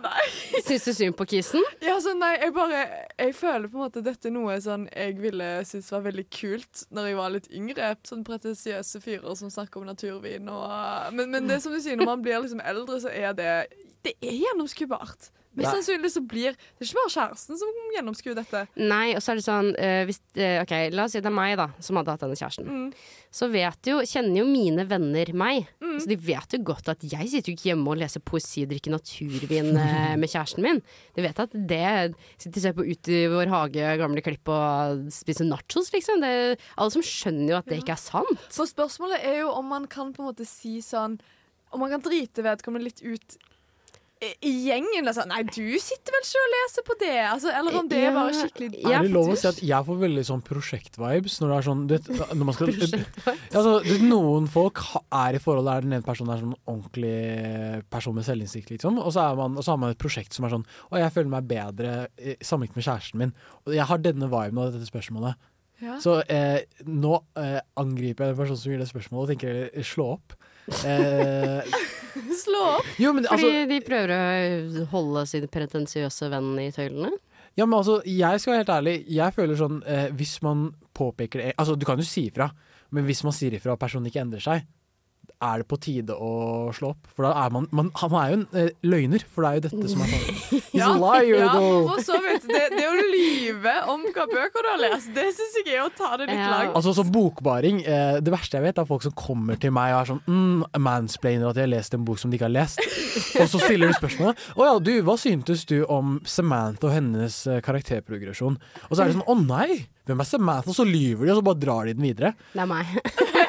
nei. 0.01 0.27
Syns 0.65 0.87
du 0.87 0.93
synd 0.97 1.17
på 1.19 1.27
kissen? 1.29 1.65
Ja, 1.85 1.99
så 2.01 2.15
nei, 2.17 2.31
jeg 2.41 2.55
bare 2.57 2.85
Jeg 3.19 3.35
føler 3.37 3.69
på 3.69 3.77
en 3.77 3.85
måte 3.85 4.03
dette 4.07 4.31
er 4.31 4.33
noe 4.33 4.55
sånn 4.65 4.87
jeg 4.89 5.19
ville 5.21 5.49
synes 5.69 5.91
var 5.93 6.07
veldig 6.07 6.25
kult 6.33 6.85
når 6.95 7.11
jeg 7.11 7.19
var 7.19 7.35
litt 7.35 7.51
yngre. 7.53 7.91
Sånn 8.09 8.23
pretensiøse 8.25 9.03
fyrer 9.05 9.37
som 9.37 9.51
snakker 9.53 9.83
om 9.83 9.91
naturvin 9.91 10.49
og 10.49 11.13
Men, 11.13 11.35
men 11.35 11.51
det 11.51 11.61
som 11.65 11.75
du 11.75 11.81
sier, 11.83 11.99
når 11.99 12.13
man 12.15 12.25
blir 12.25 12.41
liksom 12.41 12.63
eldre, 12.65 13.03
så 13.05 13.13
er 13.13 13.35
det 13.37 13.53
Det 14.07 14.15
er 14.23 14.39
gjennomskuebart. 14.47 15.29
Mest 15.59 15.75
sannsynlig 15.75 16.11
så 16.15 16.23
blir 16.23 16.55
Det 16.55 16.85
er 16.85 16.89
ikke 16.89 16.99
bare 17.01 17.15
kjæresten 17.15 17.61
som 17.61 17.79
gjennomskuer 17.97 18.37
dette. 18.39 18.65
Nei, 18.79 19.07
og 19.17 19.23
så 19.25 19.33
er 19.33 19.41
det 19.41 19.47
sånn 19.47 19.71
uh, 19.75 20.03
hvis, 20.09 20.21
uh, 20.39 20.61
OK, 20.63 20.75
la 20.95 21.07
oss 21.07 21.17
si 21.17 21.23
det 21.25 21.31
er 21.31 21.37
meg, 21.39 21.57
da, 21.61 21.69
som 21.85 21.99
hadde 21.99 22.15
hatt 22.15 22.25
denne 22.25 22.39
kjæresten. 22.39 22.69
Mm. 22.69 23.17
Så 23.39 23.49
vet 23.53 23.91
jo, 23.91 23.99
kjenner 24.09 24.41
jo 24.41 24.47
mine 24.49 24.87
venner 24.89 25.33
meg. 25.37 25.69
Mm. 25.83 25.97
Så 26.01 26.11
de 26.11 26.19
vet 26.29 26.55
jo 26.57 26.63
godt 26.71 26.91
at 26.93 27.05
jeg 27.05 27.31
sitter 27.33 27.53
jo 27.53 27.59
ikke 27.59 27.71
hjemme 27.73 27.93
og 27.93 28.01
leser 28.01 28.25
poesi 28.25 28.65
og 28.65 28.73
drikker 28.73 28.95
naturvin 28.95 29.73
uh, 29.77 30.15
med 30.21 30.31
kjæresten 30.31 30.65
min. 30.65 30.83
De 31.17 31.25
vet 31.25 31.45
at 31.45 31.57
det 31.69 31.87
Sitter 32.39 32.59
og 32.59 32.65
ser 32.65 32.75
på 32.77 32.87
Ut 32.89 33.11
i 33.13 33.19
vår 33.31 33.51
hage, 33.53 33.89
gamle 34.01 34.23
klipp 34.25 34.49
og 34.53 35.09
spiser 35.13 35.49
nachos, 35.49 35.91
liksom. 35.95 36.23
Det, 36.23 36.59
alle 36.79 36.95
som 36.95 37.05
skjønner 37.05 37.53
jo 37.53 37.59
at 37.59 37.69
det 37.69 37.81
ikke 37.83 37.97
er 37.97 38.01
sant. 38.01 38.47
For 38.55 38.69
spørsmålet 38.69 39.25
er 39.27 39.43
jo 39.43 39.53
om 39.57 39.69
man 39.71 39.89
kan 39.91 40.15
på 40.15 40.23
en 40.23 40.31
måte 40.31 40.47
si 40.49 40.79
sånn 40.85 41.19
Om 41.75 41.83
man 41.83 41.93
kan 41.93 42.05
drite 42.05 42.45
vedkommende 42.45 42.89
litt 42.89 43.03
ut 43.05 43.37
i, 44.25 44.53
gjengen. 44.67 45.09
Sånn, 45.15 45.31
Nei, 45.31 45.43
du 45.47 45.79
sitter 45.83 46.15
vel 46.15 46.25
ikke 46.25 46.43
og 46.43 46.53
leser 46.55 46.87
på 46.87 46.97
det? 47.01 47.15
Altså, 47.29 47.53
eller 47.55 47.79
om 47.81 47.89
det 47.91 48.01
er 48.09 48.15
bare 48.17 48.35
skikkelig 48.35 48.71
ja, 48.83 48.99
Er 48.99 49.07
det 49.07 49.13
lov 49.15 49.33
å 49.33 49.37
si 49.39 49.49
at 49.51 49.61
jeg 49.63 49.87
får 49.89 50.01
veldig 50.03 50.25
sånn 50.29 50.45
prosjektvibes 50.47 51.39
når 51.43 51.53
det 51.53 51.59
er 51.59 51.67
sånn 51.69 51.85
vet, 51.91 52.11
når 52.13 52.49
man 52.49 52.57
skal, 52.57 52.73
altså, 52.75 53.75
vet, 53.85 54.07
Noen 54.09 54.49
folk 54.53 54.83
er 55.05 55.39
i 55.39 55.43
forhold 55.43 55.71
der 55.71 55.87
den 55.87 55.99
ene 55.99 56.07
personen 56.07 56.35
er 56.35 56.43
sånn 56.43 56.57
ordentlig 56.65 57.85
person 57.93 58.17
med 58.17 58.27
selvinnsikt, 58.27 58.73
liksom. 58.75 58.99
Og 59.03 59.15
så, 59.15 59.29
er 59.29 59.39
man, 59.39 59.59
og 59.59 59.67
så 59.67 59.75
har 59.75 59.83
man 59.83 59.95
et 59.95 60.01
prosjekt 60.01 60.37
som 60.37 60.49
er 60.49 60.57
sånn 60.57 60.67
Å, 60.89 60.99
jeg 61.03 61.15
føler 61.15 61.33
meg 61.37 61.51
bedre 61.51 61.95
eh, 62.17 62.41
sammenlignet 62.41 62.81
med 62.81 62.89
kjæresten 62.89 63.23
min. 63.23 63.37
Og 63.67 63.77
jeg 63.77 63.89
har 63.91 64.03
denne 64.03 64.31
viben 64.33 64.61
av 64.63 64.75
dette 64.75 64.89
spørsmålet. 64.89 65.49
Ja. 65.79 66.01
Så 66.03 66.19
eh, 66.27 66.65
nå 66.91 67.15
eh, 67.39 67.61
angriper 67.79 68.27
jeg 68.27 68.35
den 68.35 68.41
personen 68.41 68.61
som 68.61 68.73
gir 68.73 68.83
det 68.83 68.91
spørsmålet, 68.91 69.23
og 69.23 69.31
tenker 69.31 69.87
slå 69.87 70.11
opp. 70.17 70.35
Eh, 70.85 71.79
Slå 72.45 72.63
opp. 72.79 72.91
jo, 73.01 73.13
men 73.17 73.27
Fordi 73.29 73.49
altså, 73.49 73.69
de 73.71 73.81
prøver 73.87 74.13
å 74.15 74.87
holde 74.93 75.25
sin 75.31 75.49
pretensiøse 75.53 76.31
venn 76.33 76.53
i 76.63 76.69
tøylene. 76.75 77.13
ja, 77.59 77.67
men 77.67 77.79
altså, 77.79 78.01
jeg 78.07 78.41
skal 78.41 78.55
være 78.55 78.63
helt 78.65 78.75
ærlig. 78.79 78.97
Jeg 79.19 79.37
føler 79.37 79.59
sånn 79.59 79.79
eh, 79.87 80.09
Hvis 80.15 80.39
man 80.47 80.69
påpeker 80.95 81.43
det 81.43 81.53
Altså, 81.57 81.77
du 81.79 81.87
kan 81.89 81.99
jo 82.01 82.07
si 82.07 82.29
ifra, 82.31 82.51
men 82.95 83.05
hvis 83.09 83.25
man 83.27 83.35
sier 83.37 83.55
ifra 83.59 83.75
og 83.75 83.81
personen 83.83 84.09
ikke 84.11 84.23
endrer 84.25 84.43
seg, 84.45 84.67
er 85.43 85.61
det 85.63 85.67
på 85.71 85.77
tide 85.79 86.15
å 86.19 86.29
slå 86.75 86.89
opp? 86.95 87.07
For 87.15 87.23
da 87.27 87.31
er 87.45 87.53
man, 87.55 87.69
man 87.71 87.89
Han 88.01 88.15
er 88.19 88.31
jo 88.33 88.37
en 88.41 88.47
eh, 88.59 88.71
løgner, 88.83 89.23
for 89.31 89.45
det 89.45 89.51
er 89.51 89.59
jo 89.59 89.65
dette 89.69 89.91
som 89.93 90.01
er 90.03 90.11
sånn 90.11 90.25
He's 90.73 90.83
a 90.85 90.95
liar, 90.99 91.29
ja, 91.45 91.53
though. 91.55 91.87
for 91.93 92.03
så 92.07 92.19
vidt. 92.25 92.47
Det, 92.49 92.63
det 92.75 92.87
å 92.89 92.95
lyve 92.99 93.75
om 93.95 94.03
hva 94.15 94.27
bøker 94.31 94.67
du 94.67 94.71
har 94.73 94.81
lest, 94.83 95.13
det 95.15 95.29
syns 95.37 95.57
jeg 95.61 95.77
er 95.77 95.85
å 95.87 95.93
ta 95.95 96.11
det 96.19 96.27
litt 96.29 96.37
Ja. 96.39 96.49
langt. 96.53 96.75
Altså 96.79 96.93
som 96.99 97.11
bokbaring, 97.15 97.81
eh, 97.87 98.19
Det 98.25 98.33
verste 98.35 98.59
jeg 98.59 98.67
vet, 98.67 98.79
er 98.83 98.89
folk 98.89 99.03
som 99.07 99.15
kommer 99.19 99.59
til 99.61 99.71
meg 99.75 99.95
og 99.95 100.01
er 100.03 100.11
sånn 100.13 100.23
mm, 100.27 100.65
mansplainer 100.83 101.51
at 101.53 101.59
de 101.59 101.65
har 101.67 101.71
lest 101.73 101.95
en 101.95 102.05
bok 102.09 102.19
som 102.19 102.31
de 102.33 102.39
ikke 102.41 102.49
har 102.49 102.55
lest. 102.59 102.83
Og 103.43 103.47
så 103.51 103.61
stiller 103.63 103.91
du 103.93 103.95
spørsmålet 103.99 104.39
Å 104.59 104.67
ja, 104.67 104.75
du, 104.83 104.93
hva 105.07 105.15
syntes 105.21 105.65
du 105.69 105.77
om 105.91 106.19
Samantha 106.29 106.89
og 106.89 106.95
hennes 106.95 107.39
eh, 107.51 107.61
karakterprogresjon? 107.65 108.59
Og 108.89 108.93
så 108.97 109.03
er 109.05 109.11
det 109.13 109.19
sånn 109.19 109.27
Å 109.29 109.37
nei! 109.43 109.87
Hvem 110.09 110.23
er 110.25 110.29
Samantha? 110.29 110.71
Og 110.73 110.77
så 110.79 110.87
lyver 110.89 111.27
de, 111.29 111.33
og 111.35 111.41
så 111.43 111.45
bare 111.45 111.61
drar 111.61 111.89
de 111.91 111.93
den 111.99 112.07
videre. 112.09 112.31
Det 112.55 112.63
er 112.65 112.71
meg. 112.71 112.95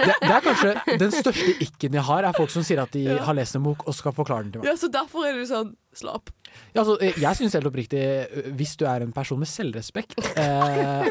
Det, 0.00 0.14
det 0.22 0.32
er 0.34 0.44
kanskje 0.44 0.98
den 1.00 1.12
største 1.14 1.54
ikken 1.66 1.96
jeg 1.98 2.04
har, 2.08 2.24
er 2.30 2.36
folk 2.36 2.52
som 2.54 2.64
sier 2.66 2.82
at 2.82 2.92
de 2.96 3.04
har 3.20 3.36
lest 3.36 3.58
en 3.58 3.64
bok 3.66 3.84
og 3.86 3.96
skal 3.96 4.14
forklare 4.16 4.46
den 4.46 4.52
til 4.56 4.62
meg. 4.64 4.70
Ja, 4.72 4.76
Så 4.80 4.88
derfor 4.92 5.26
er 5.28 5.36
du 5.38 5.46
sånn 5.48 5.74
Slå 5.96 6.12
opp. 6.20 6.30
Ja, 6.74 6.82
altså, 6.84 6.96
eh, 7.02 7.16
jeg 7.18 7.36
syns 7.36 7.56
helt 7.58 7.66
oppriktig, 7.66 7.98
eh, 8.00 8.50
hvis 8.54 8.76
du 8.78 8.84
er 8.86 9.02
en 9.02 9.12
person 9.12 9.38
med 9.40 9.48
selvrespekt 9.50 10.14
eh, 10.38 11.08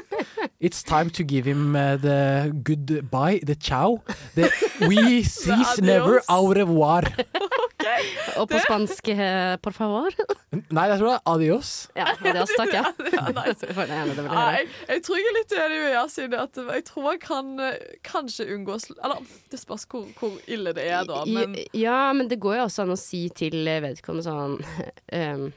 It's 0.62 0.84
time 0.84 1.10
to 1.16 1.24
give 1.24 1.46
him 1.46 1.76
eh, 1.76 1.98
the 1.98 2.52
goodbye, 2.64 3.40
the 3.46 3.56
ciao. 3.56 4.02
The 4.36 4.50
we 4.88 5.24
sees 5.24 5.80
never 5.82 6.22
au 6.30 6.54
revoir. 6.54 7.08
Og 8.38 8.50
på 8.50 8.60
spansk 8.66 9.08
por 9.64 9.72
favor. 9.76 10.12
Nei, 10.52 10.86
jeg 10.92 11.00
tror 11.00 11.08
det 11.08 11.16
er 11.16 11.32
adios. 11.32 11.70
Ja, 11.96 12.06
adios, 12.20 12.52
takk. 12.58 12.74
Ja. 12.76 12.84
Ja, 13.20 13.24
nei. 13.36 13.46
Ja, 13.52 13.86
høre. 13.88 14.44
jeg, 14.56 14.68
jeg 14.90 15.02
tror 15.06 15.18
jeg 15.20 15.30
er 15.30 15.36
litt 15.38 15.54
enig 15.58 15.80
med 15.84 15.94
Yasin. 15.96 16.36
jeg 16.36 16.84
tror 16.88 17.06
man 17.06 17.20
kan 17.24 17.50
kanskje 18.06 18.46
unngå 18.54 18.78
Eller 19.04 19.24
det 19.52 19.60
spørs 19.60 19.86
hvor, 19.90 20.06
hvor 20.20 20.36
ille 20.48 20.74
det 20.76 20.86
er, 20.88 21.08
da. 21.10 21.24
Men 21.28 21.56
Ja, 21.76 22.12
men 22.14 22.30
det 22.30 22.40
går 22.40 22.60
jo 22.60 22.68
også 22.68 22.86
an 22.86 22.94
å 22.96 23.00
si 23.00 23.26
til 23.36 23.58
vedkommende 23.66 24.28
sånn 24.28 24.60
ehm, 25.30 25.50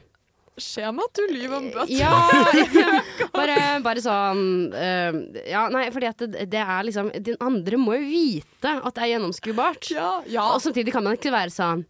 skjer 0.59 0.91
med 0.93 1.07
at 1.07 1.17
du 1.17 1.23
lyver 1.33 1.57
om 1.57 1.69
bøtter? 1.73 1.93
Ja, 2.01 3.29
bare, 3.33 3.57
bare 3.85 4.03
sånn 4.05 4.43
eh, 4.77 5.17
Ja, 5.49 5.65
nei, 5.73 5.87
fordi 5.95 6.09
at 6.11 6.21
det, 6.27 6.45
det 6.51 6.61
er 6.61 6.85
liksom 6.85 7.09
Den 7.25 7.39
andre 7.41 7.79
må 7.81 7.97
jo 7.97 8.05
vite 8.11 8.75
at 8.77 8.93
det 8.93 9.05
er 9.07 9.11
gjennomskuebart. 9.15 9.89
Ja, 9.95 10.11
ja. 10.29 10.45
Og 10.53 10.61
samtidig 10.63 10.93
kan 10.93 11.05
man 11.05 11.17
ikke 11.17 11.33
være 11.33 11.53
sånn 11.53 11.85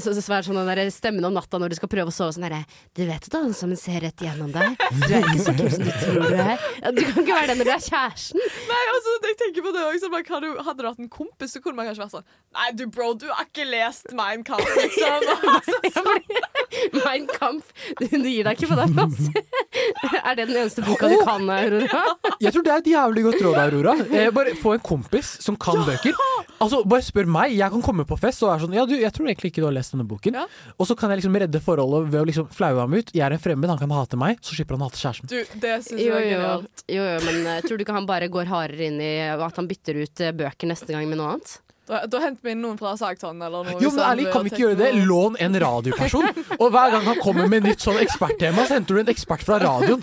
så, 0.00 0.14
så 0.16 0.32
er 0.38 0.46
sånn 0.46 0.56
den 0.58 0.68
der 0.70 0.90
stemmen 0.94 1.24
om 1.28 1.34
natta 1.36 1.58
når 1.60 1.74
du 1.74 1.76
skal 1.78 1.90
prøve 1.92 2.08
å 2.08 2.14
sove 2.14 2.32
sånn 2.36 2.46
derre 2.46 2.62
Du 2.96 3.02
vet 3.08 3.26
at 3.28 3.34
han 3.36 3.52
som 3.56 3.72
ser 3.76 4.00
rett 4.04 4.22
gjennom 4.24 4.52
deg. 4.54 4.78
Du 4.78 5.12
er 5.12 5.26
ikke 5.28 5.44
så 5.44 5.54
kul 5.58 5.70
som 5.74 5.84
du 5.84 5.92
tror 6.00 6.20
du 6.24 6.38
er. 6.40 6.64
Du 6.94 7.02
kan 7.04 7.20
ikke 7.24 7.36
være 7.36 7.48
det 7.52 7.56
når 7.60 7.68
du 7.70 7.72
er 7.74 7.84
kjæresten. 7.84 8.44
Nei, 8.70 8.82
altså, 8.94 9.14
jeg 9.28 9.38
tenker 9.42 9.66
på 9.66 9.74
det 9.76 9.82
også, 9.84 10.04
sånn, 10.06 10.16
hadde, 10.18 10.40
du- 10.48 10.62
hadde 10.68 10.80
du 10.84 10.88
hatt 10.88 11.02
en 11.04 11.10
kompis, 11.12 11.54
så 11.56 11.62
kunne 11.64 11.76
man 11.80 11.88
kanskje 11.90 12.04
vært 12.06 12.14
sånn 12.16 12.26
Nei, 12.54 12.68
du 12.78 12.84
bro, 12.86 13.12
du 13.18 13.26
har 13.32 13.44
ikke 13.48 13.66
lest 13.68 14.12
Mein 14.16 14.44
Kampf, 14.46 14.68
liksom. 14.78 15.28
Altså, 15.54 16.04
Mein 17.04 17.26
Kampf. 17.30 17.70
Du, 18.00 18.06
du 18.08 18.28
gir 18.28 18.44
deg 18.46 18.56
ikke 18.58 18.70
på 18.72 18.78
den, 18.78 18.96
altså. 18.98 19.30
Er 20.24 20.36
det 20.38 20.46
den 20.48 20.56
eneste 20.62 20.82
boka 20.86 21.08
du 21.10 21.16
kan, 21.26 21.44
Aurora? 21.50 22.02
Jeg 22.42 22.52
tror 22.54 22.64
det 22.66 22.72
er 22.72 22.80
et 22.82 22.88
jævlig 22.94 23.24
godt 23.26 23.40
råd, 23.44 23.58
Aurora. 23.66 23.94
Eh, 24.14 24.30
bare 24.34 24.54
få 24.58 24.74
en 24.76 24.82
kompis 24.84 25.34
som 25.44 25.56
kan 25.60 25.80
bøker. 25.86 26.16
Altså, 26.62 26.82
Bare 26.88 27.04
spør 27.04 27.28
meg. 27.30 27.54
Jeg 27.58 27.70
kan 27.74 27.82
komme 27.84 28.06
på 28.08 28.16
fest 28.20 28.42
og 28.44 28.52
være 28.52 28.64
sånn 28.64 28.76
Ja, 28.78 28.84
du, 28.88 28.94
jeg 28.98 29.12
tror 29.14 29.28
egentlig 29.28 29.52
ikke 29.52 29.62
du 29.64 29.68
har 29.68 29.73
lest 29.76 29.94
denne 29.94 30.06
boken. 30.08 30.38
Ja. 30.40 30.46
Og 30.78 30.88
så 30.88 30.96
kan 30.98 31.12
jeg 31.12 31.22
liksom 31.22 31.38
redde 31.42 31.62
forholdet 31.64 32.12
ved 32.12 32.20
å 32.22 32.28
liksom 32.30 32.48
flaue 32.54 32.80
ham 32.80 32.94
ut. 32.94 33.12
Jeg 33.14 33.26
er 33.26 33.36
en 33.36 33.42
fremmed, 33.42 33.70
han 33.72 33.80
kan 33.80 33.94
hate 33.94 34.20
meg. 34.20 34.40
Så 34.44 34.56
slipper 34.56 34.78
han 34.78 34.86
å 34.86 34.90
hate 34.90 35.02
kjæresten. 35.02 35.30
du, 35.30 35.60
det 35.62 35.74
syns 35.86 36.00
jeg 36.00 36.08
er 36.10 36.24
jo, 36.24 36.32
genialt. 36.34 36.86
jo, 36.86 37.02
jo, 37.10 37.18
men 37.28 37.50
uh, 37.50 37.58
tror 37.66 37.78
du 37.78 37.86
ikke 37.86 37.98
han 37.98 38.08
bare 38.08 38.30
går 38.32 38.50
hardere 38.50 38.88
inn 38.88 39.02
i 39.02 39.12
at 39.34 39.60
han 39.60 39.70
bytter 39.70 40.02
ut 40.04 40.24
uh, 40.24 40.32
bøker 40.44 40.70
neste 40.70 40.94
gang 40.94 41.06
med 41.10 41.20
noe 41.20 41.36
annet? 41.36 41.58
Da, 41.84 41.98
da 42.08 42.20
henter 42.22 42.46
vi 42.46 42.54
inn 42.54 42.62
noen 42.64 42.78
fra 42.80 42.94
eller 42.96 43.50
noe. 43.52 43.76
Jo, 43.82 43.90
men 43.92 44.04
ærlig, 44.06 44.30
kan 44.32 44.46
vi 44.46 44.52
ikke 44.54 44.62
gjøre 44.62 44.78
det? 44.78 44.90
Lån 45.04 45.36
en 45.44 45.58
radioperson. 45.60 46.30
Og 46.56 46.70
hver 46.72 46.94
gang 46.94 47.04
han 47.10 47.20
kommer 47.20 47.50
med 47.50 47.66
nytt 47.68 47.84
sånn 47.84 48.00
eksperttema, 48.00 48.64
så 48.64 48.78
henter 48.78 48.96
du 48.96 49.02
en 49.02 49.12
ekspert 49.12 49.44
fra 49.44 49.58
radioen. 49.60 50.00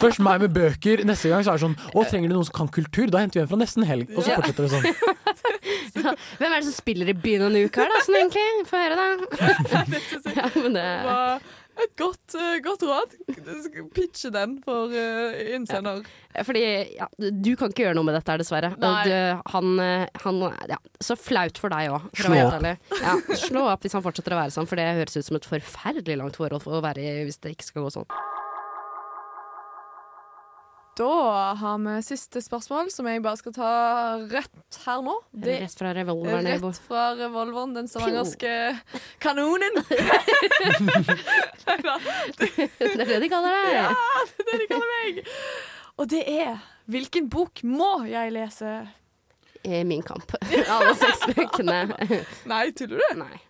Først 0.00 0.22
meg 0.24 0.42
med 0.44 0.54
bøker, 0.56 1.04
neste 1.08 1.32
gang 1.32 1.44
så 1.46 1.54
er 1.54 1.60
det 1.60 1.66
sånn 1.66 1.76
Å, 1.92 2.04
trenger 2.06 2.30
du 2.32 2.36
noen 2.36 2.48
som 2.48 2.56
kan 2.58 2.72
kultur? 2.72 3.10
Da 3.12 3.22
henter 3.22 3.40
vi 3.40 3.44
en 3.44 3.52
fra 3.52 3.60
nesten 3.60 3.86
helg. 3.88 4.10
Og 4.14 4.24
så 4.24 4.36
fortsetter 4.36 4.66
det 4.66 4.72
sånn. 4.76 4.88
Hvem 6.38 6.50
er 6.50 6.58
det 6.58 6.64
som 6.68 6.74
spiller 6.76 7.10
i 7.10 7.16
byen 7.18 7.46
og 7.48 7.56
uka, 7.56 7.84
her, 7.84 7.92
da, 7.92 8.02
sånn 8.06 8.18
egentlig? 8.20 8.48
Få 8.68 8.82
høre, 8.82 8.96
da. 8.96 9.06
ja, 10.40 10.50
men 10.56 10.76
det 10.76 10.88
var 11.06 11.46
et 11.76 11.92
godt, 11.98 12.34
eh, 12.38 12.58
godt 12.64 12.84
råd. 12.88 13.16
Pitche 13.94 14.30
den 14.32 14.56
for 14.64 14.92
uh, 14.92 15.36
innsender. 15.54 16.06
Fordi 16.46 16.62
ja, 16.96 17.08
du 17.18 17.50
kan 17.58 17.72
ikke 17.72 17.84
gjøre 17.84 17.98
noe 17.98 18.08
med 18.08 18.16
dette 18.16 18.32
her, 18.32 18.40
dessverre. 18.40 18.72
Du, 18.80 19.12
han, 19.52 19.74
eh, 19.84 20.06
han 20.24 20.40
ja, 20.72 20.80
Så 21.04 21.18
flaut 21.20 21.60
for 21.60 21.72
deg 21.72 21.92
òg, 21.92 22.08
Slå 22.16 22.40
opp. 22.46 22.66
Ja, 23.02 23.18
slå 23.36 23.66
opp 23.72 23.84
hvis 23.84 23.96
han 23.96 24.04
fortsetter 24.04 24.36
å 24.36 24.40
være 24.40 24.56
sånn, 24.56 24.68
for 24.68 24.80
det 24.80 24.88
høres 25.02 25.18
ut 25.18 25.28
som 25.28 25.40
et 25.40 25.48
forferdelig 25.48 26.18
langt 26.22 26.40
forhold 26.40 26.64
for 26.64 26.78
å 26.78 26.84
være 26.84 27.04
i 27.04 27.28
hvis 27.28 27.40
det 27.44 27.56
ikke 27.56 27.70
skal 27.70 27.86
gå 27.86 27.94
sånn. 27.98 28.10
Da 30.96 31.54
har 31.60 31.78
vi 31.84 31.94
siste 32.06 32.40
spørsmål, 32.40 32.88
som 32.92 33.04
jeg 33.10 33.20
bare 33.24 33.36
skal 33.36 33.52
ta 33.52 33.70
rett 34.30 34.78
her 34.86 35.02
nå. 35.04 35.18
Det 35.32 35.58
Rett 35.66 35.74
fra 35.76 35.90
revolveren. 35.96 36.46
Rett 36.48 36.78
fra 36.86 37.02
revolveren, 37.18 37.74
den 37.76 37.88
stavangerske 37.90 38.52
kanonen. 39.20 39.76
Det 42.36 43.02
er 43.02 43.04
det 43.04 43.18
de 43.20 43.28
kaller 43.28 43.52
deg. 43.52 43.74
Ja, 43.76 43.90
det 44.38 44.46
er 44.46 44.48
det 44.48 44.58
de 44.62 44.68
kaller 44.70 44.94
meg. 44.94 45.20
Og 45.96 46.08
det 46.12 46.22
er 46.28 46.64
Hvilken 46.86 47.26
bok 47.28 47.64
må 47.66 48.04
jeg 48.06 48.30
lese? 48.30 48.76
Min 49.66 50.04
kamp. 50.06 50.30
Alle 50.70 50.92
seks 50.94 51.24
bøkene. 51.34 51.80
Nei, 52.46 52.70
tuller 52.78 53.02
du? 53.02 53.24
Nei. 53.24 53.40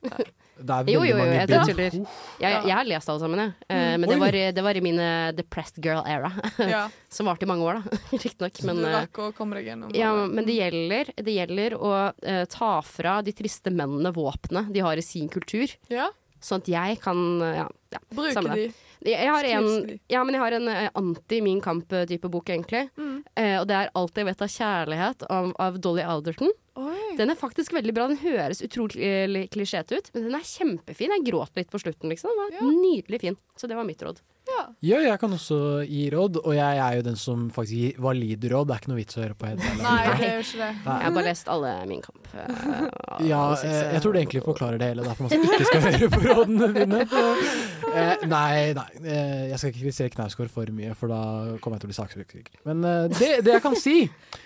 Det 0.57 0.73
er 0.73 0.89
Jo, 0.89 1.01
veldig 1.01 1.11
jo, 1.11 1.11
jo, 1.11 1.17
mange 1.21 1.37
jeg 1.37 1.49
tuller. 1.69 1.97
Jeg, 2.41 2.61
jeg 2.65 2.73
har 2.73 2.87
lest 2.89 3.11
alle 3.13 3.23
sammen, 3.23 3.43
jeg. 3.43 3.55
Mm. 3.69 4.01
Men 4.01 4.11
det 4.11 4.19
var, 4.23 4.39
det 4.57 4.65
var 4.65 4.79
i 4.81 4.83
min 4.85 5.01
eh, 5.05 5.31
depressed 5.37 5.81
girl 5.85 6.03
era. 6.09 6.33
Ja, 6.77 6.87
Som 7.13 7.29
varte 7.29 7.45
i 7.45 7.51
mange 7.51 7.67
år, 7.67 7.81
da. 7.83 7.99
Riktignok. 8.25 8.63
Men, 8.65 8.85
eh, 8.89 9.99
ja, 10.01 10.13
men 10.25 10.49
det 10.49 10.57
gjelder, 10.57 11.13
det 11.17 11.35
gjelder 11.37 11.77
å 11.77 11.93
uh, 12.09 12.45
ta 12.53 12.73
fra 12.87 13.19
de 13.27 13.37
triste 13.37 13.73
mennene 13.73 14.15
våpnene 14.17 14.67
de 14.73 14.85
har 14.85 14.97
i 14.97 15.05
sin 15.05 15.29
kultur. 15.33 15.77
Ja, 15.93 16.09
Sånn 16.47 16.63
at 16.63 16.69
jeg 16.71 16.99
kan 17.03 17.21
eh, 17.43 17.63
ja, 17.63 17.67
ja. 17.95 18.03
Bruke 18.13 18.43
de. 18.53 18.67
Jeg, 19.07 19.29
har 19.29 19.47
en, 19.47 19.67
ja, 20.11 20.23
men 20.25 20.35
jeg 20.35 20.43
har 20.43 20.57
en 20.57 20.69
eh, 20.73 20.89
anti-Min 20.99 21.61
Kamp-type 21.65 22.31
bok, 22.33 22.51
egentlig. 22.53 22.87
Mm. 22.99 23.19
Uh, 23.39 23.57
og 23.61 23.67
det 23.71 23.77
er 23.79 23.93
Alt 23.99 24.19
jeg 24.19 24.29
vet 24.29 24.45
av 24.47 24.53
kjærlighet 24.53 25.27
av, 25.33 25.51
av 25.63 25.81
Dolly 25.83 26.05
Alderton. 26.07 26.53
Oi. 26.77 26.86
Den 27.17 27.31
er 27.33 27.39
faktisk 27.41 27.73
veldig 27.77 27.95
bra. 27.97 28.07
Den 28.13 28.21
høres 28.23 28.63
utrolig 28.65 29.47
klisjéte 29.55 29.99
ut, 29.99 30.11
men 30.15 30.29
den 30.29 30.35
er 30.39 30.47
kjempefin. 30.47 31.13
Jeg 31.17 31.27
gråt 31.31 31.57
litt 31.59 31.71
på 31.73 31.81
slutten, 31.83 32.11
liksom. 32.13 32.31
Den 32.33 32.43
var 32.45 32.57
Ja. 32.57 32.71
Nydelig 32.71 33.21
fin. 33.21 33.37
Så 33.57 33.69
det 33.69 33.77
var 33.79 33.85
mitt 33.89 34.03
råd. 34.05 34.21
Ja. 34.47 34.61
Ja, 34.87 34.99
jeg 35.03 35.19
kan 35.19 35.33
også 35.35 35.57
gi 35.91 36.05
råd, 36.15 36.37
og 36.45 36.53
jeg 36.55 36.79
er 36.79 36.97
jo 37.01 37.03
den 37.03 37.17
som 37.19 37.49
faktisk 37.51 37.75
gir 37.81 37.97
valide-råd. 38.05 38.69
Det 38.69 38.75
er 38.77 38.79
ikke 38.83 38.91
noe 38.93 39.01
vits 39.01 39.17
å 39.19 39.23
høre 39.25 39.35
på 39.35 39.49
Hedda. 39.49 39.71
eller 39.73 39.83
Nei, 39.83 40.05
det 40.21 40.29
jo 40.37 40.45
ikke 40.45 40.61
det. 40.61 40.69
Jeg 40.87 41.03
har 41.07 41.15
bare 41.17 41.27
lest 41.27 41.49
alle 41.51 41.73
Min 41.91 42.05
Kamp. 42.05 42.29
Uh, 42.31 43.27
Ja, 43.27 43.41
seks, 43.57 43.65
eh, 43.73 43.81
eh, 43.81 43.93
jeg 43.97 44.03
tror 44.05 44.13
det 44.15 44.21
egentlig 44.23 44.45
forklarer 44.47 44.79
det 44.79 44.91
hele, 44.93 45.03
derfor 45.09 45.27
man 45.27 45.49
ikke 45.51 45.67
skal 45.67 45.83
høre 45.89 46.11
på 46.15 46.23
rådene 46.29 46.69
dine. 46.77 47.03
Uh, 47.11 48.27
nei, 48.31 48.73
nei, 48.77 48.89
eh, 49.03 49.45
jeg 49.51 49.59
skal 49.59 49.73
ikke 49.73 49.83
kritisere 49.83 50.15
Knausgård 50.15 50.53
for 50.53 50.71
mye, 50.79 50.95
for 50.95 51.11
da 51.11 51.21
kommer 51.65 51.81
jeg 51.81 51.87
til 51.87 51.91
å 51.91 51.93
bli 51.95 51.99
saksøkt. 51.99 52.61
Men 52.69 52.85
uh, 52.87 53.07
det, 53.19 53.33
det 53.47 53.57
jeg 53.57 53.65
kan 53.67 53.75
si, 53.83 53.97
eh, 54.07 54.43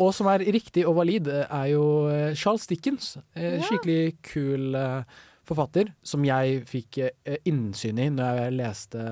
og 0.00 0.14
som 0.16 0.26
er 0.32 0.44
riktig 0.48 0.86
og 0.88 0.96
valid, 0.96 1.28
eh, 1.28 1.46
er 1.52 1.66
jo 1.74 1.82
eh, 2.08 2.34
Charles 2.34 2.66
Dickens. 2.70 3.16
Eh, 3.36 3.58
Skikkelig 3.66 4.16
kul 4.24 4.74
eh, 4.78 5.02
forfatter, 5.48 5.90
som 6.02 6.24
jeg 6.24 6.62
fikk 6.68 6.98
eh, 7.04 7.36
innsyn 7.48 7.98
i 8.00 8.08
når 8.12 8.40
jeg 8.42 8.56
leste 8.58 9.02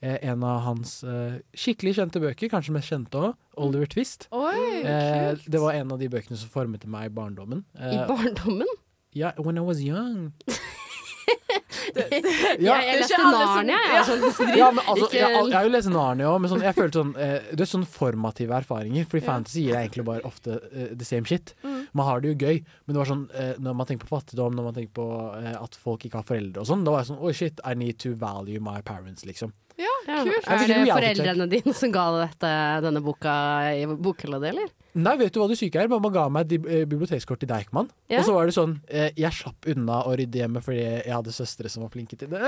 eh, 0.00 0.16
en 0.30 0.42
av 0.48 0.62
hans 0.64 1.02
eh, 1.04 1.38
skikkelig 1.52 1.94
kjente 1.98 2.20
bøker, 2.24 2.48
kanskje 2.52 2.72
mest 2.78 2.88
kjente 2.92 3.20
òg, 3.20 3.34
Oliver 3.60 3.86
Twist. 3.92 4.28
Oi, 4.32 4.56
Eh, 4.80 5.34
kult. 5.34 5.50
det 5.52 5.60
var 5.60 5.76
en 5.76 5.92
av 5.92 5.98
de 6.00 6.08
bøkene 6.08 6.36
som 6.40 6.48
formet 6.48 6.86
meg 6.88 7.10
i 7.10 7.14
barndommen. 7.20 7.64
I 7.76 7.98
Eh, 8.00 8.06
barndommen? 8.08 8.68
ja, 9.12 9.32
when 9.36 9.58
I 9.58 9.60
was 9.60 9.80
young. 9.84 10.32
jeg, 12.10 12.22
jeg 12.60 12.60
det 12.60 12.94
er 12.94 13.00
leste 13.02 13.18
Narnia, 13.24 13.78
jeg. 13.80 13.94
Ja. 13.94 14.02
Sånn, 14.06 14.52
Ja, 14.58 14.68
altså, 14.70 15.08
jeg, 15.14 15.30
jeg 15.50 15.54
har 15.56 15.66
jo 15.68 15.72
lest 15.74 15.90
Narnia 15.92 16.28
òg, 16.30 16.38
men 16.44 16.52
sånn, 16.52 16.64
jeg 16.66 16.76
følte 16.76 17.00
sånn 17.02 17.12
eh, 17.20 17.48
Det 17.54 17.64
er 17.66 17.70
sånn 17.70 17.86
formative 17.88 18.56
erfaringer. 18.60 19.08
Fordi 19.10 19.22
Ja. 19.24 19.28
fantasy 19.32 19.64
gir 19.66 19.76
deg 19.76 19.88
egentlig 19.88 20.06
bare 20.10 20.24
ofte 20.28 20.58
eh, 20.72 20.90
the 20.94 21.04
same 21.08 21.24
shit. 21.28 21.54
Mm. 21.64 21.80
Man 21.92 22.06
har 22.06 22.20
det 22.24 22.34
jo 22.34 22.38
gøy, 22.46 22.62
men 22.86 22.94
det 22.94 23.00
var 23.02 23.10
sånn 23.10 23.24
eh, 23.34 23.54
når 23.58 23.74
man 23.80 23.86
tenker 23.90 24.06
på 24.10 24.16
fattigdom, 24.18 24.54
når 24.58 24.68
man 24.70 24.76
tenker 24.78 24.94
på 25.00 25.08
eh, 25.40 25.56
at 25.58 25.74
folk 25.80 26.04
ikke 26.06 26.20
har 26.22 26.28
foreldre 26.28 26.62
og 26.62 26.68
sånn, 26.70 26.84
da 26.86 26.94
var 26.94 27.02
jeg 27.04 27.10
sånn 27.14 27.20
Oh 27.20 27.32
shit, 27.34 27.60
I 27.66 27.74
need 27.74 27.98
to 28.04 28.14
value 28.14 28.60
my 28.62 28.80
parents, 28.86 29.24
liksom. 29.28 29.52
Ja, 29.80 29.94
kult. 30.24 30.44
Er 30.50 30.66
det 30.68 30.80
foreldrene 30.90 31.46
dine 31.50 31.72
som 31.76 31.92
ga 31.94 32.04
dette, 32.18 32.50
denne 32.84 33.00
boka 33.04 33.32
i 33.72 33.86
bokhylla 33.88 34.40
di, 34.42 34.50
eller? 34.52 34.68
Nei, 35.00 35.12
vet 35.20 35.30
du 35.32 35.38
hva 35.38 35.46
det 35.46 35.56
syke 35.60 35.78
er? 35.78 35.86
Mamma 35.90 36.10
ga 36.10 36.24
meg 36.34 36.50
et 36.50 36.64
eh, 36.66 36.82
bibliotekskort 36.90 37.38
til 37.40 37.48
Deichman. 37.50 37.86
Ja. 38.10 38.18
Og 38.20 38.26
så 38.26 38.32
var 38.34 38.48
det 38.50 38.54
sånn 38.56 38.72
eh, 38.90 39.12
Jeg 39.14 39.30
slapp 39.36 39.68
unna 39.70 40.00
å 40.10 40.16
rydde 40.18 40.40
hjemme 40.42 40.60
fordi 40.64 40.80
jeg 40.82 41.14
hadde 41.14 41.32
søstre 41.36 41.70
som 41.70 41.84
var 41.86 41.92
flinke 41.94 42.18
til 42.18 42.28
det. 42.32 42.40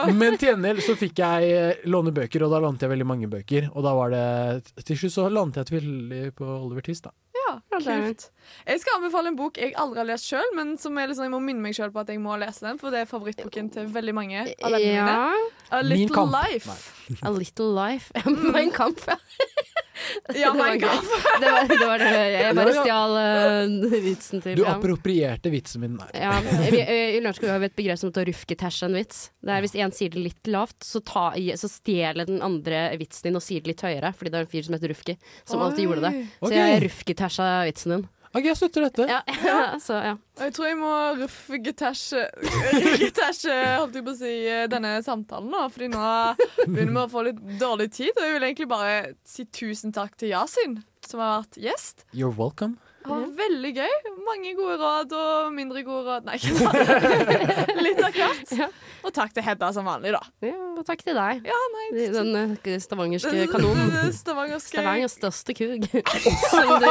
Eh, 0.00 0.14
Men 0.16 0.36
til 0.40 0.48
gjengjeld 0.54 0.80
så 0.84 0.94
fikk 0.98 1.20
jeg 1.20 1.84
låne 1.92 2.12
bøker, 2.16 2.40
og 2.46 2.54
da 2.54 2.60
lånte 2.64 2.86
jeg 2.86 2.92
veldig 2.94 3.08
mange 3.08 3.28
bøker. 3.30 3.68
Og 3.74 3.84
da 3.84 3.92
var 3.98 4.14
det 4.14 4.24
Til 4.88 4.96
slutt 5.02 5.14
så 5.18 5.26
lånte 5.32 5.60
jeg 5.60 5.68
tvillig 5.74 6.22
på 6.38 6.46
Oliver 6.48 6.84
Twist, 6.86 7.04
da. 7.06 7.12
Ja, 7.70 7.78
kult. 7.84 8.26
Jeg 8.66 8.80
skal 8.82 8.96
anbefale 8.98 9.30
en 9.32 9.36
bok 9.38 9.58
jeg 9.60 9.74
aldri 9.78 10.00
har 10.02 10.08
lest 10.08 10.26
sjøl, 10.30 10.48
men 10.56 10.72
som 10.80 10.96
er 10.98 11.10
liksom, 11.10 11.26
jeg 11.28 11.32
må 11.34 11.40
minne 11.44 11.62
meg 11.64 11.76
sjøl 11.76 11.92
på 11.94 12.02
at 12.02 12.08
jeg 12.12 12.20
må 12.22 12.36
lese 12.40 12.64
den, 12.66 12.78
for 12.80 12.94
det 12.94 13.04
er 13.04 13.10
favorittboken 13.10 13.70
til 13.74 13.90
veldig 13.94 14.14
mange 14.16 14.44
mine. 14.44 14.80
Ja. 14.94 15.32
A 15.70 15.82
Little. 15.86 16.26
Life. 16.30 16.76
A 17.26 17.30
Little 17.34 17.70
Life. 17.76 18.12
Mein 18.54 18.72
Kamp, 18.74 19.00
ja. 19.06 19.18
Ja, 20.34 20.50
Det 20.52 20.60
var 20.60 20.76
gøy. 20.76 21.00
Det 21.40 21.50
var, 21.52 21.68
det 21.70 21.78
var 21.86 21.98
det. 22.02 22.10
Jeg 22.34 22.54
bare 22.56 22.70
Ja, 22.70 22.74
ja. 22.74 22.84
stjal 22.84 23.16
uh, 23.16 23.96
vitsen 24.04 24.42
til 24.44 24.56
Du 24.58 24.62
ja. 24.64 24.74
approprierte 24.76 25.50
vitsen 25.52 25.80
min. 25.84 25.96
Nei. 26.00 26.08
Ja, 26.14 26.34
vi- 26.40 26.84
I 26.84 27.20
Lørenskog 27.20 27.48
har 27.52 27.58
vi 27.62 27.68
et 27.70 27.76
begrep 27.76 27.98
som 28.00 28.10
heter 28.10 28.24
å 28.24 28.28
rufketæsje 28.30 28.88
en 28.88 28.96
vits. 29.00 29.20
Det 29.42 29.56
er 29.56 29.60
Hvis 29.64 29.74
en 29.80 29.92
sier 29.96 30.10
det 30.14 30.22
litt 30.24 30.46
lavt, 30.52 30.78
så, 30.86 31.02
ta, 31.04 31.30
så 31.36 31.68
stjeler 31.70 32.26
den 32.30 32.40
andre 32.42 32.84
vitsen 33.00 33.28
din 33.30 33.36
og 33.40 33.44
sier 33.44 33.60
det 33.64 33.74
litt 33.74 33.84
høyere. 33.86 34.14
Fordi 34.16 34.30
det 34.32 34.40
er 34.40 34.46
en 34.46 34.52
fyr 34.54 34.64
som 34.66 34.74
heter 34.78 34.92
Rufki, 34.94 35.16
som 35.44 35.60
alltid 35.64 35.86
gjorde 35.88 36.06
det. 36.08 36.14
Så 36.40 36.52
jeg 36.54 36.82
rufketæsja 36.86 37.50
vitsen 37.70 37.96
din. 37.96 38.08
Ok, 38.30 38.44
jeg 38.46 38.58
støtter 38.58 38.84
dette. 38.86 39.06
Ja, 39.10 39.22
så 39.86 39.96
ja. 39.98 40.12
Jeg 40.40 40.54
tror 40.56 40.68
jeg 40.68 40.76
må 40.80 40.90
rufgetasje 41.18 42.22
Rufgetasje, 42.40 43.56
holdt 43.80 43.98
jeg 43.98 44.06
på 44.06 44.14
å 44.14 44.18
si, 44.20 44.34
denne 44.70 44.92
samtalen 45.06 45.50
nå. 45.50 45.64
Fordi 45.74 45.90
nå 45.92 46.04
begynner 46.62 46.94
vi 46.94 47.02
å 47.02 47.08
få 47.10 47.24
litt 47.26 47.40
dårlig 47.60 47.90
tid. 47.96 48.12
Og 48.14 48.22
jeg 48.26 48.36
vil 48.36 48.46
egentlig 48.50 48.70
bare 48.70 48.94
si 49.26 49.48
tusen 49.50 49.94
takk 49.96 50.14
til 50.20 50.32
Yasin, 50.34 50.78
som 51.06 51.24
har 51.24 51.40
vært 51.40 51.60
gjest. 51.66 52.06
You're 52.14 52.34
welcome. 52.34 52.78
Det 53.00 53.18
veldig 53.40 53.72
gøy. 53.80 53.94
Mange 54.26 54.54
gode 54.58 54.76
råd 54.80 55.14
og 55.16 55.52
mindre 55.56 55.84
gode 55.86 56.02
råd. 56.08 56.26
Nei, 56.28 56.36
ikke 56.36 56.54
sant. 56.58 57.80
Litt 57.86 58.02
av 58.04 58.16
hvert. 58.16 58.56
Ja. 58.60 58.68
Og 59.00 59.14
takk 59.16 59.32
til 59.34 59.46
Hedda 59.46 59.70
som 59.72 59.88
vanlig, 59.88 60.12
da. 60.16 60.20
ja 60.44 60.70
og 60.80 60.86
takk 60.88 61.02
til 61.04 61.16
deg. 61.16 61.42
Ja, 61.44 61.58
nei, 61.74 61.86
Den 62.14 62.30
eh, 62.40 62.76
stavangerske 62.80 63.46
kanonen. 63.52 63.90
Stavangerske 64.16 64.78
Stavanger's 64.78 65.16
største 65.18 65.56
kug. 65.56 65.84
som, 66.52 66.70
du, 66.80 66.86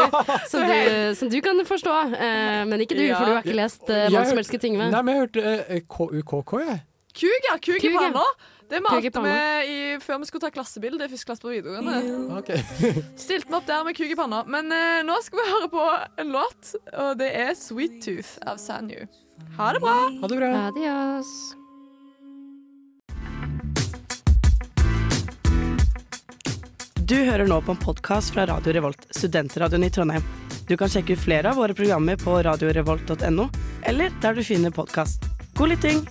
som, 0.51 0.65
du, 0.69 1.15
som 1.17 1.31
du 1.33 1.39
kan 1.45 1.63
forstå. 1.65 1.95
Eh, 2.13 2.61
men 2.69 2.85
ikke 2.85 2.99
du, 2.99 3.05
Ja. 3.09 3.17
for 3.17 3.25
du 3.25 3.33
har 3.37 3.41
ikke 3.45 3.57
lest 3.57 3.89
uh, 3.89 4.05
mannsmelske 4.13 4.59
ting 4.61 4.69
Tyngve. 4.69 4.91
Nei, 4.93 5.01
men 5.01 5.15
jeg 5.15 5.23
hørte 5.23 5.55
eh, 5.65 5.81
KUKK, 5.89 6.53
jeg. 6.67 6.79
Kuk, 7.19 7.51
ja. 7.51 7.57
Kug 7.59 7.83
i 7.85 7.93
panna. 7.97 8.23
Det 8.69 8.79
malte 8.85 9.21
vi 9.23 9.31
i, 9.65 9.77
før 10.01 10.19
vi 10.21 10.27
skulle 10.29 10.43
ta 10.45 10.51
klassebilde 10.53 11.07
i 11.07 11.09
første 11.09 11.25
klasse 11.25 11.41
på 11.41 11.51
videregående. 11.51 12.35
Okay. 12.37 12.61
Stilte 13.23 13.49
meg 13.49 13.57
opp 13.63 13.69
der 13.69 13.87
med 13.87 13.97
kuk 13.97 14.11
i 14.13 14.17
panna. 14.17 14.43
Men 14.45 14.69
eh, 14.71 14.99
nå 15.07 15.15
skal 15.25 15.41
vi 15.41 15.45
høre 15.49 15.69
på 15.73 15.85
en 16.21 16.35
låt, 16.35 16.75
og 16.93 17.15
det 17.19 17.31
er 17.33 17.55
'Sweet 17.57 17.97
Tooth' 18.05 18.35
av 18.45 18.61
Sanyu. 18.61 19.07
Ha 19.57 19.71
det 19.73 19.81
bra. 19.81 19.95
Ha 20.21 20.29
det 20.29 20.37
bra. 20.37 20.51
Adios. 20.69 21.33
Du 27.09 27.17
hører 27.17 27.49
nå 27.49 27.57
på 27.65 27.73
en 27.73 27.81
podkast 27.81 28.35
fra 28.35 28.45
Radio 28.45 28.75
Revolt, 28.77 29.07
studentradioen 29.17 29.87
i 29.87 29.89
Trondheim. 29.89 30.29
Du 30.69 30.77
kan 30.77 30.91
sjekke 30.93 31.17
ut 31.17 31.25
flere 31.25 31.49
av 31.49 31.57
våre 31.57 31.73
programmer 31.73 32.21
på 32.21 32.37
radiorevolt.no, 32.45 33.49
eller 33.89 34.13
der 34.21 34.37
du 34.37 34.45
finner 34.45 34.69
podkast. 34.69 35.25
God 35.57 35.73
lytting! 35.73 36.05